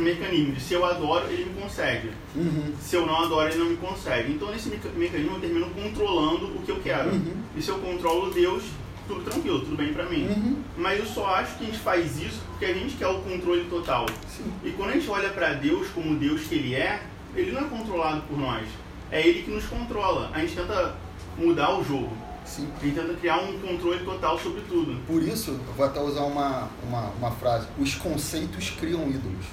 mecanismo 0.00 0.52
de 0.52 0.60
se 0.60 0.74
eu 0.74 0.84
adoro, 0.84 1.26
ele 1.28 1.44
me 1.46 1.60
concede. 1.60 2.10
Uhum. 2.36 2.72
Se 2.80 2.94
eu 2.94 3.04
não 3.04 3.20
adoro, 3.24 3.48
ele 3.48 3.58
não 3.58 3.66
me 3.70 3.76
concede. 3.76 4.30
Então, 4.30 4.48
nesse 4.52 4.68
meca- 4.68 4.88
mecanismo, 4.94 5.34
eu 5.36 5.40
termino 5.40 5.66
controlando 5.70 6.46
o 6.46 6.62
que 6.64 6.70
eu 6.70 6.78
quero. 6.80 7.10
Uhum. 7.10 7.32
E 7.56 7.60
se 7.62 7.68
eu 7.68 7.78
controlo 7.78 8.30
Deus, 8.32 8.62
tudo 9.08 9.22
tranquilo, 9.28 9.58
tudo 9.60 9.76
bem 9.76 9.92
pra 9.92 10.04
mim. 10.08 10.26
Uhum. 10.28 10.56
Mas 10.76 11.00
eu 11.00 11.06
só 11.06 11.26
acho 11.34 11.58
que 11.58 11.64
a 11.64 11.66
gente 11.66 11.78
faz 11.80 12.16
isso 12.22 12.40
porque 12.50 12.64
a 12.66 12.72
gente 12.72 12.94
quer 12.94 13.08
o 13.08 13.22
controle 13.22 13.64
total. 13.64 14.06
Sim. 14.28 14.52
E 14.64 14.70
quando 14.70 14.90
a 14.90 14.92
gente 14.92 15.10
olha 15.10 15.30
pra 15.30 15.52
Deus 15.54 15.88
como 15.88 16.14
Deus 16.16 16.42
que 16.42 16.54
Ele 16.54 16.76
é, 16.76 17.02
Ele 17.34 17.52
não 17.52 17.62
é 17.62 17.64
controlado 17.64 18.22
por 18.22 18.38
nós. 18.38 18.66
É 19.10 19.26
Ele 19.26 19.42
que 19.42 19.50
nos 19.50 19.64
controla. 19.66 20.30
A 20.32 20.40
gente 20.40 20.54
tenta 20.54 20.96
mudar 21.36 21.78
o 21.78 21.84
jogo. 21.84 22.10
Sim. 22.44 22.68
A 22.80 22.84
gente 22.84 22.94
tenta 22.94 23.14
criar 23.14 23.38
um 23.38 23.58
controle 23.58 24.04
total 24.04 24.38
sobre 24.38 24.62
tudo. 24.62 25.00
Por 25.06 25.22
isso, 25.22 25.52
eu 25.52 25.74
vou 25.74 25.86
até 25.86 26.00
usar 26.00 26.22
uma, 26.22 26.68
uma, 26.82 27.10
uma 27.10 27.30
frase: 27.30 27.68
os 27.78 27.94
conceitos 27.94 28.70
criam 28.70 29.08
ídolos. 29.08 29.46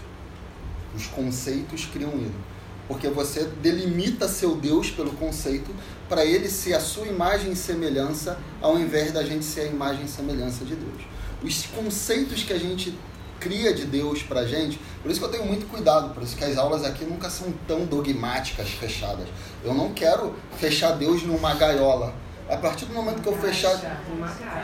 Os 0.95 1.07
conceitos 1.07 1.85
criam 1.85 2.11
ídolos. 2.11 2.49
Porque 2.87 3.07
você 3.07 3.45
delimita 3.61 4.27
seu 4.27 4.55
Deus 4.55 4.89
pelo 4.89 5.11
conceito 5.11 5.69
para 6.09 6.25
ele 6.25 6.49
ser 6.49 6.73
a 6.73 6.79
sua 6.79 7.05
imagem 7.05 7.51
e 7.51 7.55
semelhança, 7.55 8.39
ao 8.59 8.79
invés 8.79 9.11
da 9.11 9.23
gente 9.23 9.45
ser 9.45 9.61
a 9.61 9.65
imagem 9.67 10.05
e 10.05 10.07
semelhança 10.07 10.65
de 10.65 10.75
Deus. 10.75 11.03
Os 11.43 11.67
conceitos 11.67 12.43
que 12.43 12.51
a 12.51 12.57
gente 12.57 12.97
cria 13.39 13.73
de 13.73 13.85
Deus 13.85 14.21
pra 14.21 14.45
gente, 14.45 14.79
por 15.01 15.09
isso 15.09 15.19
que 15.19 15.25
eu 15.25 15.31
tenho 15.31 15.45
muito 15.45 15.65
cuidado, 15.67 16.13
por 16.13 16.21
isso 16.21 16.35
que 16.35 16.43
as 16.43 16.57
aulas 16.57 16.83
aqui 16.83 17.05
nunca 17.05 17.29
são 17.29 17.53
tão 17.67 17.85
dogmáticas, 17.85 18.69
fechadas. 18.69 19.27
Eu 19.63 19.73
não 19.73 19.93
quero 19.93 20.35
fechar 20.57 20.91
Deus 20.91 21.23
numa 21.23 21.53
gaiola. 21.53 22.13
A 22.49 22.57
partir 22.57 22.85
do 22.85 22.93
momento 22.93 23.21
que 23.21 23.29
eu 23.29 23.37
fechar 23.37 23.79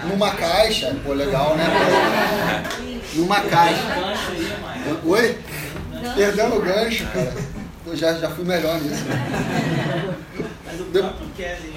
numa 0.09 0.31
caixa, 0.31 0.95
pô, 1.03 1.13
legal, 1.13 1.55
né? 1.55 1.65
Numa 3.13 3.41
caixa. 3.41 3.83
Oi? 5.05 5.37
Perdendo 6.15 6.55
o 6.55 6.61
gancho, 6.61 7.05
cara. 7.13 7.33
Eu 7.85 7.95
já, 7.95 8.13
já 8.13 8.29
fui 8.31 8.43
melhor 8.43 8.81
nisso. 8.81 9.03
Mas 10.65 10.81
o 10.81 10.85
próprio 10.85 11.29
Kelly, 11.37 11.73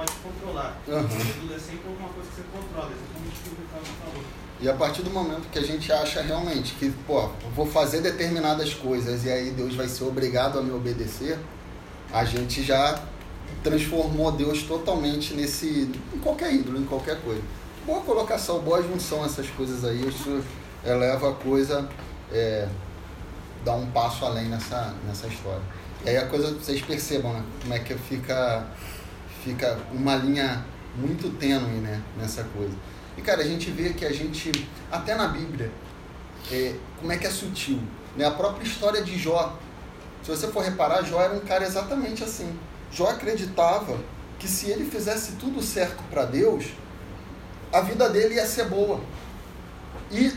pode 0.00 0.12
controlar. 0.22 0.80
Ídolo 0.86 1.54
é 1.54 1.58
sempre 1.58 1.88
alguma 1.88 2.08
coisa 2.08 2.30
que 2.30 2.36
você 2.36 2.42
controla, 2.50 2.90
exatamente 2.90 3.36
o 3.36 3.42
que 3.42 3.48
o 3.50 3.56
Ricardo 3.60 3.86
falou. 4.02 4.24
E 4.60 4.68
a 4.68 4.74
partir 4.74 5.02
do 5.02 5.10
momento 5.10 5.50
que 5.50 5.58
a 5.58 5.62
gente 5.62 5.92
acha 5.92 6.22
realmente 6.22 6.74
que, 6.74 6.90
pô, 7.06 7.30
vou 7.54 7.66
fazer 7.66 8.00
determinadas 8.00 8.72
coisas 8.74 9.24
e 9.24 9.30
aí 9.30 9.50
Deus 9.50 9.74
vai 9.74 9.88
ser 9.88 10.04
obrigado 10.04 10.58
a 10.58 10.62
me 10.62 10.72
obedecer, 10.72 11.38
a 12.12 12.24
gente 12.24 12.62
já 12.62 13.02
transformou 13.62 14.32
Deus 14.32 14.62
totalmente 14.62 15.34
nesse. 15.34 15.90
em 16.14 16.18
qualquer 16.18 16.54
ídolo, 16.54 16.78
em 16.78 16.84
qualquer 16.84 17.20
coisa. 17.20 17.42
Boa 17.86 18.00
colocação, 18.00 18.60
boa 18.60 18.82
junção 18.82 19.24
essas 19.24 19.48
coisas 19.50 19.84
aí, 19.84 20.06
isso 20.06 20.42
eleva 20.84 21.30
a 21.30 21.34
coisa, 21.34 21.88
é, 22.32 22.66
dá 23.64 23.74
um 23.74 23.90
passo 23.90 24.24
além 24.24 24.46
nessa, 24.46 24.94
nessa 25.06 25.26
história. 25.26 25.62
E 26.04 26.08
aí 26.08 26.16
a 26.16 26.26
coisa, 26.26 26.52
vocês 26.54 26.80
percebam, 26.80 27.32
né? 27.34 27.44
Como 27.60 27.74
é 27.74 27.78
que 27.78 27.94
fica, 27.94 28.66
fica 29.44 29.78
uma 29.92 30.16
linha 30.16 30.64
muito 30.96 31.30
tênue, 31.38 31.80
né? 31.80 32.02
Nessa 32.16 32.44
coisa. 32.44 32.74
E 33.16 33.22
cara, 33.22 33.42
a 33.42 33.46
gente 33.46 33.70
vê 33.70 33.90
que 33.90 34.04
a 34.04 34.12
gente, 34.12 34.68
até 34.90 35.14
na 35.14 35.28
Bíblia, 35.28 35.70
é, 36.50 36.74
como 36.98 37.12
é 37.12 37.16
que 37.16 37.26
é 37.26 37.30
sutil. 37.30 37.80
Né? 38.16 38.24
A 38.24 38.30
própria 38.30 38.64
história 38.64 39.02
de 39.02 39.18
Jó. 39.18 39.58
Se 40.22 40.30
você 40.30 40.48
for 40.48 40.62
reparar, 40.62 41.02
Jó 41.02 41.20
era 41.20 41.34
um 41.34 41.40
cara 41.40 41.64
exatamente 41.64 42.22
assim. 42.22 42.58
Jó 42.90 43.08
acreditava 43.08 43.98
que 44.38 44.48
se 44.48 44.70
ele 44.70 44.84
fizesse 44.84 45.32
tudo 45.32 45.62
certo 45.62 46.02
para 46.10 46.24
Deus, 46.24 46.66
a 47.72 47.80
vida 47.80 48.08
dele 48.08 48.34
ia 48.34 48.46
ser 48.46 48.64
boa. 48.68 49.00
E 50.10 50.32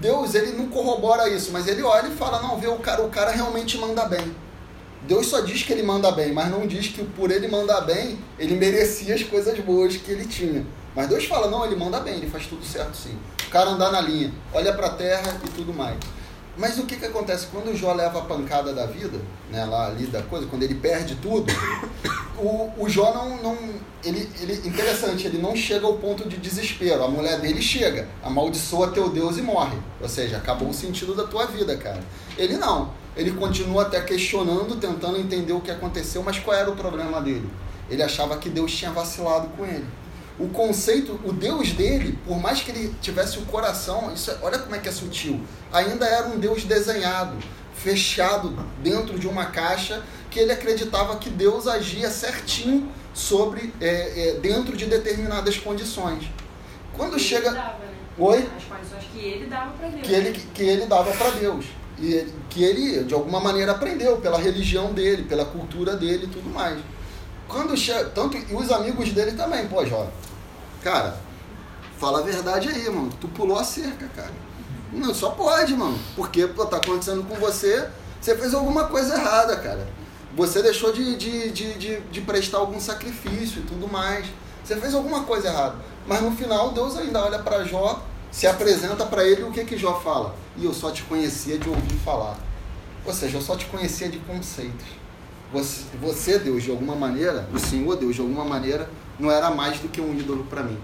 Deus, 0.00 0.34
ele 0.34 0.52
não 0.52 0.68
corrobora 0.68 1.28
isso, 1.28 1.52
mas 1.52 1.66
ele 1.66 1.82
olha 1.82 2.08
e 2.08 2.16
fala, 2.16 2.40
não, 2.40 2.58
vê, 2.58 2.68
o 2.68 2.78
cara, 2.78 3.02
o 3.02 3.10
cara 3.10 3.30
realmente 3.32 3.76
manda 3.76 4.06
bem. 4.06 4.34
Deus 5.02 5.26
só 5.26 5.40
diz 5.40 5.62
que 5.62 5.72
ele 5.72 5.82
manda 5.82 6.10
bem, 6.12 6.32
mas 6.32 6.50
não 6.50 6.66
diz 6.66 6.88
que 6.88 7.02
por 7.02 7.30
ele 7.30 7.48
mandar 7.48 7.80
bem, 7.82 8.18
ele 8.38 8.54
merecia 8.54 9.14
as 9.14 9.22
coisas 9.22 9.58
boas 9.60 9.96
que 9.96 10.10
ele 10.10 10.26
tinha. 10.26 10.64
Mas 10.94 11.08
Deus 11.08 11.24
fala, 11.24 11.48
não, 11.48 11.64
ele 11.64 11.76
manda 11.76 12.00
bem, 12.00 12.14
ele 12.14 12.28
faz 12.28 12.46
tudo 12.46 12.64
certo 12.64 12.96
sim. 12.96 13.16
O 13.46 13.50
cara 13.50 13.70
andar 13.70 13.90
na 13.90 14.00
linha, 14.00 14.32
olha 14.52 14.72
para 14.72 14.88
a 14.88 14.90
terra 14.90 15.40
e 15.44 15.48
tudo 15.50 15.72
mais. 15.72 15.96
Mas 16.56 16.78
o 16.78 16.84
que, 16.84 16.96
que 16.96 17.06
acontece? 17.06 17.46
Quando 17.46 17.70
o 17.70 17.76
Jó 17.76 17.92
leva 17.92 18.18
a 18.18 18.22
pancada 18.22 18.72
da 18.74 18.84
vida, 18.84 19.18
né, 19.50 19.64
lá 19.64 19.86
ali 19.86 20.06
da 20.06 20.22
coisa, 20.22 20.46
quando 20.46 20.62
ele 20.62 20.74
perde 20.74 21.14
tudo, 21.16 21.50
o, 22.36 22.70
o 22.76 22.88
Jó 22.88 23.14
não. 23.14 23.42
não 23.42 23.58
ele, 24.04 24.28
ele, 24.40 24.68
interessante, 24.68 25.26
ele 25.26 25.38
não 25.38 25.54
chega 25.54 25.86
ao 25.86 25.94
ponto 25.94 26.28
de 26.28 26.36
desespero. 26.36 27.02
A 27.02 27.08
mulher 27.08 27.40
dele 27.40 27.62
chega, 27.62 28.08
amaldiçoa 28.22 28.90
teu 28.90 29.08
Deus 29.08 29.38
e 29.38 29.42
morre. 29.42 29.78
Ou 30.00 30.08
seja, 30.08 30.36
acabou 30.36 30.68
o 30.68 30.74
sentido 30.74 31.14
da 31.14 31.24
tua 31.24 31.46
vida, 31.46 31.76
cara. 31.76 32.02
Ele 32.36 32.56
não. 32.56 32.90
Ele 33.16 33.32
continua 33.32 33.82
até 33.82 34.00
questionando, 34.00 34.76
tentando 34.76 35.18
entender 35.18 35.52
o 35.52 35.60
que 35.60 35.70
aconteceu, 35.70 36.22
mas 36.22 36.38
qual 36.38 36.56
era 36.56 36.70
o 36.70 36.76
problema 36.76 37.20
dele? 37.20 37.48
Ele 37.90 38.02
achava 38.02 38.36
que 38.38 38.48
Deus 38.48 38.72
tinha 38.72 38.92
vacilado 38.92 39.48
com 39.56 39.64
ele. 39.66 39.84
O 40.38 40.48
conceito, 40.48 41.20
o 41.24 41.32
Deus 41.32 41.72
dele, 41.72 42.18
por 42.26 42.38
mais 42.40 42.62
que 42.62 42.70
ele 42.70 42.94
tivesse 43.02 43.38
o 43.38 43.42
coração, 43.42 44.12
isso, 44.14 44.30
é- 44.30 44.38
olha 44.42 44.58
como 44.58 44.74
é 44.74 44.78
que 44.78 44.88
é 44.88 44.92
sutil, 44.92 45.40
ainda 45.72 46.06
era 46.06 46.28
um 46.28 46.38
Deus 46.38 46.64
desenhado, 46.64 47.36
fechado 47.74 48.56
dentro 48.82 49.18
de 49.18 49.26
uma 49.26 49.46
caixa, 49.46 50.02
que 50.30 50.38
ele 50.38 50.52
acreditava 50.52 51.16
que 51.16 51.28
Deus 51.28 51.66
agia 51.66 52.08
certinho 52.10 52.90
sobre, 53.12 53.74
é, 53.80 54.28
é, 54.28 54.32
dentro 54.40 54.76
de 54.76 54.86
determinadas 54.86 55.56
condições. 55.58 56.24
Quando 56.96 57.14
Ele 57.14 57.20
chega. 57.24 57.50
dava, 57.50 57.78
né? 57.80 57.90
Oi? 58.18 58.48
As 58.56 58.64
condições 58.64 59.04
que 59.12 59.18
ele 59.18 59.46
dava 59.46 59.72
pra 59.72 59.88
Deus. 59.88 60.06
que 60.06 60.12
ele, 60.12 60.32
que 60.54 60.62
ele 60.62 60.86
dava 60.86 61.10
para 61.12 61.30
Deus. 61.30 61.66
E 62.00 62.26
que 62.48 62.64
ele, 62.64 63.04
de 63.04 63.12
alguma 63.12 63.40
maneira, 63.40 63.72
aprendeu 63.72 64.16
pela 64.18 64.38
religião 64.38 64.92
dele, 64.92 65.24
pela 65.24 65.44
cultura 65.44 65.96
dele 65.96 66.24
e 66.24 66.28
tudo 66.28 66.48
mais. 66.48 66.78
Quando 67.46 67.74
tanto 68.14 68.36
e 68.36 68.54
os 68.54 68.70
amigos 68.70 69.12
dele 69.12 69.32
também, 69.32 69.66
pô, 69.66 69.84
Jó. 69.84 70.08
Cara, 70.82 71.18
fala 71.98 72.20
a 72.20 72.22
verdade 72.22 72.68
aí, 72.68 72.88
mano. 72.88 73.10
Tu 73.20 73.28
pulou 73.28 73.58
a 73.58 73.64
cerca, 73.64 74.08
cara. 74.08 74.32
Não, 74.92 75.12
só 75.14 75.30
pode, 75.30 75.74
mano. 75.74 75.98
Porque, 76.16 76.46
pô, 76.46 76.64
tá 76.64 76.78
acontecendo 76.78 77.22
com 77.24 77.34
você, 77.36 77.88
você 78.20 78.36
fez 78.36 78.54
alguma 78.54 78.84
coisa 78.84 79.14
errada, 79.14 79.56
cara. 79.56 79.86
Você 80.36 80.62
deixou 80.62 80.92
de, 80.92 81.16
de, 81.16 81.50
de, 81.50 81.74
de, 81.74 82.00
de 82.00 82.20
prestar 82.20 82.58
algum 82.58 82.80
sacrifício 82.80 83.60
e 83.60 83.64
tudo 83.64 83.88
mais. 83.88 84.26
Você 84.64 84.76
fez 84.76 84.94
alguma 84.94 85.24
coisa 85.24 85.48
errada. 85.48 85.76
Mas 86.06 86.22
no 86.22 86.30
final, 86.32 86.70
Deus 86.70 86.96
ainda 86.96 87.24
olha 87.24 87.38
para 87.40 87.64
Jó, 87.64 88.02
se 88.30 88.46
apresenta 88.46 89.04
para 89.06 89.24
ele 89.24 89.42
o 89.42 89.50
que 89.50 89.64
que 89.64 89.76
Jó 89.76 89.94
fala? 90.00 90.34
E 90.56 90.64
eu 90.64 90.72
só 90.72 90.90
te 90.90 91.02
conhecia 91.02 91.58
de 91.58 91.68
ouvir 91.68 91.96
falar. 92.04 92.38
Ou 93.04 93.12
seja, 93.12 93.38
eu 93.38 93.42
só 93.42 93.56
te 93.56 93.66
conhecia 93.66 94.08
de 94.08 94.18
conceitos. 94.18 94.86
Você, 95.52 95.82
você, 96.00 96.38
Deus, 96.38 96.62
de 96.62 96.70
alguma 96.70 96.94
maneira, 96.94 97.48
o 97.52 97.58
Senhor, 97.58 97.96
Deus, 97.96 98.14
de 98.14 98.20
alguma 98.20 98.44
maneira, 98.44 98.88
não 99.18 99.30
era 99.30 99.50
mais 99.50 99.80
do 99.80 99.88
que 99.88 100.00
um 100.00 100.12
ídolo 100.16 100.44
para 100.44 100.62
mim. 100.62 100.78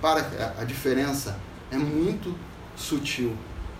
Para, 0.00 0.20
a- 0.22 0.62
a 0.62 0.64
diferença 0.64 1.38
é 1.70 1.76
muito 1.76 2.34
sutil. 2.76 3.32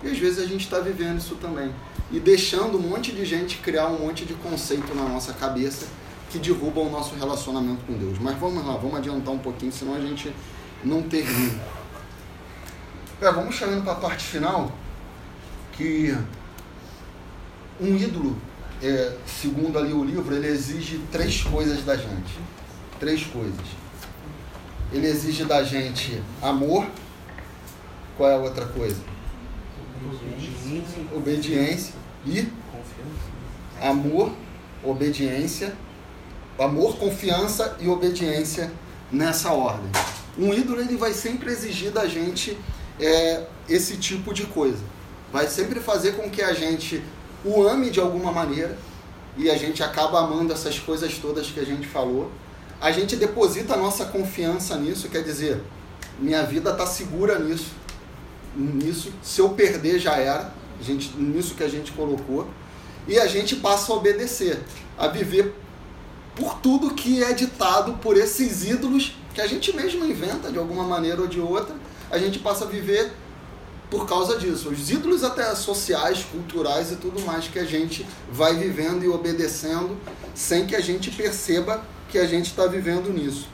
E 0.04 0.08
às 0.08 0.18
vezes 0.18 0.38
a 0.38 0.46
gente 0.46 0.64
está 0.64 0.78
vivendo 0.78 1.18
isso 1.18 1.34
também. 1.36 1.72
E 2.12 2.20
deixando 2.20 2.78
um 2.78 2.80
monte 2.80 3.12
de 3.12 3.24
gente 3.24 3.56
criar 3.58 3.88
um 3.88 3.98
monte 3.98 4.24
de 4.24 4.34
conceito 4.34 4.94
na 4.94 5.04
nossa 5.08 5.32
cabeça 5.32 5.86
que 6.30 6.38
derruba 6.38 6.80
o 6.80 6.90
nosso 6.90 7.14
relacionamento 7.16 7.80
com 7.86 7.94
Deus. 7.94 8.18
Mas 8.20 8.38
vamos 8.38 8.64
lá, 8.64 8.74
vamos 8.76 8.96
adiantar 8.98 9.34
um 9.34 9.38
pouquinho, 9.38 9.72
senão 9.72 9.94
a 9.96 10.00
gente 10.00 10.32
não 10.84 11.02
termina. 11.02 11.60
É, 13.20 13.30
vamos 13.30 13.54
chegando 13.54 13.84
para 13.84 13.92
a 13.92 13.96
parte 13.96 14.24
final, 14.24 14.72
que 15.72 16.16
um 17.78 17.94
ídolo, 17.94 18.34
é, 18.82 19.14
segundo 19.26 19.78
ali 19.78 19.92
o 19.92 20.02
livro, 20.02 20.34
ele 20.34 20.46
exige 20.46 20.98
três 21.12 21.42
coisas 21.42 21.84
da 21.84 21.96
gente. 21.96 22.38
Três 22.98 23.24
coisas. 23.24 23.60
Ele 24.90 25.06
exige 25.06 25.44
da 25.44 25.62
gente 25.62 26.22
amor. 26.40 26.86
Qual 28.16 28.30
é 28.30 28.34
a 28.34 28.38
outra 28.38 28.64
coisa? 28.64 29.02
Obediência 31.14 31.94
e 32.24 32.48
amor, 33.82 34.32
obediência, 34.82 35.74
amor, 36.58 36.96
confiança 36.96 37.76
e 37.80 37.86
obediência 37.86 38.72
nessa 39.12 39.52
ordem. 39.52 39.90
Um 40.38 40.54
ídolo 40.54 40.80
ele 40.80 40.96
vai 40.96 41.12
sempre 41.12 41.50
exigir 41.50 41.90
da 41.90 42.06
gente 42.06 42.56
é, 43.00 43.46
esse 43.68 43.96
tipo 43.96 44.32
de 44.32 44.44
coisa. 44.46 44.82
Vai 45.32 45.48
sempre 45.48 45.80
fazer 45.80 46.12
com 46.12 46.28
que 46.28 46.42
a 46.42 46.52
gente 46.52 47.02
o 47.44 47.66
ame 47.66 47.90
de 47.90 48.00
alguma 48.00 48.32
maneira 48.32 48.76
e 49.36 49.48
a 49.50 49.56
gente 49.56 49.82
acaba 49.82 50.20
amando 50.20 50.52
essas 50.52 50.78
coisas 50.78 51.16
todas 51.18 51.46
que 51.46 51.60
a 51.60 51.64
gente 51.64 51.86
falou. 51.86 52.30
A 52.80 52.90
gente 52.90 53.16
deposita 53.16 53.74
a 53.74 53.76
nossa 53.76 54.06
confiança 54.06 54.76
nisso, 54.76 55.08
quer 55.08 55.22
dizer, 55.22 55.60
minha 56.18 56.42
vida 56.42 56.70
está 56.70 56.86
segura 56.86 57.38
nisso, 57.38 57.72
nisso. 58.54 59.12
Se 59.22 59.40
eu 59.40 59.50
perder 59.50 59.98
já 59.98 60.16
era, 60.16 60.52
a 60.78 60.82
gente, 60.82 61.16
nisso 61.16 61.54
que 61.54 61.62
a 61.62 61.68
gente 61.68 61.92
colocou. 61.92 62.48
E 63.06 63.18
a 63.18 63.26
gente 63.26 63.56
passa 63.56 63.92
a 63.92 63.96
obedecer, 63.96 64.60
a 64.98 65.08
viver 65.08 65.54
por 66.34 66.58
tudo 66.60 66.94
que 66.94 67.22
é 67.22 67.32
ditado 67.32 67.94
por 67.94 68.16
esses 68.16 68.64
ídolos 68.64 69.16
que 69.34 69.40
a 69.40 69.46
gente 69.46 69.74
mesmo 69.74 70.04
inventa 70.04 70.50
de 70.50 70.58
alguma 70.58 70.84
maneira 70.84 71.20
ou 71.20 71.26
de 71.26 71.40
outra. 71.40 71.74
A 72.10 72.18
gente 72.18 72.38
passa 72.38 72.64
a 72.64 72.68
viver 72.68 73.12
por 73.90 74.06
causa 74.06 74.38
disso. 74.38 74.70
Os 74.70 74.90
ídolos 74.90 75.24
até 75.24 75.54
sociais, 75.54 76.24
culturais 76.24 76.92
e 76.92 76.96
tudo 76.96 77.20
mais 77.22 77.48
que 77.48 77.58
a 77.58 77.64
gente 77.64 78.06
vai 78.30 78.54
vivendo 78.54 79.04
e 79.04 79.08
obedecendo 79.08 79.96
sem 80.34 80.66
que 80.66 80.76
a 80.76 80.80
gente 80.80 81.10
perceba 81.10 81.82
que 82.08 82.18
a 82.18 82.26
gente 82.26 82.46
está 82.46 82.66
vivendo 82.66 83.12
nisso. 83.12 83.48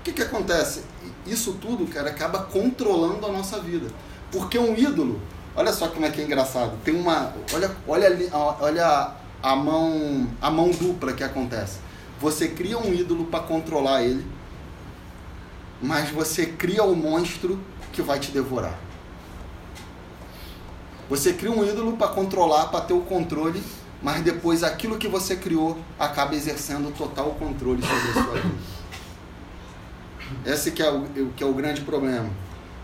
O 0.00 0.02
que, 0.04 0.12
que 0.12 0.22
acontece? 0.22 0.82
Isso 1.26 1.54
tudo, 1.54 1.86
cara, 1.86 2.10
acaba 2.10 2.40
controlando 2.44 3.26
a 3.26 3.32
nossa 3.32 3.58
vida. 3.60 3.88
Porque 4.30 4.58
um 4.58 4.76
ídolo, 4.76 5.20
olha 5.56 5.72
só 5.72 5.88
como 5.88 6.06
é 6.06 6.10
que 6.10 6.20
é 6.20 6.24
engraçado. 6.24 6.72
Tem 6.84 6.94
uma. 6.94 7.34
Olha, 7.52 7.74
olha, 7.86 8.30
olha 8.60 9.12
a 9.42 9.56
mão, 9.56 10.28
a 10.40 10.50
mão 10.50 10.70
dupla 10.70 11.12
que 11.12 11.24
acontece. 11.24 11.78
Você 12.20 12.48
cria 12.48 12.78
um 12.78 12.92
ídolo 12.92 13.26
para 13.26 13.40
controlar 13.40 14.02
ele, 14.02 14.26
mas 15.80 16.10
você 16.10 16.46
cria 16.46 16.82
o 16.82 16.94
monstro 16.96 17.58
que 17.98 18.02
vai 18.02 18.20
te 18.20 18.30
devorar. 18.30 18.78
Você 21.10 21.32
cria 21.32 21.50
um 21.50 21.64
ídolo 21.64 21.96
para 21.96 22.06
controlar, 22.06 22.66
para 22.66 22.82
ter 22.82 22.92
o 22.92 23.00
controle, 23.00 23.60
mas 24.00 24.22
depois 24.22 24.62
aquilo 24.62 24.98
que 24.98 25.08
você 25.08 25.34
criou 25.34 25.76
acaba 25.98 26.36
exercendo 26.36 26.96
total 26.96 27.30
controle 27.32 27.82
sobre 27.82 28.10
a 28.10 28.12
sua 28.12 28.34
vida. 28.34 28.54
Esse 30.46 30.70
que 30.70 30.80
é 30.80 30.88
o, 30.88 31.08
que 31.34 31.42
é 31.42 31.46
o 31.46 31.52
grande 31.52 31.80
problema. 31.80 32.30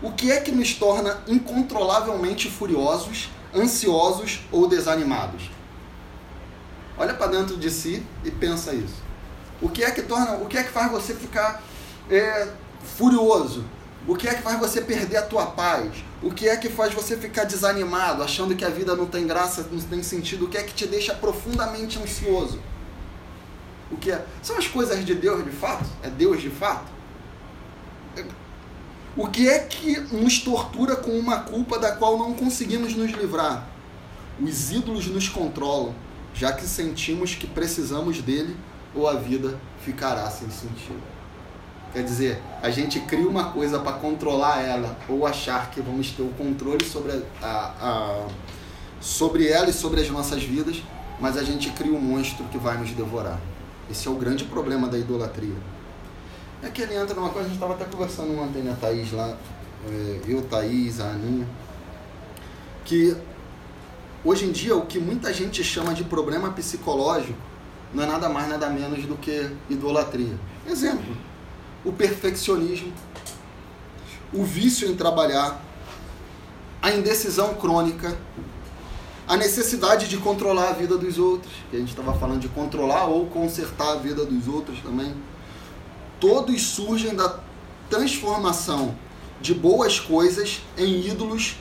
O 0.01 0.11
que 0.11 0.29
é 0.29 0.41
que 0.41 0.51
nos 0.51 0.73
torna 0.73 1.21
incontrolavelmente 1.29 2.51
furiosos, 2.51 3.29
ansiosos 3.55 4.41
ou 4.51 4.67
desanimados? 4.67 5.49
Olha 6.97 7.13
para 7.13 7.27
dentro 7.27 7.55
de 7.55 7.71
si 7.71 8.03
e 8.25 8.31
pensa 8.31 8.73
isso. 8.73 9.01
O 9.61 9.69
que 9.69 9.81
é 9.81 9.91
que 9.91 10.01
torna, 10.01 10.33
o 10.33 10.47
que 10.47 10.57
é 10.57 10.63
que 10.63 10.71
faz 10.71 10.91
você 10.91 11.13
ficar 11.13 11.63
é, 12.09 12.49
furioso? 12.97 13.63
O 14.07 14.15
que 14.15 14.27
é 14.27 14.35
que 14.35 14.43
faz 14.43 14.59
você 14.59 14.81
perder 14.81 15.17
a 15.17 15.23
tua 15.23 15.47
paz? 15.47 15.91
O 16.21 16.31
que 16.31 16.47
é 16.47 16.55
que 16.57 16.69
faz 16.69 16.93
você 16.93 17.17
ficar 17.17 17.45
desanimado, 17.45 18.21
achando 18.21 18.55
que 18.55 18.63
a 18.63 18.69
vida 18.69 18.95
não 18.95 19.07
tem 19.07 19.25
graça, 19.25 19.67
não 19.71 19.81
tem 19.81 20.03
sentido? 20.03 20.45
O 20.45 20.47
que 20.47 20.57
é 20.57 20.63
que 20.63 20.73
te 20.73 20.85
deixa 20.85 21.13
profundamente 21.15 21.97
ansioso? 21.97 22.59
O 23.91 23.97
que 23.97 24.11
é? 24.11 24.23
São 24.43 24.57
as 24.57 24.67
coisas 24.67 25.03
de 25.03 25.15
Deus 25.15 25.43
de 25.43 25.51
fato? 25.51 25.85
É 26.03 26.09
Deus 26.09 26.39
de 26.41 26.49
fato? 26.49 26.93
O 29.17 29.27
que 29.27 29.47
é 29.47 29.59
que 29.59 29.99
nos 30.13 30.39
tortura 30.39 30.95
com 30.95 31.11
uma 31.11 31.39
culpa 31.39 31.79
da 31.79 31.95
qual 31.95 32.17
não 32.17 32.33
conseguimos 32.33 32.93
nos 32.95 33.11
livrar? 33.11 33.67
Os 34.39 34.71
ídolos 34.71 35.07
nos 35.07 35.29
controlam, 35.29 35.95
já 36.33 36.51
que 36.51 36.65
sentimos 36.65 37.33
que 37.33 37.47
precisamos 37.47 38.21
dele 38.21 38.55
ou 38.93 39.07
a 39.07 39.13
vida 39.13 39.57
ficará 39.83 40.29
sem 40.29 40.49
sentido. 40.49 41.14
Quer 41.95 42.03
dizer, 42.03 42.41
a 42.61 42.69
gente 42.69 42.99
cria 42.99 43.25
uma 43.25 43.53
coisa 43.53 43.79
para 43.79 43.93
controlar 43.93 44.61
ela 44.61 44.97
ou 45.07 45.25
achar 45.25 45.71
que 45.71 45.79
vamos 45.79 46.11
ter 46.11 46.23
o 46.23 46.27
controle 46.37 46.83
sobre, 46.83 47.23
a, 47.41 47.47
a- 47.47 48.27
sobre 48.99 49.47
ela 49.47 49.69
e 49.69 49.73
sobre 49.73 50.01
as 50.01 50.09
nossas 50.09 50.43
vidas, 50.43 50.83
mas 51.21 51.37
a 51.37 51.43
gente 51.43 51.69
cria 51.69 51.93
um 51.93 52.01
monstro 52.01 52.43
que 52.51 52.57
vai 52.57 52.77
nos 52.77 52.91
devorar. 52.91 53.39
Esse 53.89 54.09
é 54.09 54.11
o 54.11 54.15
grande 54.15 54.43
problema 54.43 54.89
da 54.89 54.97
idolatria. 54.97 55.55
É 56.61 56.67
que 56.69 56.81
ele 56.81 56.95
entra 56.95 57.15
numa 57.15 57.29
coisa, 57.29 57.45
a 57.47 57.49
gente 57.49 57.53
estava 57.63 57.75
até 57.75 57.85
conversando 57.85 58.37
ontem, 58.41 58.61
né, 58.61 58.75
Thaís, 58.81 59.13
lá, 59.13 59.33
é, 59.89 60.19
eu, 60.27 60.41
Thaís, 60.41 60.99
a 60.99 61.05
Aninha, 61.11 61.47
que 62.83 63.15
hoje 64.25 64.43
em 64.47 64.51
dia 64.51 64.75
o 64.75 64.85
que 64.85 64.99
muita 64.99 65.31
gente 65.31 65.63
chama 65.63 65.93
de 65.93 66.03
problema 66.03 66.51
psicológico 66.51 67.39
não 67.93 68.03
é 68.03 68.05
nada 68.05 68.27
mais, 68.27 68.49
nada 68.49 68.69
menos 68.69 69.05
do 69.05 69.15
que 69.15 69.49
idolatria. 69.69 70.37
Exemplo, 70.67 71.15
o 71.85 71.93
perfeccionismo, 71.93 72.91
o 74.33 74.43
vício 74.43 74.89
em 74.89 74.95
trabalhar, 74.95 75.63
a 76.81 76.91
indecisão 76.91 77.53
crônica, 77.55 78.17
a 79.27 79.37
necessidade 79.37 80.07
de 80.07 80.17
controlar 80.17 80.69
a 80.69 80.73
vida 80.73 80.97
dos 80.97 81.17
outros, 81.17 81.51
que 81.69 81.77
a 81.77 81.79
gente 81.79 81.89
estava 81.89 82.13
falando 82.13 82.41
de 82.41 82.49
controlar 82.49 83.05
ou 83.05 83.27
consertar 83.27 83.93
a 83.93 83.95
vida 83.95 84.25
dos 84.25 84.47
outros 84.47 84.79
também. 84.81 85.13
Todos 86.19 86.61
surgem 86.61 87.15
da 87.15 87.39
transformação 87.89 88.95
de 89.41 89.53
boas 89.53 89.99
coisas 89.99 90.61
em 90.77 91.07
ídolos 91.07 91.55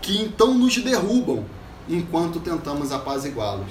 que 0.00 0.20
então 0.20 0.54
nos 0.54 0.76
derrubam 0.78 1.44
enquanto 1.88 2.40
tentamos 2.40 2.92
apaziguá-los. 2.92 3.70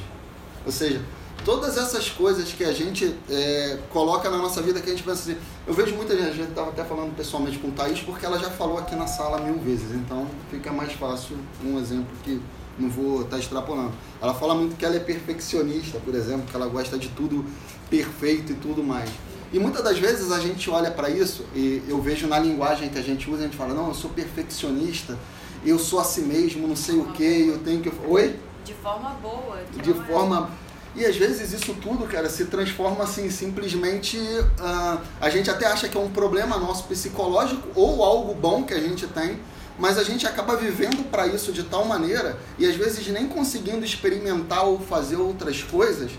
Ou 0.65 0.71
seja, 0.71 1.01
todas 1.43 1.77
essas 1.77 2.09
coisas 2.09 2.51
que 2.51 2.63
a 2.63 2.71
gente 2.71 3.15
é, 3.29 3.79
coloca 3.91 4.29
na 4.29 4.37
nossa 4.37 4.61
vida 4.61 4.79
que 4.79 4.89
a 4.89 4.93
gente 4.93 5.03
pensa 5.03 5.31
assim. 5.31 5.39
Eu 5.65 5.73
vejo 5.73 5.95
muita 5.95 6.15
gente, 6.15 6.29
a 6.29 6.33
gente 6.33 6.49
estava 6.49 6.69
até 6.69 6.83
falando 6.83 7.15
pessoalmente 7.15 7.57
com 7.59 7.69
o 7.69 7.71
Thaís, 7.71 7.99
porque 8.01 8.25
ela 8.25 8.37
já 8.39 8.49
falou 8.49 8.77
aqui 8.77 8.95
na 8.95 9.07
sala 9.07 9.39
mil 9.39 9.57
vezes, 9.59 9.91
então 9.91 10.27
fica 10.49 10.71
mais 10.71 10.93
fácil 10.93 11.37
um 11.63 11.79
exemplo 11.79 12.11
que 12.23 12.41
não 12.77 12.89
vou 12.89 13.21
estar 13.21 13.37
extrapolando. 13.37 13.91
Ela 14.21 14.33
fala 14.33 14.55
muito 14.55 14.75
que 14.75 14.85
ela 14.85 14.95
é 14.95 14.99
perfeccionista, 14.99 15.99
por 15.99 16.15
exemplo, 16.15 16.45
que 16.49 16.55
ela 16.55 16.67
gosta 16.67 16.97
de 16.97 17.09
tudo 17.09 17.45
perfeito 17.89 18.53
e 18.53 18.55
tudo 18.55 18.83
mais. 18.83 19.09
E 19.53 19.59
muitas 19.59 19.83
das 19.83 19.99
vezes 19.99 20.31
a 20.31 20.39
gente 20.39 20.69
olha 20.69 20.89
para 20.89 21.09
isso 21.09 21.45
e 21.53 21.83
eu 21.87 22.01
vejo 22.01 22.25
na 22.25 22.39
linguagem 22.39 22.89
que 22.89 22.97
a 22.97 23.01
gente 23.01 23.29
usa, 23.29 23.41
a 23.41 23.45
gente 23.45 23.57
fala, 23.57 23.73
não, 23.73 23.89
eu 23.89 23.93
sou 23.93 24.09
perfeccionista, 24.11 25.17
eu 25.65 25.77
sou 25.77 25.99
assim 25.99 26.23
mesmo, 26.25 26.67
não 26.67 26.75
sei 26.75 26.95
o 26.95 27.05
que, 27.07 27.47
eu 27.47 27.57
tenho 27.59 27.81
que. 27.81 27.91
Oi? 28.07 28.35
De 28.63 28.73
forma 28.73 29.09
boa. 29.21 29.59
de 29.83 29.91
é- 29.91 29.93
forma. 29.93 30.49
E 30.95 31.05
às 31.05 31.15
vezes 31.15 31.53
isso 31.53 31.73
tudo, 31.75 32.05
cara, 32.05 32.29
se 32.29 32.45
transforma 32.45 33.03
assim, 33.03 33.29
simplesmente. 33.29 34.17
ah, 34.59 34.97
a 35.21 35.29
gente 35.29 35.49
até 35.49 35.65
acha 35.65 35.87
que 35.87 35.97
é 35.97 35.99
um 35.99 36.09
problema 36.09 36.57
nosso 36.57 36.83
psicológico 36.83 37.67
ou 37.75 38.03
algo 38.03 38.33
bom 38.33 38.63
que 38.63 38.73
a 38.73 38.79
gente 38.79 39.07
tem, 39.07 39.39
mas 39.79 39.97
a 39.97 40.03
gente 40.03 40.27
acaba 40.27 40.55
vivendo 40.57 41.09
para 41.09 41.27
isso 41.27 41.53
de 41.53 41.63
tal 41.63 41.85
maneira 41.85 42.37
e 42.59 42.65
às 42.65 42.75
vezes 42.75 43.07
nem 43.07 43.27
conseguindo 43.27 43.85
experimentar 43.85 44.65
ou 44.65 44.79
fazer 44.79 45.15
outras 45.15 45.63
coisas, 45.63 46.11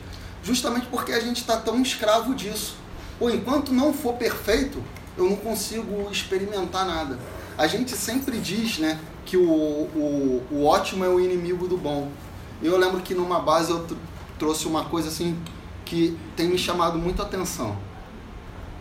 justamente 0.42 0.86
porque 0.86 1.12
a 1.12 1.20
gente 1.20 1.40
está 1.42 1.56
tão 1.58 1.80
escravo 1.82 2.34
disso. 2.34 2.76
Ou 3.20 3.30
enquanto 3.30 3.72
não 3.72 3.92
for 3.92 4.14
perfeito, 4.14 4.82
eu 5.16 5.24
não 5.24 5.36
consigo 5.36 6.10
experimentar 6.10 6.86
nada. 6.86 7.18
A 7.56 7.66
gente 7.66 7.94
sempre 7.94 8.38
diz, 8.38 8.78
né, 8.78 8.98
que 9.26 9.36
o, 9.36 9.44
o, 9.44 10.42
o 10.50 10.64
ótimo 10.64 11.04
é 11.04 11.08
o 11.08 11.20
inimigo 11.20 11.68
do 11.68 11.76
bom. 11.76 12.10
Eu 12.62 12.76
lembro 12.76 13.00
que 13.00 13.14
numa 13.14 13.38
base 13.38 13.70
eu 13.70 13.86
trouxe 14.42 14.66
uma 14.66 14.84
coisa 14.86 15.06
assim 15.06 15.38
que 15.84 16.18
tem 16.34 16.48
me 16.48 16.58
chamado 16.58 16.98
muito 16.98 17.22
a 17.22 17.24
atenção. 17.24 17.76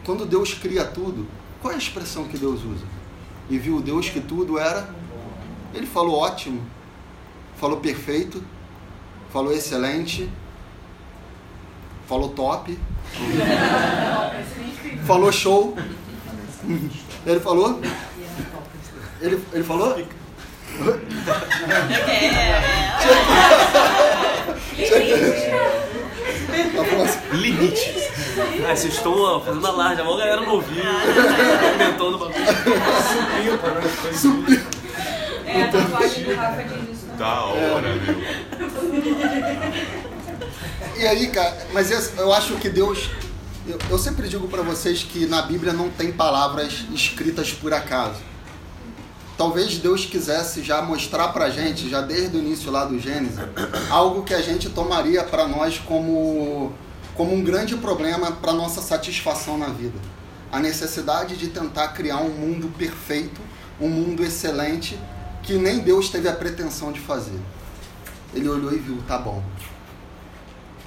Quando 0.03 0.25
Deus 0.25 0.55
cria 0.55 0.83
tudo, 0.83 1.27
qual 1.61 1.71
é 1.71 1.75
a 1.75 1.77
expressão 1.77 2.23
que 2.23 2.35
Deus 2.35 2.63
usa? 2.63 2.83
E 3.47 3.59
viu 3.59 3.79
Deus 3.79 4.09
que 4.09 4.19
tudo 4.19 4.57
era? 4.57 4.89
Ele 5.71 5.85
falou 5.85 6.17
ótimo, 6.17 6.63
falou 7.57 7.77
perfeito, 7.77 8.43
falou 9.31 9.53
excelente, 9.53 10.27
falou 12.07 12.29
top, 12.29 12.75
falou 15.05 15.31
show. 15.31 15.77
Ele 17.23 17.39
falou? 17.39 17.79
Ele, 19.21 19.45
ele 19.53 19.63
falou? 19.63 19.95
Limite. 27.33 27.93
Ah, 28.67 28.75
vocês 28.75 28.93
estão 28.93 29.41
fazendo 29.41 29.65
alarde, 29.67 30.01
a 30.01 30.03
maior 30.03 30.17
galera 30.17 30.41
não 30.41 30.53
ouviu. 30.55 30.83
Comentando 31.73 32.15
o 32.15 32.17
bagulho. 32.17 32.45
Subiu 32.45 33.57
pra 33.57 33.73
nós. 33.75 33.91
foi 33.91 34.13
subir. 34.13 34.63
É, 35.45 35.63
a 35.63 35.67
tatuagem 35.69 36.23
do 36.23 36.35
Rafa 36.35 36.63
diz 36.63 36.73
isso. 36.97 37.05
né? 37.07 37.15
Da 37.17 37.41
hora, 37.41 37.95
meu. 37.95 38.21
E 40.97 41.07
aí, 41.07 41.27
cara, 41.27 41.57
mas 41.73 41.91
esse- 41.91 42.17
eu 42.17 42.31
acho 42.33 42.55
que 42.55 42.69
Deus. 42.69 43.09
Eu, 43.67 43.77
eu 43.91 43.97
sempre 43.97 44.27
digo 44.27 44.47
pra 44.47 44.61
vocês 44.63 45.03
que 45.03 45.25
na 45.25 45.41
Bíblia 45.43 45.73
não 45.73 45.89
tem 45.89 46.11
palavras 46.11 46.83
escritas 46.93 47.51
por 47.51 47.73
acaso. 47.73 48.19
Talvez 49.41 49.79
Deus 49.79 50.05
quisesse 50.05 50.61
já 50.61 50.83
mostrar 50.83 51.29
pra 51.29 51.49
gente, 51.49 51.89
já 51.89 51.99
desde 51.99 52.37
o 52.37 52.39
início 52.39 52.69
lá 52.69 52.85
do 52.85 52.99
Gênesis, 52.99 53.39
algo 53.89 54.21
que 54.21 54.35
a 54.35 54.39
gente 54.39 54.69
tomaria 54.69 55.23
pra 55.23 55.47
nós 55.47 55.79
como, 55.79 56.71
como 57.15 57.33
um 57.33 57.43
grande 57.43 57.75
problema 57.75 58.33
para 58.33 58.53
nossa 58.53 58.83
satisfação 58.83 59.57
na 59.57 59.65
vida. 59.65 59.97
A 60.51 60.59
necessidade 60.59 61.35
de 61.37 61.47
tentar 61.47 61.87
criar 61.87 62.17
um 62.17 62.29
mundo 62.29 62.71
perfeito, 62.77 63.41
um 63.79 63.89
mundo 63.89 64.23
excelente, 64.23 64.95
que 65.41 65.53
nem 65.53 65.79
Deus 65.79 66.09
teve 66.09 66.29
a 66.29 66.33
pretensão 66.33 66.91
de 66.91 66.99
fazer. 66.99 67.39
Ele 68.35 68.47
olhou 68.47 68.71
e 68.71 68.77
viu, 68.77 68.99
tá 69.07 69.17
bom. 69.17 69.43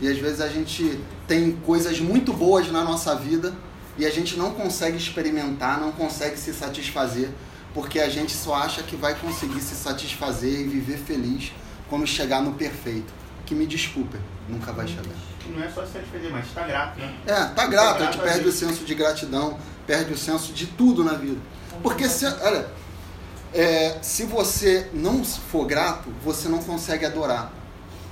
E 0.00 0.06
às 0.06 0.18
vezes 0.18 0.40
a 0.40 0.46
gente 0.46 1.00
tem 1.26 1.58
coisas 1.66 1.98
muito 1.98 2.32
boas 2.32 2.70
na 2.70 2.84
nossa 2.84 3.16
vida 3.16 3.52
e 3.98 4.06
a 4.06 4.10
gente 4.10 4.36
não 4.36 4.52
consegue 4.52 4.96
experimentar, 4.96 5.80
não 5.80 5.90
consegue 5.90 6.38
se 6.38 6.54
satisfazer, 6.54 7.30
porque 7.74 7.98
a 8.00 8.08
gente 8.08 8.32
só 8.32 8.54
acha 8.54 8.82
que 8.82 8.96
vai 8.96 9.14
conseguir 9.16 9.60
se 9.60 9.74
satisfazer 9.74 10.60
e 10.60 10.64
viver 10.64 10.96
feliz 10.96 11.52
quando 11.90 12.06
chegar 12.06 12.40
no 12.40 12.54
perfeito. 12.54 13.12
Que 13.44 13.54
me 13.54 13.66
desculpem, 13.66 14.20
nunca 14.48 14.72
vai 14.72 14.86
chegar. 14.86 15.02
Não 15.46 15.62
é 15.62 15.68
só 15.68 15.84
se 15.84 15.92
satisfazer, 15.92 16.30
mas 16.30 16.46
tá 16.54 16.62
grato, 16.62 16.98
né? 16.98 17.14
É, 17.26 17.44
tá 17.46 17.66
grato, 17.66 18.02
a 18.02 18.06
gente 18.06 18.18
a 18.18 18.22
perde 18.22 18.40
o 18.40 18.42
Deus. 18.44 18.54
senso 18.54 18.84
de 18.84 18.94
gratidão, 18.94 19.58
perde 19.86 20.14
o 20.14 20.16
senso 20.16 20.52
de 20.54 20.66
tudo 20.68 21.04
na 21.04 21.12
vida. 21.12 21.38
Porque 21.82 22.08
se, 22.08 22.24
olha, 22.24 22.66
é, 23.52 23.98
se 24.00 24.24
você 24.24 24.88
não 24.94 25.22
for 25.24 25.66
grato, 25.66 26.08
você 26.24 26.48
não 26.48 26.58
consegue 26.58 27.04
adorar. 27.04 27.52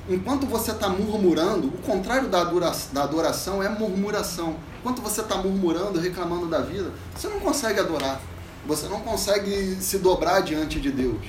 Enquanto 0.09 0.47
você 0.47 0.73
está 0.73 0.89
murmurando, 0.89 1.69
o 1.69 1.79
contrário 1.79 2.29
da 2.29 2.41
adora- 2.43 2.77
da 2.93 3.05
adoração 3.05 3.63
é 3.63 3.69
murmuração. 3.69 4.57
Enquanto 4.81 5.01
você 5.01 5.21
está 5.21 5.37
murmurando, 5.37 5.99
reclamando 6.01 6.47
da 6.49 6.61
vida, 6.61 6.91
você 7.17 7.29
não 7.29 7.39
consegue 7.41 7.81
adorar. 7.81 8.21
Você 8.67 8.87
não 8.87 9.01
consegue 9.01 9.77
se 9.81 9.99
dobrar 9.99 10.41
diante 10.41 10.81
de 10.81 10.91
Deus. 10.91 11.21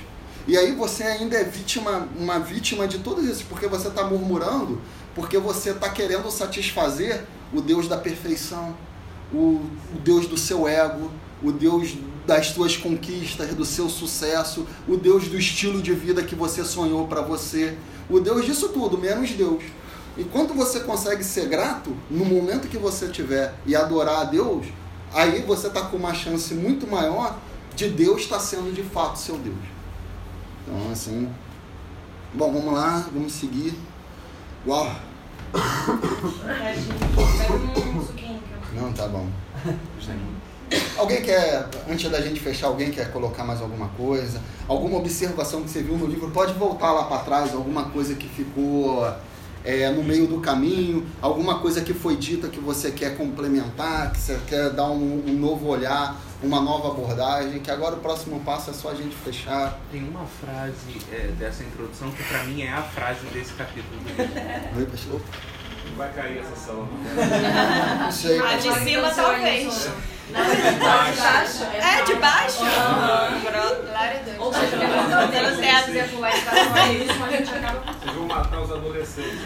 E 0.46 0.58
aí 0.58 0.72
você 0.72 1.02
ainda 1.04 1.36
é 1.36 1.44
vítima, 1.44 2.08
uma 2.18 2.38
vítima 2.38 2.86
de 2.86 2.98
tudo 2.98 3.24
isso, 3.24 3.46
porque 3.48 3.66
você 3.66 3.88
está 3.88 4.04
murmurando, 4.04 4.80
porque 5.14 5.38
você 5.38 5.70
está 5.70 5.88
querendo 5.88 6.30
satisfazer 6.30 7.24
o 7.52 7.60
Deus 7.60 7.88
da 7.88 7.96
perfeição, 7.96 8.76
o, 9.32 9.62
o 9.94 9.98
Deus 10.04 10.26
do 10.26 10.36
seu 10.36 10.68
ego, 10.68 11.10
o 11.42 11.50
Deus 11.50 11.96
das 12.26 12.48
suas 12.48 12.76
conquistas, 12.76 13.54
do 13.54 13.64
seu 13.64 13.88
sucesso, 13.88 14.66
o 14.86 14.96
Deus 14.96 15.28
do 15.28 15.38
estilo 15.38 15.80
de 15.80 15.92
vida 15.92 16.22
que 16.22 16.34
você 16.34 16.62
sonhou 16.64 17.06
para 17.06 17.22
você, 17.22 17.76
o 18.08 18.20
Deus 18.20 18.44
disso 18.44 18.68
tudo, 18.68 18.98
menos 18.98 19.30
Deus. 19.30 19.62
E 20.16 20.24
quando 20.24 20.54
você 20.54 20.80
consegue 20.80 21.24
ser 21.24 21.48
grato, 21.48 21.96
no 22.10 22.24
momento 22.24 22.68
que 22.68 22.78
você 22.78 23.08
tiver 23.08 23.54
e 23.66 23.74
adorar 23.74 24.20
a 24.20 24.24
Deus, 24.24 24.66
aí 25.14 25.42
você 25.42 25.68
está 25.68 25.82
com 25.82 25.96
uma 25.96 26.12
chance 26.12 26.54
muito 26.54 26.86
maior 26.86 27.38
de 27.74 27.88
Deus 27.88 28.22
estar 28.22 28.40
sendo 28.40 28.74
de 28.74 28.82
fato 28.82 29.18
seu 29.18 29.38
Deus. 29.38 29.56
Então, 30.62 30.92
assim. 30.92 31.28
Bom, 32.34 32.52
vamos 32.52 32.74
lá, 32.74 33.06
vamos 33.12 33.32
seguir. 33.32 33.74
Uau! 34.66 34.90
Não, 38.74 38.92
tá 38.92 39.06
bom. 39.06 39.28
Alguém 40.96 41.22
quer, 41.22 41.68
antes 41.88 42.10
da 42.10 42.20
gente 42.20 42.40
fechar, 42.40 42.66
alguém 42.66 42.90
quer 42.90 43.12
colocar 43.12 43.44
mais 43.44 43.60
alguma 43.60 43.88
coisa? 43.88 44.40
Alguma 44.66 44.98
observação 44.98 45.62
que 45.62 45.70
você 45.70 45.82
viu 45.82 45.96
no 45.96 46.06
livro? 46.06 46.30
Pode 46.30 46.54
voltar 46.54 46.92
lá 46.92 47.04
para 47.04 47.18
trás, 47.18 47.54
alguma 47.54 47.84
coisa 47.90 48.14
que 48.14 48.28
ficou 48.28 49.06
é, 49.64 49.88
no 49.90 50.02
meio 50.02 50.26
do 50.26 50.40
caminho, 50.40 51.06
alguma 51.22 51.58
coisa 51.58 51.80
que 51.80 51.94
foi 51.94 52.16
dita 52.16 52.48
que 52.48 52.60
você 52.60 52.90
quer 52.90 53.16
complementar, 53.16 54.12
que 54.12 54.18
você 54.18 54.38
quer 54.46 54.70
dar 54.70 54.90
um, 54.90 55.24
um 55.26 55.32
novo 55.32 55.66
olhar, 55.68 56.20
uma 56.42 56.60
nova 56.60 56.88
abordagem, 56.88 57.60
que 57.60 57.70
agora 57.70 57.94
o 57.94 58.00
próximo 58.00 58.40
passo 58.40 58.70
é 58.70 58.74
só 58.74 58.90
a 58.90 58.94
gente 58.94 59.16
fechar. 59.16 59.80
Tem 59.90 60.06
uma 60.06 60.26
frase 60.26 60.98
é, 61.10 61.28
dessa 61.38 61.62
introdução 61.62 62.10
que 62.10 62.22
pra 62.24 62.44
mim 62.44 62.62
é 62.62 62.70
a 62.70 62.82
frase 62.82 63.24
desse 63.32 63.54
capítulo 63.54 64.00
Vai 65.96 66.12
cair 66.12 66.38
essa 66.38 66.56
sala. 66.56 66.86
Não 68.04 68.12
sei. 68.12 68.38
A 68.40 68.56
de 68.56 68.72
cima 68.84 69.10
talvez. 69.10 69.90
Não, 70.30 70.44
de 70.44 70.80
baixo. 70.80 71.64
É, 71.64 72.02
de 72.02 72.14
baixo? 72.14 72.58
Glória 72.58 73.92
a 73.92 74.22
Deus. 74.24 74.38
Ou 74.38 74.52
seja, 74.52 74.76
Pelo 74.76 75.56
teto. 75.56 75.90
e 75.90 75.98
é 75.98 76.04
isso, 76.94 77.14
mas 77.20 77.32
a 77.32 77.36
gente 77.36 77.54
acaba 77.54 77.80
Vocês 77.92 78.14
vão 78.16 78.26
matar 78.26 78.60
os 78.60 78.72
adolescentes. 78.72 79.40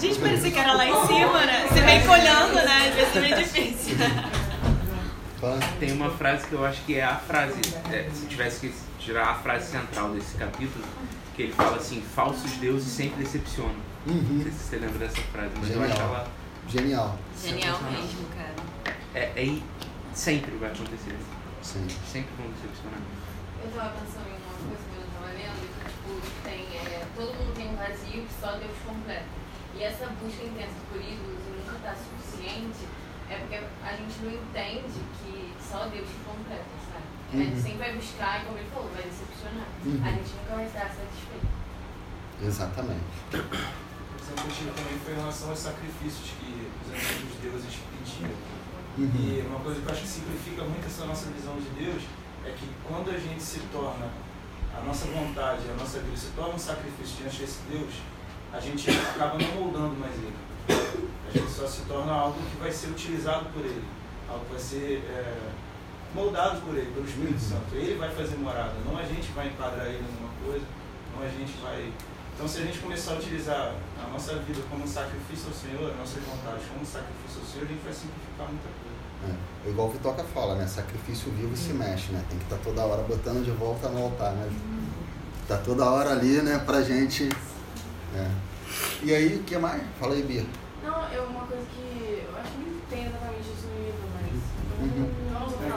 Gente, 0.00 0.18
parecia 0.18 0.50
que 0.50 0.58
era 0.58 0.72
lá 0.72 0.86
em 0.86 1.06
cima, 1.06 1.44
né? 1.44 1.66
Você 1.68 1.80
vem 1.82 2.08
olhando, 2.08 2.54
né? 2.54 2.88
Às 2.88 2.94
vezes 2.94 3.16
é 3.16 3.20
meio 3.20 3.36
difícil. 3.36 3.96
Tem 5.78 5.92
uma 5.92 6.10
frase 6.10 6.46
que 6.46 6.52
eu 6.54 6.64
acho 6.64 6.80
que 6.82 6.98
é 6.98 7.04
a 7.04 7.16
frase, 7.16 7.60
é, 7.92 8.08
se 8.12 8.26
tivesse 8.26 8.60
que 8.60 8.72
tirar 8.98 9.28
a 9.28 9.34
frase 9.34 9.70
central 9.70 10.08
desse 10.10 10.36
capítulo, 10.36 10.84
que 11.40 11.44
ele 11.44 11.52
fala 11.54 11.76
assim, 11.76 12.02
falsos 12.02 12.52
deuses 12.58 12.92
sempre 12.92 13.24
decepcionam. 13.24 13.74
Não 14.04 14.42
sei 14.42 14.52
se 14.52 14.58
você 14.58 14.76
lembra 14.76 14.98
dessa 14.98 15.22
frase, 15.32 15.54
mas 15.56 15.70
eu 15.70 15.82
acho 15.82 15.92
Genial. 15.92 16.08
ela 16.08 16.30
Genial. 16.68 17.18
Genial 17.40 17.82
mesmo, 17.82 18.28
cara. 18.36 18.54
É, 19.14 19.32
é, 19.40 19.62
sempre 20.12 20.50
vai 20.56 20.70
acontecer. 20.70 21.16
Sim. 21.62 21.86
Sempre 22.06 22.30
vão 22.36 22.46
decepcionar. 22.52 23.00
Eu 23.64 23.70
tava 23.72 23.96
pensando 23.96 24.28
em 24.28 24.36
uma 24.36 24.56
coisa 24.68 24.84
que 24.84 24.96
eu 25.00 25.06
tava 25.16 25.32
lendo, 25.32 25.64
que 25.64 25.80
tipo, 25.88 26.44
tem, 26.44 26.60
é, 26.76 27.06
todo 27.16 27.32
mundo 27.32 27.54
tem 27.56 27.68
um 27.72 27.76
vazio 27.76 28.20
que 28.20 28.34
só 28.38 28.52
Deus 28.60 28.76
completa. 28.84 29.32
E 29.76 29.82
essa 29.82 30.06
busca 30.20 30.44
intensa 30.44 30.76
por 30.92 31.00
ídolos 31.00 31.40
e 31.40 31.50
nunca 31.56 31.78
tá 31.80 31.96
suficiente, 31.96 32.84
é 33.30 33.36
porque 33.36 33.56
a 33.56 33.96
gente 33.96 34.14
não 34.24 34.32
entende 34.32 35.00
que 35.24 35.52
só 35.56 35.86
Deus 35.88 36.08
completa? 36.26 36.79
A 37.32 37.36
gente 37.36 37.54
Uhum. 37.54 37.62
sempre 37.62 37.78
vai 37.78 37.94
buscar 37.94 38.42
e 38.42 38.44
como 38.46 38.58
ele 38.58 38.70
falou, 38.74 38.90
vai 38.90 39.02
decepcionar. 39.04 39.66
Uhum. 39.86 40.00
A 40.02 40.10
gente 40.10 40.30
nunca 40.34 40.54
vai 40.56 40.66
estar 40.66 40.80
satisfeito. 40.90 41.46
Exatamente. 42.42 43.04
Essa 43.30 44.44
motivo 44.44 44.70
também 44.74 44.98
foi 45.04 45.12
em 45.14 45.16
relação 45.16 45.50
aos 45.50 45.58
sacrifícios 45.58 46.30
que 46.40 46.68
os 46.82 46.88
antigos 46.90 47.36
deuses 47.42 47.74
pediam. 47.90 48.30
Uhum. 48.98 49.10
E 49.14 49.46
uma 49.46 49.60
coisa 49.60 49.80
que 49.80 49.86
eu 49.86 49.92
acho 49.92 50.02
que 50.02 50.08
simplifica 50.08 50.64
muito 50.64 50.86
essa 50.86 51.04
nossa 51.06 51.30
visão 51.30 51.54
de 51.56 51.68
Deus 51.84 52.02
é 52.44 52.50
que 52.50 52.68
quando 52.86 53.10
a 53.10 53.18
gente 53.18 53.42
se 53.42 53.60
torna, 53.72 54.08
a 54.76 54.80
nossa 54.82 55.06
vontade, 55.06 55.62
a 55.70 55.74
nossa 55.74 56.00
vida 56.00 56.16
se 56.16 56.30
torna 56.34 56.54
um 56.54 56.58
sacrifício 56.58 57.16
diante 57.18 57.38
desse 57.38 57.60
Deus, 57.70 57.92
a 58.52 58.58
gente 58.60 58.90
acaba 58.90 59.38
não 59.38 59.54
moldando 59.54 59.94
mais 59.96 60.14
ele. 60.14 60.34
A 61.28 61.30
gente 61.30 61.50
só 61.50 61.66
se 61.66 61.82
torna 61.82 62.12
algo 62.12 62.38
que 62.50 62.56
vai 62.56 62.72
ser 62.72 62.88
utilizado 62.88 63.46
por 63.52 63.64
ele, 63.64 63.84
algo 64.28 64.44
que 64.46 64.52
vai 64.52 64.60
ser 64.60 65.04
é, 65.08 65.36
moldado 66.14 66.60
por 66.62 66.76
ele, 66.76 66.90
pelo 66.92 67.06
Espírito 67.06 67.40
Santo. 67.40 67.74
Ele 67.74 67.96
vai 67.98 68.10
fazer 68.10 68.36
morada, 68.36 68.74
não 68.84 68.98
a 68.98 69.02
gente 69.02 69.30
vai 69.32 69.48
enquadrar 69.48 69.86
ele 69.86 70.02
em 70.02 70.06
alguma 70.06 70.30
coisa, 70.44 70.64
não 71.14 71.22
a 71.22 71.28
gente 71.28 71.52
vai. 71.62 71.92
Então, 72.34 72.48
se 72.48 72.58
a 72.58 72.64
gente 72.64 72.78
começar 72.78 73.12
a 73.12 73.16
utilizar 73.16 73.74
a 74.02 74.08
nossa 74.08 74.34
vida 74.36 74.60
como 74.70 74.84
um 74.84 74.86
sacrifício 74.86 75.48
ao 75.48 75.54
Senhor, 75.54 75.92
a 75.92 75.96
nossa 75.96 76.18
vontade 76.20 76.64
como 76.68 76.80
um 76.80 76.86
sacrifício 76.86 77.40
ao 77.40 77.46
Senhor, 77.46 77.64
a 77.64 77.68
gente 77.68 77.84
vai 77.84 77.92
simplificar 77.92 78.48
muita 78.48 78.68
coisa. 78.80 78.90
É, 79.28 79.68
igual 79.68 79.88
o 79.88 79.90
Vitoca 79.90 80.24
fala, 80.24 80.54
né? 80.54 80.66
Sacrifício 80.66 81.30
vivo 81.32 81.54
se 81.54 81.74
mexe, 81.74 82.10
né? 82.12 82.24
Tem 82.30 82.38
que 82.38 82.44
estar 82.44 82.56
toda 82.58 82.82
hora 82.82 83.02
botando 83.02 83.44
de 83.44 83.50
volta 83.50 83.90
no 83.90 84.04
altar, 84.04 84.32
né? 84.32 84.50
Tá 85.46 85.58
toda 85.58 85.84
hora 85.84 86.12
ali, 86.12 86.40
né? 86.40 86.58
Pra 86.64 86.80
gente. 86.80 87.28
é. 88.16 88.30
E 89.02 89.14
aí, 89.14 89.36
o 89.36 89.42
que 89.42 89.58
mais? 89.58 89.82
Fala 89.98 90.14
aí, 90.14 90.22
Bia. 90.22 90.46
Não, 90.82 91.12
é 91.12 91.20
uma 91.20 91.44
coisa 91.46 91.64
que 91.74 92.24
eu 92.26 92.40
acho 92.40 92.52
que 92.52 92.58
não 92.58 92.80
tem 92.88 93.06
exatamente 93.06 93.40
isso 93.40 93.66
no 93.66 93.84
livro, 93.84 94.08
mas. 94.14 94.40
Uhum. 94.80 95.19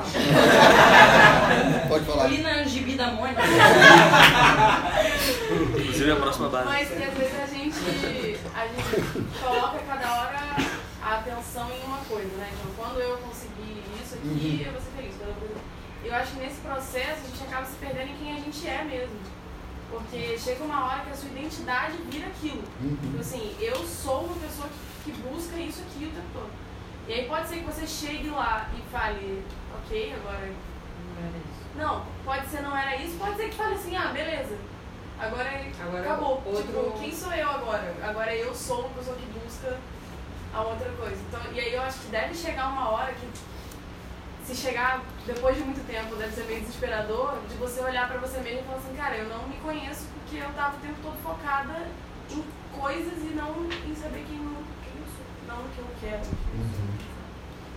Pode 1.88 2.06
falar. 2.06 2.28
Li 2.28 2.42
na 2.42 2.64
Gibi 2.64 2.96
da 2.96 3.08
Mônica. 3.12 3.42
Inclusive 5.78 6.12
a 6.12 6.16
próxima 6.16 6.50
base. 6.50 6.66
Mas 6.68 6.88
que 6.90 7.04
às 7.04 7.14
vezes 7.14 7.40
a 7.42 7.46
gente, 7.48 8.40
a 8.56 8.68
gente 8.68 9.24
coloca 9.42 9.80
cada 9.88 10.12
hora 10.22 10.40
a 11.02 11.16
atenção 11.18 11.70
em 11.72 11.86
uma 11.86 11.98
coisa, 12.10 12.36
né? 12.38 12.50
Então, 12.54 12.72
quando 12.78 13.00
eu 13.00 13.18
conseguir 13.18 13.84
isso 14.04 14.16
aqui, 14.16 14.28
Uhum. 14.28 14.66
eu 14.66 14.72
vou 14.72 14.82
ser 14.82 14.92
feliz. 14.96 15.14
Eu, 15.22 15.34
eu 16.06 16.16
acho 16.16 16.32
que 16.34 16.40
nesse 16.40 16.62
processo 16.62 17.22
a 17.26 17.30
gente 17.30 17.44
acaba 17.48 17.66
se 17.66 17.76
perdendo 17.76 18.10
em 18.12 18.16
quem 18.18 18.34
a 18.34 18.40
gente 18.40 18.68
é 18.68 18.84
mesmo. 18.84 19.16
Porque 19.90 20.38
chega 20.40 20.64
uma 20.64 20.86
hora 20.86 21.02
que 21.02 21.12
a 21.12 21.16
sua 21.16 21.30
identidade 21.30 21.94
vira 22.10 22.28
aquilo. 22.28 22.64
Uhum. 22.82 22.98
Tipo 23.02 23.20
assim, 23.20 23.56
eu 23.60 23.76
sou 23.86 24.22
uma 24.26 24.36
pessoa 24.36 24.68
que, 25.06 25.12
que 25.12 25.18
busca 25.22 25.56
isso 25.58 25.82
aqui 25.82 26.06
o 26.06 26.10
tempo 26.12 26.28
todo. 26.34 26.50
E 27.08 27.14
aí 27.14 27.28
pode 27.28 27.48
ser 27.48 27.58
que 27.58 27.66
você 27.66 27.86
chegue 27.86 28.30
lá 28.30 28.68
e 28.78 28.82
fale, 28.92 29.44
ok, 29.78 30.14
agora. 30.14 30.52
Não, 31.76 32.06
pode 32.24 32.48
ser 32.48 32.62
não 32.62 32.78
era 32.78 32.96
isso, 32.98 33.18
pode 33.18 33.36
ser 33.36 33.50
que 33.50 33.56
fale 33.56 33.76
assim, 33.76 33.96
ah, 33.96 34.08
beleza. 34.14 34.56
Agora, 35.20 35.50
Agora 35.82 36.02
acabou. 36.02 36.42
outro- 36.46 36.64
Tipo, 36.64 36.92
quem 37.00 37.12
sou 37.14 37.32
eu 37.34 37.50
agora? 37.50 37.96
Agora 38.04 38.36
eu 38.36 38.54
sou 38.54 38.82
uma 38.82 38.90
pessoa 38.90 39.16
que 39.18 39.26
busca 39.40 39.78
a 40.54 40.62
outra 40.62 40.90
coisa. 40.92 41.16
Então, 41.28 41.42
e 41.52 41.60
aí 41.60 41.74
eu 41.74 41.82
acho 41.82 42.00
que 42.00 42.08
deve 42.08 42.34
chegar 42.36 42.68
uma 42.70 42.90
hora 42.90 43.14
que, 43.14 43.28
se 44.46 44.56
chegar 44.56 45.02
depois 45.26 45.56
de 45.56 45.64
muito 45.64 45.86
tempo, 45.88 46.16
deve 46.16 46.34
ser 46.34 46.44
meio 46.46 46.62
desesperador, 46.62 47.36
de 47.50 47.56
você 47.56 47.80
olhar 47.82 48.08
pra 48.08 48.18
você 48.20 48.40
mesmo 48.40 48.60
e 48.60 48.64
falar 48.64 48.78
assim, 48.78 48.96
cara, 48.96 49.16
eu 49.16 49.30
não 49.30 49.48
me 49.48 49.56
conheço 49.58 50.06
porque 50.14 50.38
eu 50.44 50.50
tava 50.54 50.76
o 50.78 50.80
tempo 50.80 50.96
todo 51.02 51.18
focada 51.24 51.88
em 52.30 52.44
coisas 52.80 53.18
e 53.24 53.34
não 53.36 53.66
em 53.66 53.96
saber 53.96 54.26
quem 54.28 54.38
eu, 54.38 54.64
quem 54.84 54.94
eu 55.00 55.08
sou, 55.08 55.26
não 55.56 55.66
o 55.66 55.70
que 55.70 55.80
eu 55.80 55.88
quero. 56.02 56.24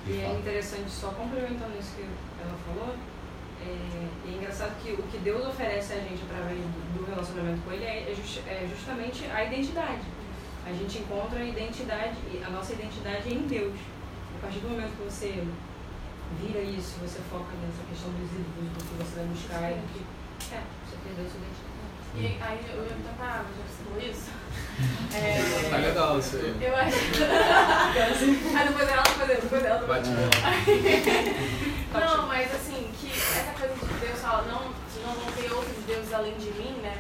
E 0.07 0.20
é 0.22 0.39
interessante, 0.39 0.91
só 0.91 1.09
complementando 1.11 1.77
isso 1.79 1.95
que 1.97 2.07
ela 2.41 2.57
falou, 2.66 2.95
é, 3.61 3.68
é 4.29 4.31
engraçado 4.37 4.77
que 4.83 4.93
o 4.93 5.03
que 5.03 5.18
Deus 5.18 5.45
oferece 5.47 5.95
a 5.95 6.01
gente 6.01 6.22
através 6.31 6.59
do, 6.59 6.99
do 6.99 7.07
relacionamento 7.11 7.61
com 7.62 7.72
Ele 7.72 7.85
é, 7.85 8.11
é 8.11 8.14
jus- 8.14 8.41
é 8.47 8.66
justamente 8.70 9.27
a 9.27 9.45
identidade. 9.45 10.03
A 10.64 10.72
gente 10.72 10.99
encontra 10.99 11.41
a 11.41 11.45
identidade, 11.45 12.16
a 12.45 12.51
nossa 12.51 12.72
identidade 12.72 13.33
em 13.33 13.47
Deus. 13.47 13.74
A 14.39 14.41
partir 14.43 14.59
do 14.61 14.68
momento 14.68 14.97
que 14.97 15.05
você 15.05 15.47
vira 16.41 16.61
isso, 16.61 16.99
você 17.01 17.18
foca 17.31 17.51
nessa 17.62 17.83
questão 17.89 18.11
dos 18.12 18.31
ídolos, 18.31 18.70
do 18.74 18.85
que 18.85 18.95
você 19.03 19.16
vai 19.16 19.27
buscar, 19.27 19.70
e. 19.72 20.07
É, 20.55 20.62
você 20.87 20.97
perdeu 21.03 21.24
sua 21.27 21.41
identidade. 21.41 21.66
E 22.19 22.39
aí 22.41 22.61
eu 22.73 22.85
ia 22.85 22.95
me 22.97 23.03
tocar, 23.05 23.45
já 23.45 23.85
falou 23.85 24.01
isso. 24.03 24.31
É, 25.17 25.69
Tá 25.71 25.77
legal 25.79 26.19
isso 26.19 26.37
aí. 26.37 26.55
Eu 26.61 26.77
acho. 26.77 26.97
aí 26.97 28.69
depois 28.69 28.89
ela, 28.89 29.03
depois 29.03 29.31
eu, 29.31 29.41
depois 29.41 29.64
ela. 29.64 29.87
Bate 29.87 30.11
Não, 31.95 32.27
mas 32.27 32.55
assim, 32.55 32.91
que 33.01 33.11
essa 33.11 33.53
coisa 33.59 33.75
de 33.75 33.95
Deus 34.07 34.21
fala, 34.21 34.43
não, 34.43 34.61
não 35.03 35.14
vão 35.14 35.33
ter 35.33 35.51
outros 35.51 35.83
deuses 35.87 36.12
além 36.12 36.35
de 36.37 36.51
mim, 36.51 36.79
né? 36.83 36.99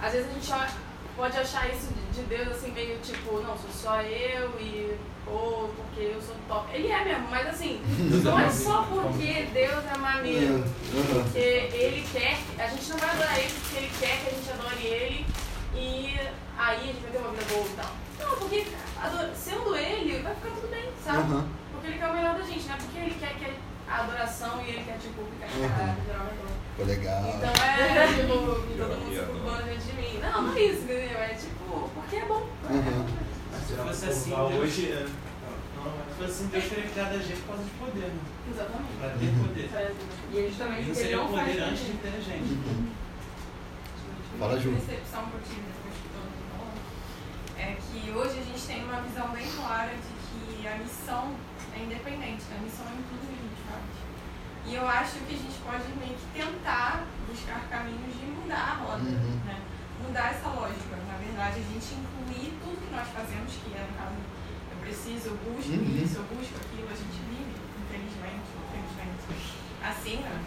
Às 0.00 0.12
vezes 0.12 0.30
a 0.30 0.34
gente 0.34 0.52
olha, 0.52 0.70
pode 1.16 1.38
achar 1.38 1.68
isso 1.72 1.88
de, 1.92 2.20
de 2.20 2.22
Deus 2.28 2.48
assim, 2.48 2.72
meio 2.72 2.98
tipo, 2.98 3.40
não, 3.40 3.56
sou 3.56 3.70
só 3.72 4.00
eu 4.02 4.50
e. 4.60 4.98
Ou 5.26 5.68
porque 5.68 6.12
eu 6.14 6.20
sou 6.20 6.36
top. 6.46 6.70
Ele 6.74 6.88
é 6.88 7.04
mesmo, 7.04 7.28
mas 7.30 7.46
assim, 7.46 7.80
não 8.22 8.38
é 8.38 8.50
só 8.50 8.82
porque 8.82 9.48
Deus 9.52 9.84
é 9.92 9.96
maneiro. 9.96 10.64
Porque 10.90 11.38
ele 11.38 12.06
quer. 12.12 12.38
A 12.58 12.66
gente 12.68 12.90
não 12.90 12.98
vai 12.98 13.10
adorar 13.10 13.38
ele 13.38 13.52
porque 13.52 13.76
ele 13.76 13.90
quer 13.98 14.20
que 14.20 14.28
a 14.28 14.30
gente 14.30 14.50
adore 14.50 14.86
ele 14.86 15.26
e 15.74 16.14
aí 16.58 16.80
a 16.80 16.86
gente 16.86 17.00
vai 17.00 17.10
ter 17.10 17.18
uma 17.18 17.30
vida 17.30 17.44
boa 17.54 17.66
e 17.66 17.76
tal. 17.76 17.90
Não, 18.20 18.36
porque 18.36 18.66
sendo 19.34 19.76
ele, 19.76 20.22
vai 20.22 20.34
ficar 20.34 20.50
tudo 20.50 20.70
bem, 20.70 20.84
sabe? 21.02 21.48
Porque 21.72 21.86
ele 21.86 21.98
quer 21.98 22.08
o 22.08 22.14
melhor 22.14 22.34
da 22.34 22.42
gente, 22.42 22.66
não 22.66 22.74
é 22.74 22.78
porque 22.78 22.98
ele 22.98 23.16
quer 23.18 23.34
que 23.34 23.44
a 23.44 23.48
adoração 23.88 24.62
e 24.62 24.68
ele 24.70 24.84
quer, 24.84 24.98
tipo, 24.98 25.22
ficar 25.24 25.46
Uhum. 25.56 25.68
caralho, 25.68 26.02
geralmente. 26.06 26.54
Foi 26.76 26.84
legal. 26.86 27.22
Então 27.36 27.52
é, 27.64 28.06
tipo, 28.14 28.28
todo 28.28 28.98
mundo 28.98 29.56
se 29.56 29.64
diante 29.64 29.84
de 29.86 29.92
mim. 29.94 30.18
Não, 30.20 30.42
não 30.42 30.56
é 30.56 30.60
isso, 30.62 30.82
entendeu? 30.82 31.18
É 31.18 31.28
tipo, 31.34 31.90
porque 31.94 32.16
é 32.16 32.24
bom. 32.24 32.48
Uhum. 32.70 33.06
Se 33.66 33.74
fosse 33.74 34.06
assim, 34.06 34.30
Deus, 34.30 34.54
hoje 34.54 34.92
é- 34.92 35.06
se 35.06 36.14
fosse 36.18 36.30
assim, 36.30 36.46
Deus 36.48 36.64
teria 36.64 36.90
criado 36.90 37.14
a 37.14 37.18
gente 37.18 37.40
por 37.42 37.48
causa 37.48 37.64
de 37.64 37.70
poder, 37.70 38.06
né? 38.08 38.20
Exatamente. 38.50 38.92
Pra 39.00 39.08
ter 39.10 39.32
poder. 39.38 39.70
E 40.32 40.38
é 40.38 40.48
justamente 40.48 40.82
ele 40.82 40.94
seria 40.94 41.22
o 41.22 41.28
faz 41.28 41.48
poder 41.48 41.62
antes 41.62 41.78
de 41.80 41.86
gente. 41.86 41.98
ter 42.02 42.08
a 42.08 42.20
gente. 42.20 42.58
Fala, 44.38 44.60
Ju. 44.60 44.70
A 44.70 44.72
percepção 44.74 45.22
que 45.26 45.34
eu 45.36 45.42
tive 45.46 45.62
depois 45.62 45.94
que 45.94 46.08
todo 46.10 46.26
mundo 46.26 46.80
é 47.56 47.76
que 47.78 48.10
hoje 48.10 48.38
a 48.40 48.42
gente 48.44 48.62
tem 48.66 48.84
uma 48.84 49.00
visão 49.02 49.28
bem 49.28 49.46
clara 49.56 49.92
de 49.94 50.10
que 50.34 50.66
a 50.66 50.76
missão 50.78 51.34
é 51.74 51.78
independente, 51.78 52.42
que 52.44 52.54
a 52.54 52.58
missão 52.60 52.86
é 52.86 52.94
em 52.98 53.02
tudo 53.06 53.22
que 53.22 53.34
a 53.34 53.42
gente 53.46 53.62
faz. 53.70 53.84
E 54.66 54.74
eu 54.74 54.88
acho 54.88 55.18
que 55.26 55.34
a 55.34 55.38
gente 55.38 55.58
pode 55.60 55.84
meio 56.00 56.14
que 56.16 56.26
tentar 56.32 57.04
buscar 57.28 57.60
caminhos 57.68 58.14
de 58.18 58.24
mudar 58.26 58.56
a 58.56 58.74
roda, 58.84 59.02
Uhum. 59.04 59.40
né? 59.44 59.60
Mudar 60.02 60.30
essa 60.32 60.48
lógica. 60.48 60.96
Na 61.08 61.16
verdade, 61.18 61.60
a 61.60 61.66
gente 61.72 61.94
incluir 61.94 62.52
tudo 62.64 62.80
que 62.80 62.94
nós 62.94 63.08
fazemos, 63.08 63.52
que 63.52 63.74
é 63.76 63.84
no 63.84 63.92
caso, 63.98 64.16
eu 64.72 64.76
preciso, 64.80 65.28
eu 65.28 65.36
busco 65.44 65.72
Uhum. 65.72 66.00
isso, 66.02 66.16
eu 66.16 66.24
busco 66.32 66.54
aquilo, 66.56 66.88
a 66.88 66.96
gente 66.96 67.18
vive, 67.28 67.54
infelizmente, 67.84 68.48
infelizmente, 68.56 69.56
assim, 69.84 70.16
né? 70.24 70.40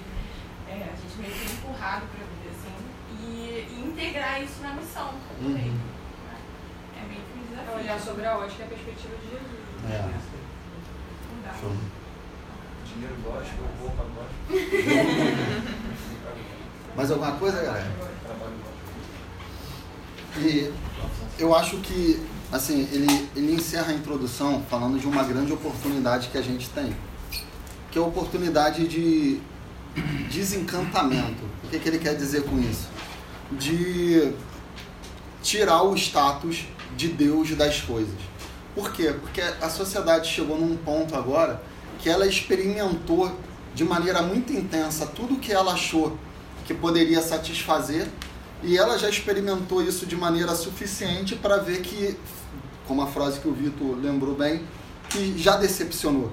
É, 0.69 0.73
a 0.91 0.95
gente 0.97 1.15
meio 1.21 1.33
que 1.33 1.45
é 1.47 1.53
empurrado 1.53 2.05
para 2.11 2.25
viver 2.25 2.51
assim 2.51 2.75
e, 3.23 3.67
e 3.71 3.83
integrar 3.87 4.41
isso 4.43 4.61
na 4.61 4.73
missão 4.73 5.13
também. 5.39 5.69
Uhum. 5.69 5.77
né? 6.27 6.37
É 6.97 7.07
meio 7.07 7.21
que 7.21 7.39
um 7.39 7.43
É 7.43 7.61
desafio. 7.61 7.79
olhar 7.79 7.99
sobre 7.99 8.25
a 8.25 8.37
ótica 8.37 8.63
e 8.63 8.65
a 8.65 8.67
perspectiva 8.69 9.15
de 9.15 9.29
Jesus. 9.29 9.61
É. 9.89 10.01
Não 10.01 11.41
dá. 11.45 11.53
Show. 11.57 11.75
Dinheiro 12.97 13.15
gospel, 13.23 13.63
roupa 13.79 14.03
gospel. 14.15 14.49
Mais 16.97 17.11
alguma 17.11 17.33
coisa, 17.33 17.61
galera? 17.61 17.91
E 20.39 20.73
eu 21.37 21.53
acho 21.53 21.77
que, 21.77 22.19
assim, 22.51 22.89
ele, 22.91 23.29
ele 23.35 23.53
encerra 23.53 23.91
a 23.91 23.93
introdução 23.93 24.63
falando 24.67 24.99
de 24.99 25.05
uma 25.05 25.23
grande 25.23 25.53
oportunidade 25.53 26.29
que 26.29 26.39
a 26.39 26.41
gente 26.41 26.67
tem. 26.69 26.95
Que 27.91 27.99
é 27.99 28.01
a 28.01 28.05
oportunidade 28.05 28.87
de 28.87 29.39
desencantamento. 30.31 31.43
O 31.65 31.67
que, 31.69 31.77
que 31.77 31.87
ele 31.87 31.99
quer 31.99 32.15
dizer 32.15 32.45
com 32.45 32.59
isso? 32.59 32.87
De 33.51 34.33
tirar 35.43 35.83
o 35.83 35.95
status 35.95 36.65
de 36.95 37.09
Deus 37.09 37.51
das 37.51 37.79
coisas. 37.79 38.17
Por 38.73 38.91
quê? 38.91 39.13
Porque 39.21 39.41
a 39.41 39.69
sociedade 39.69 40.29
chegou 40.29 40.59
num 40.59 40.75
ponto 40.77 41.15
agora 41.15 41.61
que 41.99 42.09
ela 42.09 42.25
experimentou 42.25 43.31
de 43.73 43.83
maneira 43.83 44.21
muito 44.21 44.51
intensa 44.53 45.05
tudo 45.05 45.35
o 45.35 45.39
que 45.39 45.51
ela 45.51 45.73
achou 45.73 46.17
que 46.65 46.73
poderia 46.73 47.21
satisfazer 47.21 48.07
e 48.63 48.77
ela 48.77 48.97
já 48.97 49.09
experimentou 49.09 49.81
isso 49.83 50.05
de 50.05 50.15
maneira 50.15 50.55
suficiente 50.55 51.35
para 51.35 51.57
ver 51.57 51.81
que, 51.81 52.17
como 52.87 53.01
a 53.01 53.07
frase 53.07 53.39
que 53.39 53.47
o 53.47 53.53
Vitor 53.53 53.95
lembrou 54.01 54.35
bem, 54.35 54.63
que 55.09 55.37
já 55.37 55.55
decepcionou. 55.57 56.31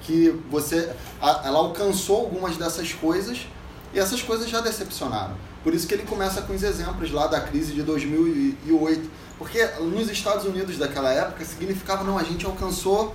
Que 0.00 0.30
você, 0.50 0.90
ela 1.20 1.58
alcançou 1.58 2.20
algumas 2.20 2.56
dessas 2.56 2.92
coisas 2.92 3.46
e 3.92 3.98
essas 3.98 4.22
coisas 4.22 4.48
já 4.48 4.60
decepcionaram. 4.60 5.36
Por 5.62 5.74
isso 5.74 5.86
que 5.86 5.94
ele 5.94 6.04
começa 6.04 6.42
com 6.42 6.54
os 6.54 6.62
exemplos 6.62 7.10
lá 7.10 7.26
da 7.26 7.40
crise 7.40 7.74
de 7.74 7.82
2008. 7.82 9.10
Porque 9.36 9.64
nos 9.80 10.08
Estados 10.10 10.46
Unidos 10.46 10.78
daquela 10.78 11.12
época 11.12 11.44
significava, 11.44 12.02
não, 12.02 12.16
a 12.16 12.22
gente 12.22 12.46
alcançou 12.46 13.14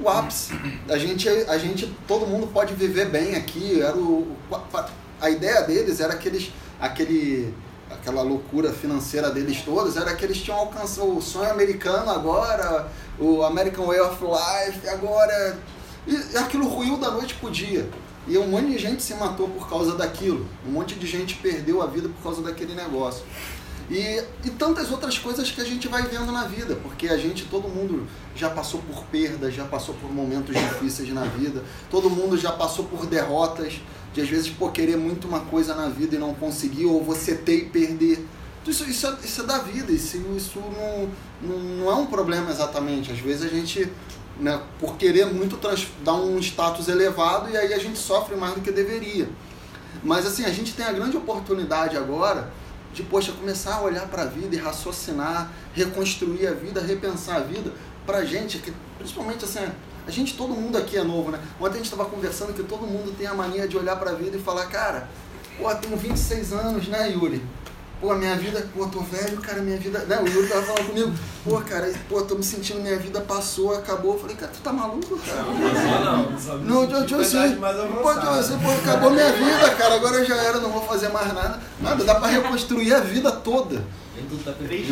o 0.00 0.08
ápice. 0.08 0.52
A 0.88 0.96
gente, 0.96 1.28
a 1.28 1.58
gente, 1.58 1.94
todo 2.06 2.26
mundo 2.26 2.46
pode 2.48 2.74
viver 2.74 3.08
bem 3.08 3.34
aqui. 3.34 3.80
Era 3.80 3.96
o, 3.96 4.36
a 5.20 5.30
ideia 5.30 5.62
deles 5.62 6.00
era 6.00 6.16
que 6.16 6.28
eles, 6.28 6.50
aquele, 6.80 7.54
aquela 7.90 8.22
loucura 8.22 8.72
financeira 8.72 9.30
deles 9.30 9.62
todos, 9.62 9.96
era 9.96 10.14
que 10.14 10.24
eles 10.24 10.38
tinham 10.38 10.58
alcançado 10.58 11.16
o 11.16 11.20
sonho 11.20 11.50
americano 11.50 12.10
agora, 12.10 12.90
o 13.18 13.42
American 13.42 13.86
Way 13.86 14.00
of 14.00 14.18
Life 14.24 14.88
agora. 14.88 15.58
E, 16.06 16.36
aquilo 16.36 16.66
ruiu 16.66 16.96
da 16.96 17.10
noite 17.10 17.34
pro 17.34 17.50
dia. 17.50 17.88
E 18.26 18.38
um 18.38 18.46
monte 18.46 18.68
de 18.68 18.78
gente 18.78 19.02
se 19.02 19.14
matou 19.14 19.48
por 19.48 19.68
causa 19.68 19.96
daquilo. 19.96 20.46
Um 20.66 20.70
monte 20.70 20.94
de 20.94 21.06
gente 21.06 21.34
perdeu 21.36 21.82
a 21.82 21.86
vida 21.86 22.08
por 22.08 22.22
causa 22.22 22.42
daquele 22.42 22.74
negócio. 22.74 23.24
E, 23.90 24.22
e 24.44 24.50
tantas 24.50 24.88
outras 24.92 25.18
coisas 25.18 25.50
que 25.50 25.60
a 25.60 25.64
gente 25.64 25.88
vai 25.88 26.02
vendo 26.02 26.30
na 26.30 26.44
vida, 26.44 26.76
porque 26.76 27.08
a 27.08 27.16
gente, 27.16 27.46
todo 27.46 27.68
mundo 27.68 28.06
já 28.36 28.48
passou 28.48 28.80
por 28.80 29.02
perdas, 29.06 29.52
já 29.52 29.64
passou 29.64 29.96
por 29.96 30.12
momentos 30.12 30.54
difíceis 30.54 31.12
na 31.12 31.24
vida, 31.24 31.64
todo 31.90 32.08
mundo 32.08 32.38
já 32.38 32.52
passou 32.52 32.84
por 32.84 33.04
derrotas, 33.06 33.80
de 34.14 34.20
às 34.20 34.28
vezes 34.28 34.48
pô, 34.48 34.70
querer 34.70 34.96
muito 34.96 35.26
uma 35.26 35.40
coisa 35.40 35.74
na 35.74 35.88
vida 35.88 36.14
e 36.14 36.18
não 36.20 36.32
conseguir, 36.32 36.86
ou 36.86 37.02
você 37.02 37.34
ter 37.34 37.56
e 37.56 37.64
perder. 37.64 38.24
Isso, 38.64 38.88
isso, 38.88 39.08
é, 39.08 39.16
isso 39.24 39.40
é 39.40 39.44
da 39.44 39.58
vida, 39.58 39.90
isso, 39.90 40.18
isso 40.36 40.60
não, 40.60 41.08
não, 41.42 41.58
não 41.58 41.90
é 41.90 41.94
um 41.94 42.06
problema 42.06 42.48
exatamente. 42.48 43.10
Às 43.10 43.18
vezes 43.18 43.42
a 43.42 43.48
gente, 43.48 43.90
né, 44.38 44.60
por 44.78 44.96
querer 44.96 45.26
muito 45.26 45.56
trans, 45.56 45.88
dar 46.04 46.14
um 46.14 46.38
status 46.38 46.86
elevado, 46.86 47.50
e 47.50 47.56
aí 47.56 47.74
a 47.74 47.78
gente 47.78 47.98
sofre 47.98 48.36
mais 48.36 48.54
do 48.54 48.60
que 48.60 48.70
deveria. 48.70 49.28
Mas 50.04 50.24
assim, 50.26 50.44
a 50.44 50.52
gente 50.52 50.74
tem 50.74 50.86
a 50.86 50.92
grande 50.92 51.16
oportunidade 51.16 51.96
agora 51.96 52.52
de, 52.92 53.02
poxa, 53.02 53.32
começar 53.32 53.76
a 53.76 53.82
olhar 53.82 54.06
para 54.08 54.22
a 54.22 54.26
vida 54.26 54.54
e 54.54 54.58
raciocinar, 54.58 55.50
reconstruir 55.74 56.46
a 56.46 56.52
vida, 56.52 56.80
repensar 56.80 57.36
a 57.36 57.40
vida 57.40 57.72
pra 58.06 58.24
gente, 58.24 58.58
que 58.58 58.72
principalmente 58.98 59.44
assim, 59.44 59.60
a 60.06 60.10
gente, 60.10 60.36
todo 60.36 60.52
mundo 60.54 60.76
aqui 60.76 60.96
é 60.96 61.04
novo, 61.04 61.30
né? 61.30 61.38
Ontem 61.60 61.74
a 61.74 61.76
gente 61.76 61.84
estava 61.84 62.04
conversando 62.04 62.52
que 62.52 62.62
todo 62.62 62.86
mundo 62.86 63.16
tem 63.16 63.26
a 63.26 63.34
mania 63.34 63.68
de 63.68 63.76
olhar 63.76 63.96
para 63.96 64.10
a 64.10 64.14
vida 64.14 64.36
e 64.36 64.40
falar, 64.40 64.66
cara, 64.66 65.08
pô, 65.58 65.72
tenho 65.76 65.96
26 65.96 66.52
anos, 66.52 66.88
né, 66.88 67.10
Yuri? 67.12 67.44
Pô, 68.00 68.14
minha 68.14 68.34
vida, 68.34 68.66
pô, 68.74 68.86
tô 68.86 69.00
velho, 69.00 69.38
cara, 69.42 69.60
minha 69.60 69.76
vida. 69.76 69.98
Né? 70.00 70.18
O 70.22 70.26
Yuri 70.26 70.48
tava 70.48 70.62
falando 70.62 70.86
comigo, 70.86 71.12
pô, 71.44 71.60
cara, 71.60 71.92
pô, 72.08 72.22
tô 72.22 72.34
me 72.34 72.42
sentindo, 72.42 72.80
minha 72.80 72.96
vida 72.98 73.20
passou, 73.20 73.74
acabou. 73.74 74.14
Eu 74.14 74.20
falei, 74.20 74.36
cara, 74.36 74.50
tu 74.50 74.60
tá 74.62 74.72
maluco, 74.72 75.18
cara? 75.18 75.42
Não, 76.64 76.84
eu, 76.84 76.90
eu, 76.90 77.06
eu 77.18 77.24
sei. 77.24 77.40
Pô, 78.02 78.10
eu 78.38 78.42
sei, 78.42 78.56
pô, 78.56 78.70
acabou 78.70 79.10
minha 79.10 79.30
vida, 79.32 79.70
cara, 79.76 79.94
agora 79.96 80.16
eu 80.16 80.24
já 80.24 80.36
era, 80.36 80.58
não 80.60 80.70
vou 80.70 80.82
fazer 80.82 81.10
mais 81.10 81.32
nada. 81.34 81.60
Nada, 81.78 82.02
dá 82.02 82.14
pra 82.14 82.28
reconstruir 82.28 82.94
a 82.94 83.00
vida 83.00 83.30
toda. 83.30 83.84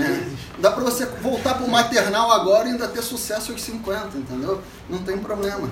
Né? 0.01 0.37
Dá 0.59 0.71
pra 0.71 0.85
você 0.85 1.07
voltar 1.07 1.55
pro 1.55 1.67
maternal 1.69 2.31
agora 2.31 2.69
e 2.69 2.73
ainda 2.73 2.89
ter 2.89 3.03
sucesso 3.03 3.53
aos 3.53 3.63
50, 3.63 4.19
entendeu? 4.19 4.61
Não 4.89 4.99
tem 4.99 5.17
problema. 5.19 5.69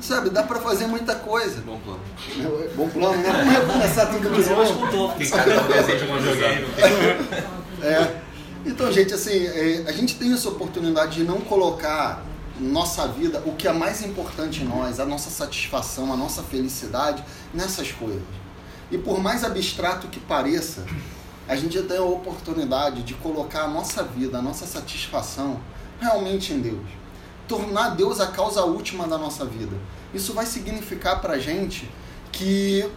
Sabe, 0.00 0.30
dá 0.30 0.42
pra 0.42 0.60
fazer 0.60 0.86
muita 0.86 1.14
coisa. 1.14 1.60
Bom 1.62 1.78
plano. 1.80 2.00
É, 2.38 2.68
Bom 2.76 2.88
plano, 2.88 3.16
né? 3.22 3.32
Vamos 3.32 3.52
recomeçar 3.52 4.06
tudo 4.06 4.20
de 4.20 4.26
Inclusive, 4.28 4.54
novo. 4.54 4.62
eu 4.62 4.74
escutou, 4.74 5.08
porque 5.08 5.26
cada 5.26 5.62
um 5.62 5.64
presente 5.66 6.04
um 6.04 6.18
videogame. 6.18 6.66
É. 7.82 8.20
Então, 8.66 8.92
gente, 8.92 9.14
assim, 9.14 9.46
é, 9.46 9.84
a 9.86 9.92
gente 9.92 10.16
tem 10.16 10.32
essa 10.32 10.48
oportunidade 10.48 11.16
de 11.16 11.24
não 11.24 11.40
colocar 11.40 12.22
nossa 12.58 13.06
vida, 13.06 13.42
o 13.46 13.52
que 13.52 13.68
é 13.68 13.72
mais 13.72 14.02
importante 14.02 14.62
em 14.62 14.64
nós, 14.64 14.98
a 14.98 15.04
nossa 15.04 15.30
satisfação, 15.30 16.12
a 16.12 16.16
nossa 16.16 16.42
felicidade, 16.42 17.22
nessas 17.52 17.92
coisas. 17.92 18.22
E 18.90 18.98
por 18.98 19.20
mais 19.20 19.44
abstrato 19.44 20.08
que 20.08 20.18
pareça, 20.18 20.84
a 21.48 21.54
gente 21.54 21.80
tem 21.82 21.98
a 21.98 22.02
oportunidade 22.02 23.02
de 23.02 23.14
colocar 23.14 23.62
a 23.62 23.68
nossa 23.68 24.02
vida, 24.02 24.38
a 24.38 24.42
nossa 24.42 24.66
satisfação 24.66 25.60
realmente 26.00 26.52
em 26.52 26.60
Deus. 26.60 26.86
Tornar 27.48 27.90
Deus 27.90 28.20
a 28.20 28.28
causa 28.28 28.64
última 28.64 29.06
da 29.06 29.16
nossa 29.16 29.44
vida. 29.44 29.76
Isso 30.12 30.32
vai 30.32 30.46
significar 30.46 31.20
pra 31.20 31.38
gente 31.38 31.88
que 32.32 32.88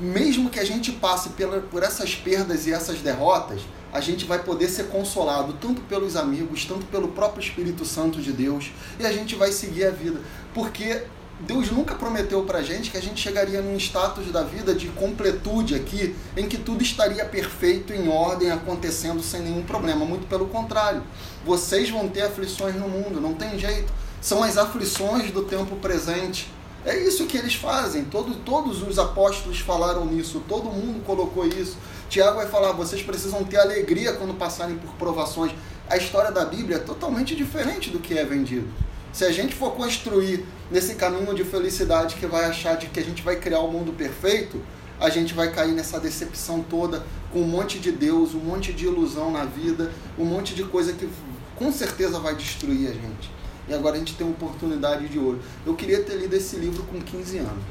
mesmo 0.00 0.48
que 0.48 0.58
a 0.58 0.64
gente 0.64 0.92
passe 0.92 1.30
pela, 1.30 1.60
por 1.60 1.82
essas 1.82 2.14
perdas 2.14 2.66
e 2.66 2.72
essas 2.72 3.00
derrotas, 3.00 3.60
a 3.92 4.00
gente 4.00 4.24
vai 4.24 4.42
poder 4.42 4.68
ser 4.68 4.88
consolado 4.88 5.52
tanto 5.60 5.82
pelos 5.82 6.16
amigos, 6.16 6.64
tanto 6.64 6.86
pelo 6.86 7.08
próprio 7.08 7.42
Espírito 7.42 7.84
Santo 7.84 8.20
de 8.20 8.32
Deus, 8.32 8.70
e 8.98 9.04
a 9.04 9.12
gente 9.12 9.34
vai 9.34 9.52
seguir 9.52 9.84
a 9.84 9.90
vida. 9.90 10.20
Porque 10.54 11.02
Deus 11.46 11.70
nunca 11.70 11.94
prometeu 11.94 12.42
pra 12.42 12.62
gente 12.62 12.90
que 12.90 12.98
a 12.98 13.02
gente 13.02 13.20
chegaria 13.20 13.62
num 13.62 13.76
status 13.76 14.30
da 14.30 14.42
vida 14.42 14.74
de 14.74 14.88
completude 14.88 15.74
aqui, 15.74 16.14
em 16.36 16.46
que 16.46 16.58
tudo 16.58 16.82
estaria 16.82 17.24
perfeito, 17.24 17.94
em 17.94 18.08
ordem, 18.08 18.50
acontecendo 18.50 19.22
sem 19.22 19.40
nenhum 19.40 19.62
problema. 19.62 20.04
Muito 20.04 20.26
pelo 20.26 20.46
contrário. 20.48 21.02
Vocês 21.44 21.88
vão 21.88 22.08
ter 22.08 22.22
aflições 22.22 22.74
no 22.76 22.88
mundo, 22.88 23.20
não 23.20 23.32
tem 23.32 23.58
jeito. 23.58 23.90
São 24.20 24.42
as 24.42 24.58
aflições 24.58 25.30
do 25.30 25.44
tempo 25.44 25.76
presente 25.76 26.52
É 26.84 26.96
isso 26.98 27.26
que 27.26 27.36
eles 27.36 27.54
fazem. 27.54 28.04
Todo, 28.04 28.34
todos 28.36 28.82
os 28.82 28.98
apóstolos 28.98 29.60
falaram 29.60 30.04
nisso, 30.06 30.42
todo 30.46 30.70
mundo 30.70 31.04
colocou 31.04 31.46
isso. 31.46 31.76
Tiago 32.08 32.36
vai 32.36 32.48
falar: 32.48 32.72
vocês 32.72 33.02
precisam 33.02 33.44
ter 33.44 33.58
alegria 33.58 34.12
quando 34.12 34.34
passarem 34.34 34.76
por 34.76 34.90
provações. 34.94 35.52
A 35.88 35.96
história 35.96 36.30
da 36.30 36.44
Bíblia 36.44 36.76
é 36.76 36.80
totalmente 36.80 37.34
diferente 37.34 37.90
do 37.90 37.98
que 37.98 38.16
é 38.16 38.24
vendido. 38.24 38.68
Se 39.12 39.24
a 39.24 39.32
gente 39.32 39.54
for 39.54 39.72
construir 39.72 40.44
nesse 40.70 40.94
caminho 40.94 41.34
de 41.34 41.44
felicidade 41.44 42.14
que 42.14 42.26
vai 42.26 42.44
achar 42.44 42.76
de 42.76 42.86
que 42.86 43.00
a 43.00 43.02
gente 43.02 43.22
vai 43.22 43.36
criar 43.36 43.60
o 43.60 43.68
um 43.68 43.72
mundo 43.72 43.92
perfeito, 43.92 44.62
a 45.00 45.08
gente 45.08 45.34
vai 45.34 45.50
cair 45.50 45.72
nessa 45.72 45.98
decepção 45.98 46.62
toda 46.62 47.04
com 47.32 47.40
um 47.40 47.46
monte 47.46 47.78
de 47.78 47.90
Deus, 47.90 48.34
um 48.34 48.40
monte 48.40 48.72
de 48.72 48.84
ilusão 48.84 49.30
na 49.30 49.44
vida, 49.44 49.90
um 50.18 50.24
monte 50.24 50.54
de 50.54 50.62
coisa 50.64 50.92
que 50.92 51.08
com 51.56 51.72
certeza 51.72 52.18
vai 52.20 52.34
destruir 52.34 52.88
a 52.88 52.92
gente. 52.92 53.30
E 53.68 53.74
agora 53.74 53.96
a 53.96 53.98
gente 53.98 54.14
tem 54.14 54.26
uma 54.26 54.34
oportunidade 54.34 55.08
de 55.08 55.18
ouro. 55.18 55.40
Eu 55.64 55.74
queria 55.74 56.02
ter 56.02 56.16
lido 56.16 56.34
esse 56.34 56.56
livro 56.56 56.82
com 56.84 57.00
15 57.00 57.38
anos. 57.38 57.64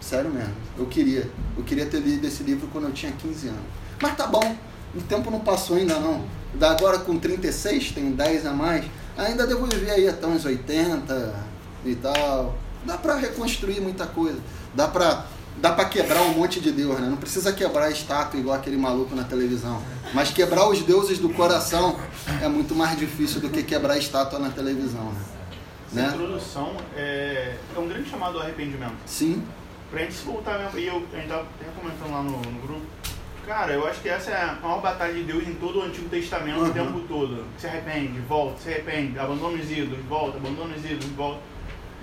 Sério 0.00 0.30
mesmo. 0.30 0.54
Eu 0.76 0.86
queria. 0.86 1.30
Eu 1.56 1.64
queria 1.64 1.86
ter 1.86 2.00
lido 2.00 2.26
esse 2.26 2.42
livro 2.42 2.68
quando 2.72 2.84
eu 2.84 2.92
tinha 2.92 3.12
15 3.12 3.48
anos. 3.48 3.62
Mas 4.00 4.16
tá 4.16 4.26
bom. 4.26 4.56
O 4.94 5.00
tempo 5.00 5.30
não 5.30 5.40
passou 5.40 5.76
ainda 5.76 5.98
não. 5.98 6.24
Da 6.54 6.70
agora 6.70 6.98
com 6.98 7.18
36, 7.18 7.92
tenho 7.92 8.14
10 8.14 8.46
a 8.46 8.52
mais. 8.52 8.84
Ainda 9.16 9.46
devo 9.46 9.66
viver 9.66 9.90
aí 9.90 10.08
até 10.08 10.26
uns 10.26 10.44
80 10.44 11.34
e 11.84 11.94
tal. 11.96 12.56
Dá 12.84 12.98
para 12.98 13.16
reconstruir 13.16 13.80
muita 13.80 14.06
coisa. 14.06 14.38
Dá 14.74 14.88
para 14.88 15.26
dá 15.56 15.72
para 15.72 15.84
quebrar 15.84 16.20
um 16.22 16.30
monte 16.30 16.60
de 16.60 16.72
Deus, 16.72 16.98
né? 16.98 17.08
Não 17.08 17.16
precisa 17.16 17.52
quebrar 17.52 17.86
a 17.86 17.90
estátua 17.90 18.38
igual 18.38 18.56
aquele 18.56 18.76
maluco 18.76 19.14
na 19.14 19.24
televisão. 19.24 19.80
Mas 20.12 20.30
quebrar 20.30 20.68
os 20.68 20.82
deuses 20.82 21.18
do 21.18 21.28
coração 21.28 21.98
é 22.42 22.48
muito 22.48 22.74
mais 22.74 22.98
difícil 22.98 23.40
do 23.40 23.48
que 23.48 23.62
quebrar 23.62 23.94
a 23.94 23.98
estátua 23.98 24.38
na 24.38 24.50
televisão, 24.50 25.12
né? 25.12 25.20
Essa 25.86 25.94
né? 25.94 26.08
introdução 26.08 26.76
é, 26.96 27.56
é 27.74 27.78
um 27.78 27.88
grande 27.88 28.10
chamado 28.10 28.38
ao 28.38 28.42
arrependimento. 28.42 28.96
Sim. 29.06 29.42
Pra 29.90 30.02
gente 30.02 30.14
se 30.14 30.24
voltar 30.24 30.58
mesmo, 30.58 30.78
e 30.78 30.86
eu, 30.88 31.06
a 31.12 31.16
gente 31.16 31.28
tava 31.28 31.46
comentando 31.80 32.10
lá 32.10 32.22
no, 32.22 32.32
no 32.38 32.60
grupo, 32.60 32.82
Cara, 33.46 33.72
eu 33.72 33.86
acho 33.86 34.00
que 34.00 34.08
essa 34.08 34.30
é 34.30 34.42
a 34.42 34.58
maior 34.60 34.80
batalha 34.80 35.12
de 35.12 35.22
Deus 35.22 35.46
em 35.46 35.54
todo 35.54 35.80
o 35.80 35.82
Antigo 35.82 36.08
Testamento 36.08 36.60
uhum. 36.60 36.70
o 36.70 36.72
tempo 36.72 37.00
todo. 37.00 37.44
Se 37.58 37.66
arrepende, 37.66 38.18
volta, 38.20 38.58
se 38.60 38.68
arrepende, 38.70 39.18
abandona 39.18 39.58
os 39.58 39.70
ídolos, 39.70 40.04
volta, 40.06 40.38
abandona 40.38 40.74
os 40.74 40.84
ídolos, 40.84 41.06
volta. 41.16 41.40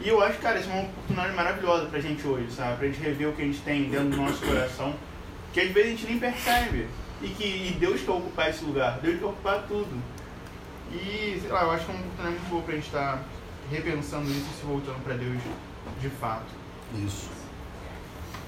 E 0.03 0.07
eu 0.07 0.21
acho, 0.21 0.37
cara, 0.39 0.59
isso 0.59 0.69
é 0.69 0.73
uma 0.73 0.83
oportunidade 0.83 1.33
maravilhosa 1.33 1.85
pra 1.85 1.99
gente 1.99 2.27
hoje, 2.27 2.51
sabe? 2.51 2.77
Pra 2.77 2.87
gente 2.87 2.99
rever 3.01 3.29
o 3.29 3.33
que 3.33 3.41
a 3.41 3.45
gente 3.45 3.61
tem 3.61 3.89
dentro 3.89 4.09
do 4.09 4.17
nosso 4.17 4.45
coração, 4.45 4.95
que 5.53 5.59
às 5.59 5.69
vezes 5.71 5.87
a 5.87 5.95
gente 5.95 6.05
nem 6.07 6.19
percebe. 6.19 6.87
E 7.21 7.27
que 7.29 7.43
e 7.43 7.77
Deus 7.79 8.01
quer 8.01 8.11
ocupar 8.11 8.49
esse 8.49 8.63
lugar, 8.63 8.99
Deus 8.99 9.19
quer 9.19 9.25
ocupar 9.25 9.63
tudo. 9.67 10.01
E, 10.91 11.39
sei 11.39 11.51
lá, 11.51 11.63
eu 11.63 11.71
acho 11.71 11.85
que 11.85 11.91
é 11.91 11.95
uma 11.95 12.01
oportunidade 12.01 12.35
muito 12.35 12.49
boa 12.49 12.63
pra 12.63 12.75
gente 12.75 12.87
estar 12.87 13.17
tá 13.17 13.23
repensando 13.71 14.29
isso 14.29 14.47
e 14.51 14.59
se 14.59 14.65
voltando 14.65 15.03
pra 15.03 15.13
Deus 15.13 15.37
de 15.99 16.09
fato. 16.09 16.51
Isso. 16.95 17.29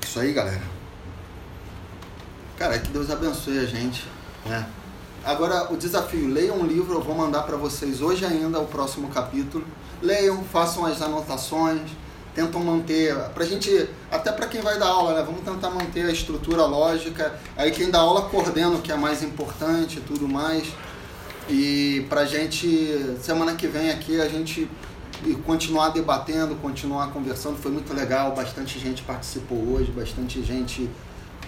Isso 0.01 0.19
aí, 0.19 0.33
galera. 0.33 0.82
Cara, 2.63 2.79
que 2.79 2.91
Deus 2.91 3.09
abençoe 3.09 3.59
a 3.59 3.65
gente. 3.65 4.07
Né? 4.45 4.65
Agora, 5.25 5.73
o 5.73 5.75
desafio: 5.75 6.29
leiam 6.29 6.59
um 6.59 6.65
livro, 6.65 6.93
eu 6.93 7.01
vou 7.01 7.13
mandar 7.13 7.41
para 7.41 7.57
vocês 7.57 8.01
hoje 8.01 8.23
ainda 8.23 8.57
o 8.57 8.65
próximo 8.65 9.09
capítulo. 9.09 9.65
Leiam, 10.01 10.41
façam 10.45 10.85
as 10.85 11.01
anotações, 11.01 11.81
tentam 12.33 12.63
manter, 12.63 13.17
pra 13.33 13.43
gente, 13.43 13.89
até 14.09 14.31
para 14.31 14.47
quem 14.47 14.61
vai 14.61 14.79
dar 14.79 14.87
aula, 14.87 15.13
né? 15.13 15.23
Vamos 15.25 15.41
tentar 15.43 15.71
manter 15.71 16.05
a 16.05 16.11
estrutura 16.13 16.65
lógica. 16.65 17.37
Aí 17.57 17.69
quem 17.69 17.91
dá 17.91 17.99
aula 17.99 18.29
coordena 18.29 18.69
o 18.69 18.81
que 18.81 18.93
é 18.93 18.95
mais 18.95 19.21
importante 19.21 19.97
e 19.97 20.01
tudo 20.01 20.25
mais. 20.25 20.63
E 21.49 22.05
pra 22.07 22.23
gente, 22.23 23.17
semana 23.21 23.55
que 23.55 23.67
vem 23.67 23.89
aqui, 23.89 24.21
a 24.21 24.29
gente 24.29 24.69
continuar 25.45 25.89
debatendo, 25.89 26.55
continuar 26.55 27.11
conversando. 27.11 27.57
Foi 27.57 27.71
muito 27.71 27.93
legal, 27.93 28.33
bastante 28.33 28.79
gente 28.79 29.03
participou 29.03 29.57
hoje, 29.73 29.91
bastante 29.91 30.41
gente 30.41 30.89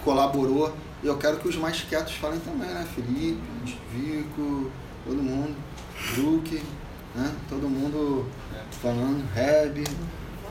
colaborou. 0.04 0.74
E 1.04 1.08
eu 1.08 1.18
quero 1.18 1.38
que 1.38 1.48
os 1.48 1.56
mais 1.56 1.82
quietos 1.82 2.14
falem 2.16 2.40
também, 2.40 2.68
né? 2.68 2.88
Felipe, 2.96 3.40
Vico, 3.92 4.72
todo 5.06 5.22
mundo, 5.22 5.56
Brook, 6.14 6.62
né? 7.14 7.34
Todo 7.48 7.70
mundo 7.70 8.26
falando, 8.82 9.24
Reb, 9.34 9.84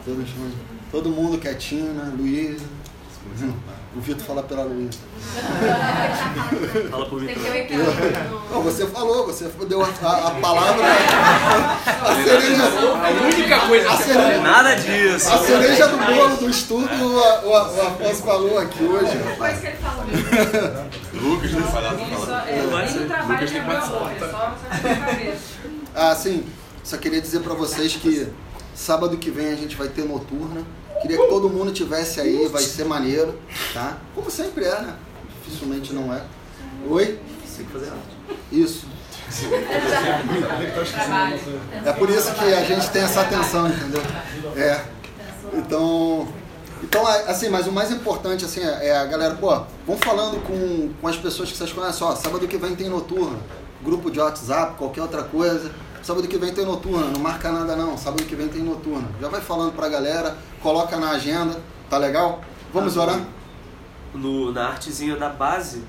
todo, 0.05 0.25
todo 0.91 1.11
mundo 1.11 1.39
quietinho, 1.39 1.93
né? 1.93 2.13
Luiz. 2.17 2.63
O 3.97 4.01
Vitor 4.01 4.27
fala 4.27 4.43
pela 4.43 4.65
Luísa. 4.65 4.99
Fala 6.91 7.07
pro 7.07 7.19
Vitor. 7.19 7.43
Não, 8.51 8.63
você 8.63 8.87
falou, 8.89 9.27
você 9.27 9.49
deu 9.69 9.83
a, 9.83 9.87
a, 9.87 10.27
a 10.27 10.31
palavra. 10.33 10.85
A 12.03 12.15
cereja. 12.25 12.63
A 12.65 13.11
única 13.25 13.61
coisa 13.61 13.91
a 13.91 13.97
cereja, 13.97 14.41
Nada 14.41 14.75
disso. 14.75 15.33
A 15.33 15.39
cereja 15.39 15.87
do 15.87 15.99
bolo 15.99 16.37
do 16.37 16.51
estudo, 16.51 16.89
o, 16.93 17.49
o, 17.49 17.57
Afonso 17.57 18.23
falou 18.25 18.59
aqui 18.59 18.83
hoje. 18.83 19.17
Depois 19.17 19.61
que 19.61 19.67
ele 19.69 19.77
falou. 19.77 20.05
Lucas 21.15 21.51
tem 21.53 21.63
falado. 21.63 21.99
Ele 22.49 22.99
não 22.99 23.07
trabalha 23.07 23.49
com 23.49 23.71
a 23.71 23.87
boca, 23.87 24.13
é 24.13 24.31
só 24.31 24.47
a 24.47 24.97
cabeça. 24.97 25.39
Ah, 25.95 26.15
sim. 26.17 26.45
Só 26.83 26.97
queria 26.97 27.21
dizer 27.21 27.41
pra 27.41 27.55
vocês 27.55 27.95
que 27.95 28.27
sábado 28.75 29.17
que 29.17 29.31
vem 29.31 29.53
a 29.53 29.57
gente 29.57 29.77
vai 29.77 29.87
ter 29.87 30.05
noturna. 30.05 30.63
Queria 31.03 31.19
que 31.19 31.27
todo 31.29 31.49
mundo 31.49 31.73
tivesse 31.73 32.21
aí, 32.21 32.49
vai 32.49 32.63
ser 32.63 32.85
maneiro, 32.85 33.39
tá? 33.73 33.99
Como 34.15 34.31
sempre 34.31 34.65
é, 34.65 34.81
né? 34.81 34.95
Dificilmente 35.45 35.93
não 35.93 36.13
é. 36.13 36.23
Oi? 36.89 37.19
Tem 37.57 37.67
que 37.67 37.73
fazer 37.73 37.87
arte. 37.87 38.41
Isso. 38.51 38.87
É 41.85 41.93
por 41.93 42.11
isso 42.11 42.33
que 42.35 42.45
a 42.45 42.65
gente 42.65 42.91
tem 42.91 43.03
essa 43.03 43.21
atenção, 43.21 43.69
entendeu? 43.69 44.03
É. 44.57 44.85
Então, 45.55 46.29
então 46.83 47.07
assim, 47.07 47.49
mas 47.49 47.67
o 47.67 47.73
mais 47.73 47.91
importante 47.91 48.45
assim 48.45 48.61
é 48.61 48.97
a 48.97 49.05
galera, 49.05 49.35
pô, 49.35 49.63
vão 49.87 49.97
falando 49.97 50.41
com, 50.47 50.91
com 51.01 51.09
as 51.09 51.17
pessoas 51.17 51.51
que 51.51 51.57
vocês 51.57 51.73
conhecem, 51.73 52.07
ó, 52.07 52.15
sábado 52.15 52.47
que 52.47 52.57
vem 52.57 52.75
tem 52.75 52.89
noturno, 52.89 53.41
grupo 53.83 54.11
de 54.11 54.19
WhatsApp, 54.21 54.77
qualquer 54.77 55.03
outra 55.03 55.23
coisa. 55.23 55.71
Sábado 56.05 56.29
que 56.29 56.37
vem 56.37 56.53
tem 56.53 56.67
noturna, 56.67 57.07
não 57.07 57.19
marca 57.21 57.51
nada 57.51 57.75
não. 57.75 57.97
Sábado 57.97 58.23
que 58.25 58.37
vem 58.37 58.47
tem 58.49 58.63
noturna. 58.63 59.09
Já 59.21 59.29
vai 59.29 59.41
falando 59.41 59.73
pra 59.73 59.89
galera, 59.89 60.37
coloca 60.63 60.99
na 60.99 61.11
agenda, 61.13 61.59
tá 61.89 61.97
legal? 61.97 62.43
Vamos 62.73 62.97
orar? 62.97 63.21
No, 64.15 64.53
na 64.53 64.69
artezinha 64.69 65.17
da 65.17 65.29
base 65.31 65.83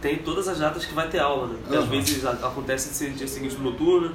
tem 0.00 0.16
todas 0.18 0.48
as 0.48 0.58
datas 0.58 0.84
que 0.86 0.94
vai 0.94 1.08
ter 1.08 1.18
aula, 1.20 1.48
né? 1.48 1.58
Uhum. 1.70 1.78
às 1.82 1.88
vezes 1.88 2.24
a- 2.24 2.30
acontece 2.30 2.88
de 2.88 2.94
ser 2.96 3.10
dia 3.10 3.28
seguinte 3.28 3.54
noturna, 3.58 4.12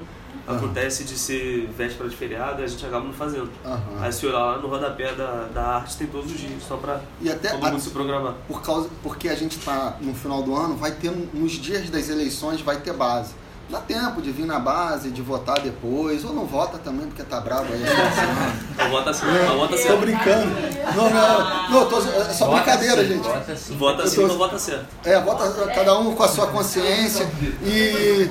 acontece 0.47 1.03
de 1.03 1.15
ser 1.17 1.67
véspera 1.77 2.09
de 2.09 2.15
feriado 2.15 2.61
e 2.61 2.65
a 2.65 2.67
gente 2.67 2.83
acaba 2.83 3.05
não 3.05 3.13
fazendo. 3.13 3.49
Aham. 3.63 3.79
Aí 4.01 4.11
se 4.11 4.25
olhar 4.25 4.39
lá 4.39 4.57
no 4.57 4.67
rodapé 4.67 5.13
da, 5.13 5.47
da 5.53 5.61
arte 5.77 5.95
tem 5.95 6.07
todos 6.07 6.31
os 6.31 6.39
dias, 6.39 6.63
só 6.67 6.75
pra 6.77 6.99
E 7.21 7.29
até 7.29 7.49
todo 7.51 7.65
a- 7.67 7.69
mundo 7.71 7.79
se 7.81 7.91
programar. 7.91 8.33
por 8.47 8.63
causa 8.63 8.89
porque 9.03 9.29
a 9.29 9.35
gente 9.35 9.59
tá 9.59 9.95
no 10.01 10.15
final 10.15 10.41
do 10.41 10.55
ano, 10.55 10.75
vai 10.75 10.91
ter 10.91 11.11
nos 11.33 11.51
dias 11.51 11.87
das 11.91 12.09
eleições 12.09 12.61
vai 12.61 12.77
ter 12.77 12.93
base. 12.93 13.33
Dá 13.67 13.79
tempo 13.79 14.21
de 14.21 14.31
vir 14.31 14.45
na 14.45 14.59
base, 14.59 15.09
de 15.09 15.23
votar 15.23 15.59
depois, 15.59 16.23
ou 16.23 16.31
não 16.33 16.45
vota 16.45 16.77
também 16.77 17.07
porque 17.07 17.23
tá 17.23 17.39
bravo 17.41 17.65
aí. 17.73 17.83
Não 18.77 18.89
vota 18.91 19.09
assim, 19.09 19.25
não 19.25 19.57
vota 19.57 19.75
Tô 19.75 19.81
certo. 19.81 19.99
brincando. 20.01 20.51
Não, 20.95 21.09
não, 21.09 21.69
não, 21.71 21.85
tô, 21.89 21.97
é 21.99 22.25
só 22.33 22.45
Vota 22.45 22.57
brincadeira, 22.57 23.01
sim, 23.01 23.07
gente. 23.07 23.23
vota 23.23 23.55
sim. 23.55 23.77
Vota 23.77 24.07
sim, 24.07 24.15
tô- 24.17 24.27
não 24.27 24.37
vota 24.37 24.59
certo. 24.59 24.85
É, 25.03 25.19
vota 25.21 25.49
cada 25.73 25.97
um 25.97 26.13
com 26.13 26.23
a 26.23 26.27
sua 26.27 26.47
consciência 26.47 27.27
e 27.63 28.29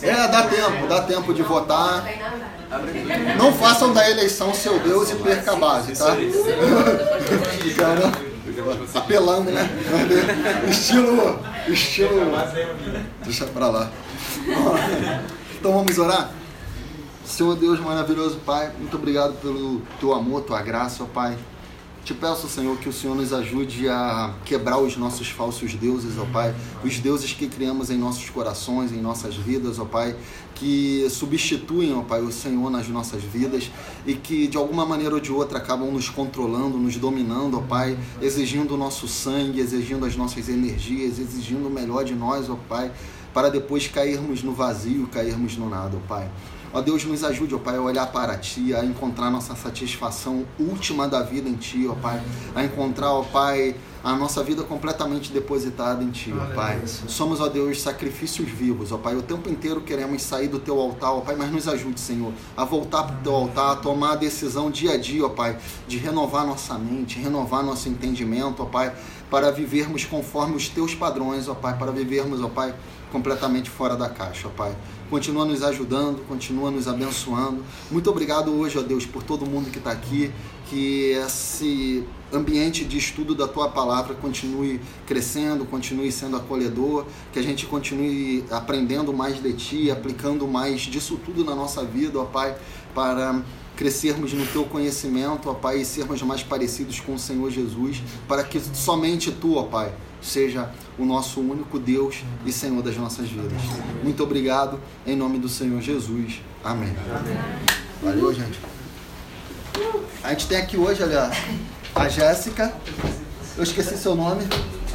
é, 0.00 0.28
dá 0.28 0.44
tempo, 0.44 0.86
dá 0.86 1.02
tempo 1.02 1.34
de 1.34 1.42
votar. 1.42 2.04
Não 3.36 3.52
façam 3.52 3.92
da 3.92 4.08
eleição 4.08 4.54
seu 4.54 4.78
Deus 4.78 5.10
e 5.10 5.16
perca 5.16 5.52
a 5.52 5.56
base, 5.56 5.92
tá? 5.98 6.16
Cara, 8.54 8.78
apelando, 8.94 9.50
né? 9.50 9.68
Estilo, 10.70 11.40
estilo. 11.68 12.32
Deixa 13.24 13.46
pra 13.46 13.68
lá. 13.68 13.90
Então 15.58 15.72
vamos 15.72 15.98
orar? 15.98 16.30
Senhor 17.24 17.56
Deus 17.56 17.80
maravilhoso, 17.80 18.38
Pai, 18.44 18.70
muito 18.78 18.96
obrigado 18.96 19.34
pelo 19.40 19.80
teu 19.98 20.12
amor, 20.12 20.42
tua 20.42 20.60
graça, 20.62 21.02
ó 21.02 21.06
Pai. 21.06 21.36
Te 22.04 22.12
peço, 22.12 22.46
Senhor, 22.50 22.76
que 22.76 22.86
o 22.86 22.92
Senhor 22.92 23.16
nos 23.16 23.32
ajude 23.32 23.88
a 23.88 24.34
quebrar 24.44 24.76
os 24.76 24.94
nossos 24.94 25.30
falsos 25.30 25.72
deuses, 25.74 26.18
ó 26.18 26.26
Pai. 26.26 26.54
Os 26.84 26.98
deuses 26.98 27.32
que 27.32 27.48
criamos 27.48 27.88
em 27.88 27.96
nossos 27.96 28.28
corações, 28.28 28.92
em 28.92 29.00
nossas 29.00 29.34
vidas, 29.36 29.78
ó 29.78 29.86
Pai. 29.86 30.14
Que 30.54 31.08
substituem, 31.08 31.94
ó 31.94 32.02
Pai, 32.02 32.20
o 32.20 32.30
Senhor 32.30 32.70
nas 32.70 32.88
nossas 32.88 33.22
vidas 33.22 33.70
e 34.06 34.12
que 34.12 34.46
de 34.46 34.58
alguma 34.58 34.84
maneira 34.84 35.14
ou 35.14 35.20
de 35.20 35.32
outra 35.32 35.56
acabam 35.56 35.90
nos 35.90 36.10
controlando, 36.10 36.76
nos 36.76 36.94
dominando, 36.96 37.56
ó 37.56 37.62
Pai. 37.62 37.96
Exigindo 38.20 38.74
o 38.74 38.76
nosso 38.76 39.08
sangue, 39.08 39.60
exigindo 39.60 40.04
as 40.04 40.14
nossas 40.14 40.50
energias, 40.50 41.18
exigindo 41.18 41.68
o 41.68 41.70
melhor 41.70 42.04
de 42.04 42.14
nós, 42.14 42.50
ó 42.50 42.58
Pai. 42.68 42.92
Para 43.32 43.48
depois 43.48 43.88
cairmos 43.88 44.42
no 44.42 44.52
vazio, 44.52 45.06
cairmos 45.06 45.56
no 45.56 45.70
nada, 45.70 45.96
ó 45.96 46.06
Pai. 46.06 46.30
Ó 46.74 46.80
Deus, 46.82 47.04
nos 47.04 47.22
ajude, 47.22 47.54
ó 47.54 47.58
Pai, 47.58 47.76
a 47.76 47.80
olhar 47.80 48.06
para 48.10 48.36
Ti, 48.36 48.74
a 48.74 48.84
encontrar 48.84 49.30
nossa 49.30 49.54
satisfação 49.54 50.44
última 50.58 51.06
da 51.06 51.22
vida 51.22 51.48
em 51.48 51.54
Ti, 51.54 51.86
ó 51.88 51.94
Pai. 51.94 52.20
A 52.52 52.64
encontrar, 52.64 53.12
ó 53.12 53.22
Pai, 53.22 53.76
a 54.02 54.12
nossa 54.16 54.42
vida 54.42 54.64
completamente 54.64 55.30
depositada 55.30 56.02
em 56.02 56.10
Ti, 56.10 56.34
ó 56.36 56.52
Pai. 56.52 56.82
Somos, 56.84 57.38
ó 57.38 57.46
Deus, 57.46 57.80
sacrifícios 57.80 58.48
vivos, 58.48 58.90
ó 58.90 58.98
Pai. 58.98 59.14
O 59.14 59.22
tempo 59.22 59.48
inteiro 59.48 59.82
queremos 59.82 60.20
sair 60.22 60.48
do 60.48 60.58
Teu 60.58 60.80
altar, 60.80 61.12
ó 61.12 61.20
Pai, 61.20 61.36
mas 61.36 61.52
nos 61.52 61.68
ajude, 61.68 62.00
Senhor, 62.00 62.32
a 62.56 62.64
voltar 62.64 63.04
para 63.04 63.20
o 63.20 63.22
Teu 63.22 63.34
altar, 63.36 63.70
a 63.74 63.76
tomar 63.76 64.14
a 64.14 64.16
decisão 64.16 64.68
dia 64.68 64.94
a 64.94 64.98
dia, 64.98 65.24
ó 65.24 65.28
Pai, 65.28 65.56
de 65.86 65.96
renovar 65.96 66.44
nossa 66.44 66.76
mente, 66.76 67.20
renovar 67.20 67.62
nosso 67.62 67.88
entendimento, 67.88 68.64
ó 68.64 68.66
Pai, 68.66 68.92
para 69.30 69.52
vivermos 69.52 70.04
conforme 70.04 70.56
os 70.56 70.68
Teus 70.68 70.92
padrões, 70.92 71.46
ó 71.46 71.54
Pai, 71.54 71.78
para 71.78 71.92
vivermos, 71.92 72.42
ó 72.42 72.48
Pai, 72.48 72.74
completamente 73.12 73.70
fora 73.70 73.94
da 73.94 74.08
caixa, 74.08 74.48
ó 74.48 74.50
Pai. 74.50 74.76
Continua 75.10 75.44
nos 75.44 75.62
ajudando, 75.62 76.26
continua 76.26 76.70
nos 76.70 76.88
abençoando. 76.88 77.62
Muito 77.90 78.10
obrigado 78.10 78.52
hoje, 78.52 78.78
ó 78.78 78.82
Deus, 78.82 79.04
por 79.04 79.22
todo 79.22 79.44
mundo 79.46 79.70
que 79.70 79.78
está 79.78 79.90
aqui, 79.90 80.30
que 80.68 81.10
esse 81.12 82.02
ambiente 82.32 82.84
de 82.84 82.98
estudo 82.98 83.34
da 83.34 83.46
tua 83.46 83.68
palavra 83.68 84.14
continue 84.14 84.80
crescendo, 85.06 85.64
continue 85.66 86.10
sendo 86.10 86.36
acolhedor, 86.36 87.04
que 87.32 87.38
a 87.38 87.42
gente 87.42 87.66
continue 87.66 88.44
aprendendo 88.50 89.12
mais 89.12 89.40
de 89.42 89.52
ti, 89.52 89.90
aplicando 89.90 90.48
mais 90.48 90.80
disso 90.80 91.20
tudo 91.24 91.44
na 91.44 91.54
nossa 91.54 91.84
vida, 91.84 92.18
ó 92.18 92.24
Pai, 92.24 92.56
para 92.94 93.42
crescermos 93.76 94.32
no 94.32 94.46
teu 94.46 94.64
conhecimento, 94.64 95.50
ó 95.50 95.54
Pai, 95.54 95.80
e 95.80 95.84
sermos 95.84 96.22
mais 96.22 96.42
parecidos 96.42 96.98
com 96.98 97.14
o 97.14 97.18
Senhor 97.18 97.50
Jesus, 97.50 98.02
para 98.26 98.42
que 98.42 98.60
somente 98.72 99.30
tu, 99.30 99.56
ó 99.56 99.64
Pai, 99.64 99.92
seja 100.24 100.70
o 100.98 101.04
nosso 101.04 101.40
único 101.40 101.78
Deus 101.78 102.22
e 102.44 102.52
Senhor 102.52 102.82
das 102.82 102.96
nossas 102.96 103.28
vidas. 103.28 103.52
Muito 104.02 104.22
obrigado, 104.22 104.80
em 105.06 105.14
nome 105.14 105.38
do 105.38 105.48
Senhor 105.48 105.80
Jesus. 105.80 106.40
Amém. 106.64 106.94
Valeu, 108.02 108.32
gente. 108.32 108.58
A 110.22 110.30
gente 110.30 110.46
tem 110.46 110.58
aqui 110.58 110.76
hoje, 110.76 111.02
olha, 111.02 111.30
a 111.94 112.08
Jéssica, 112.08 112.72
eu 113.56 113.62
esqueci 113.62 113.96
seu 113.98 114.14
nome. 114.14 114.42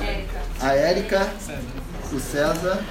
Érica. 0.01 0.41
A 0.59 0.73
Érica, 0.73 1.33
o 2.11 2.19
César 2.19 2.83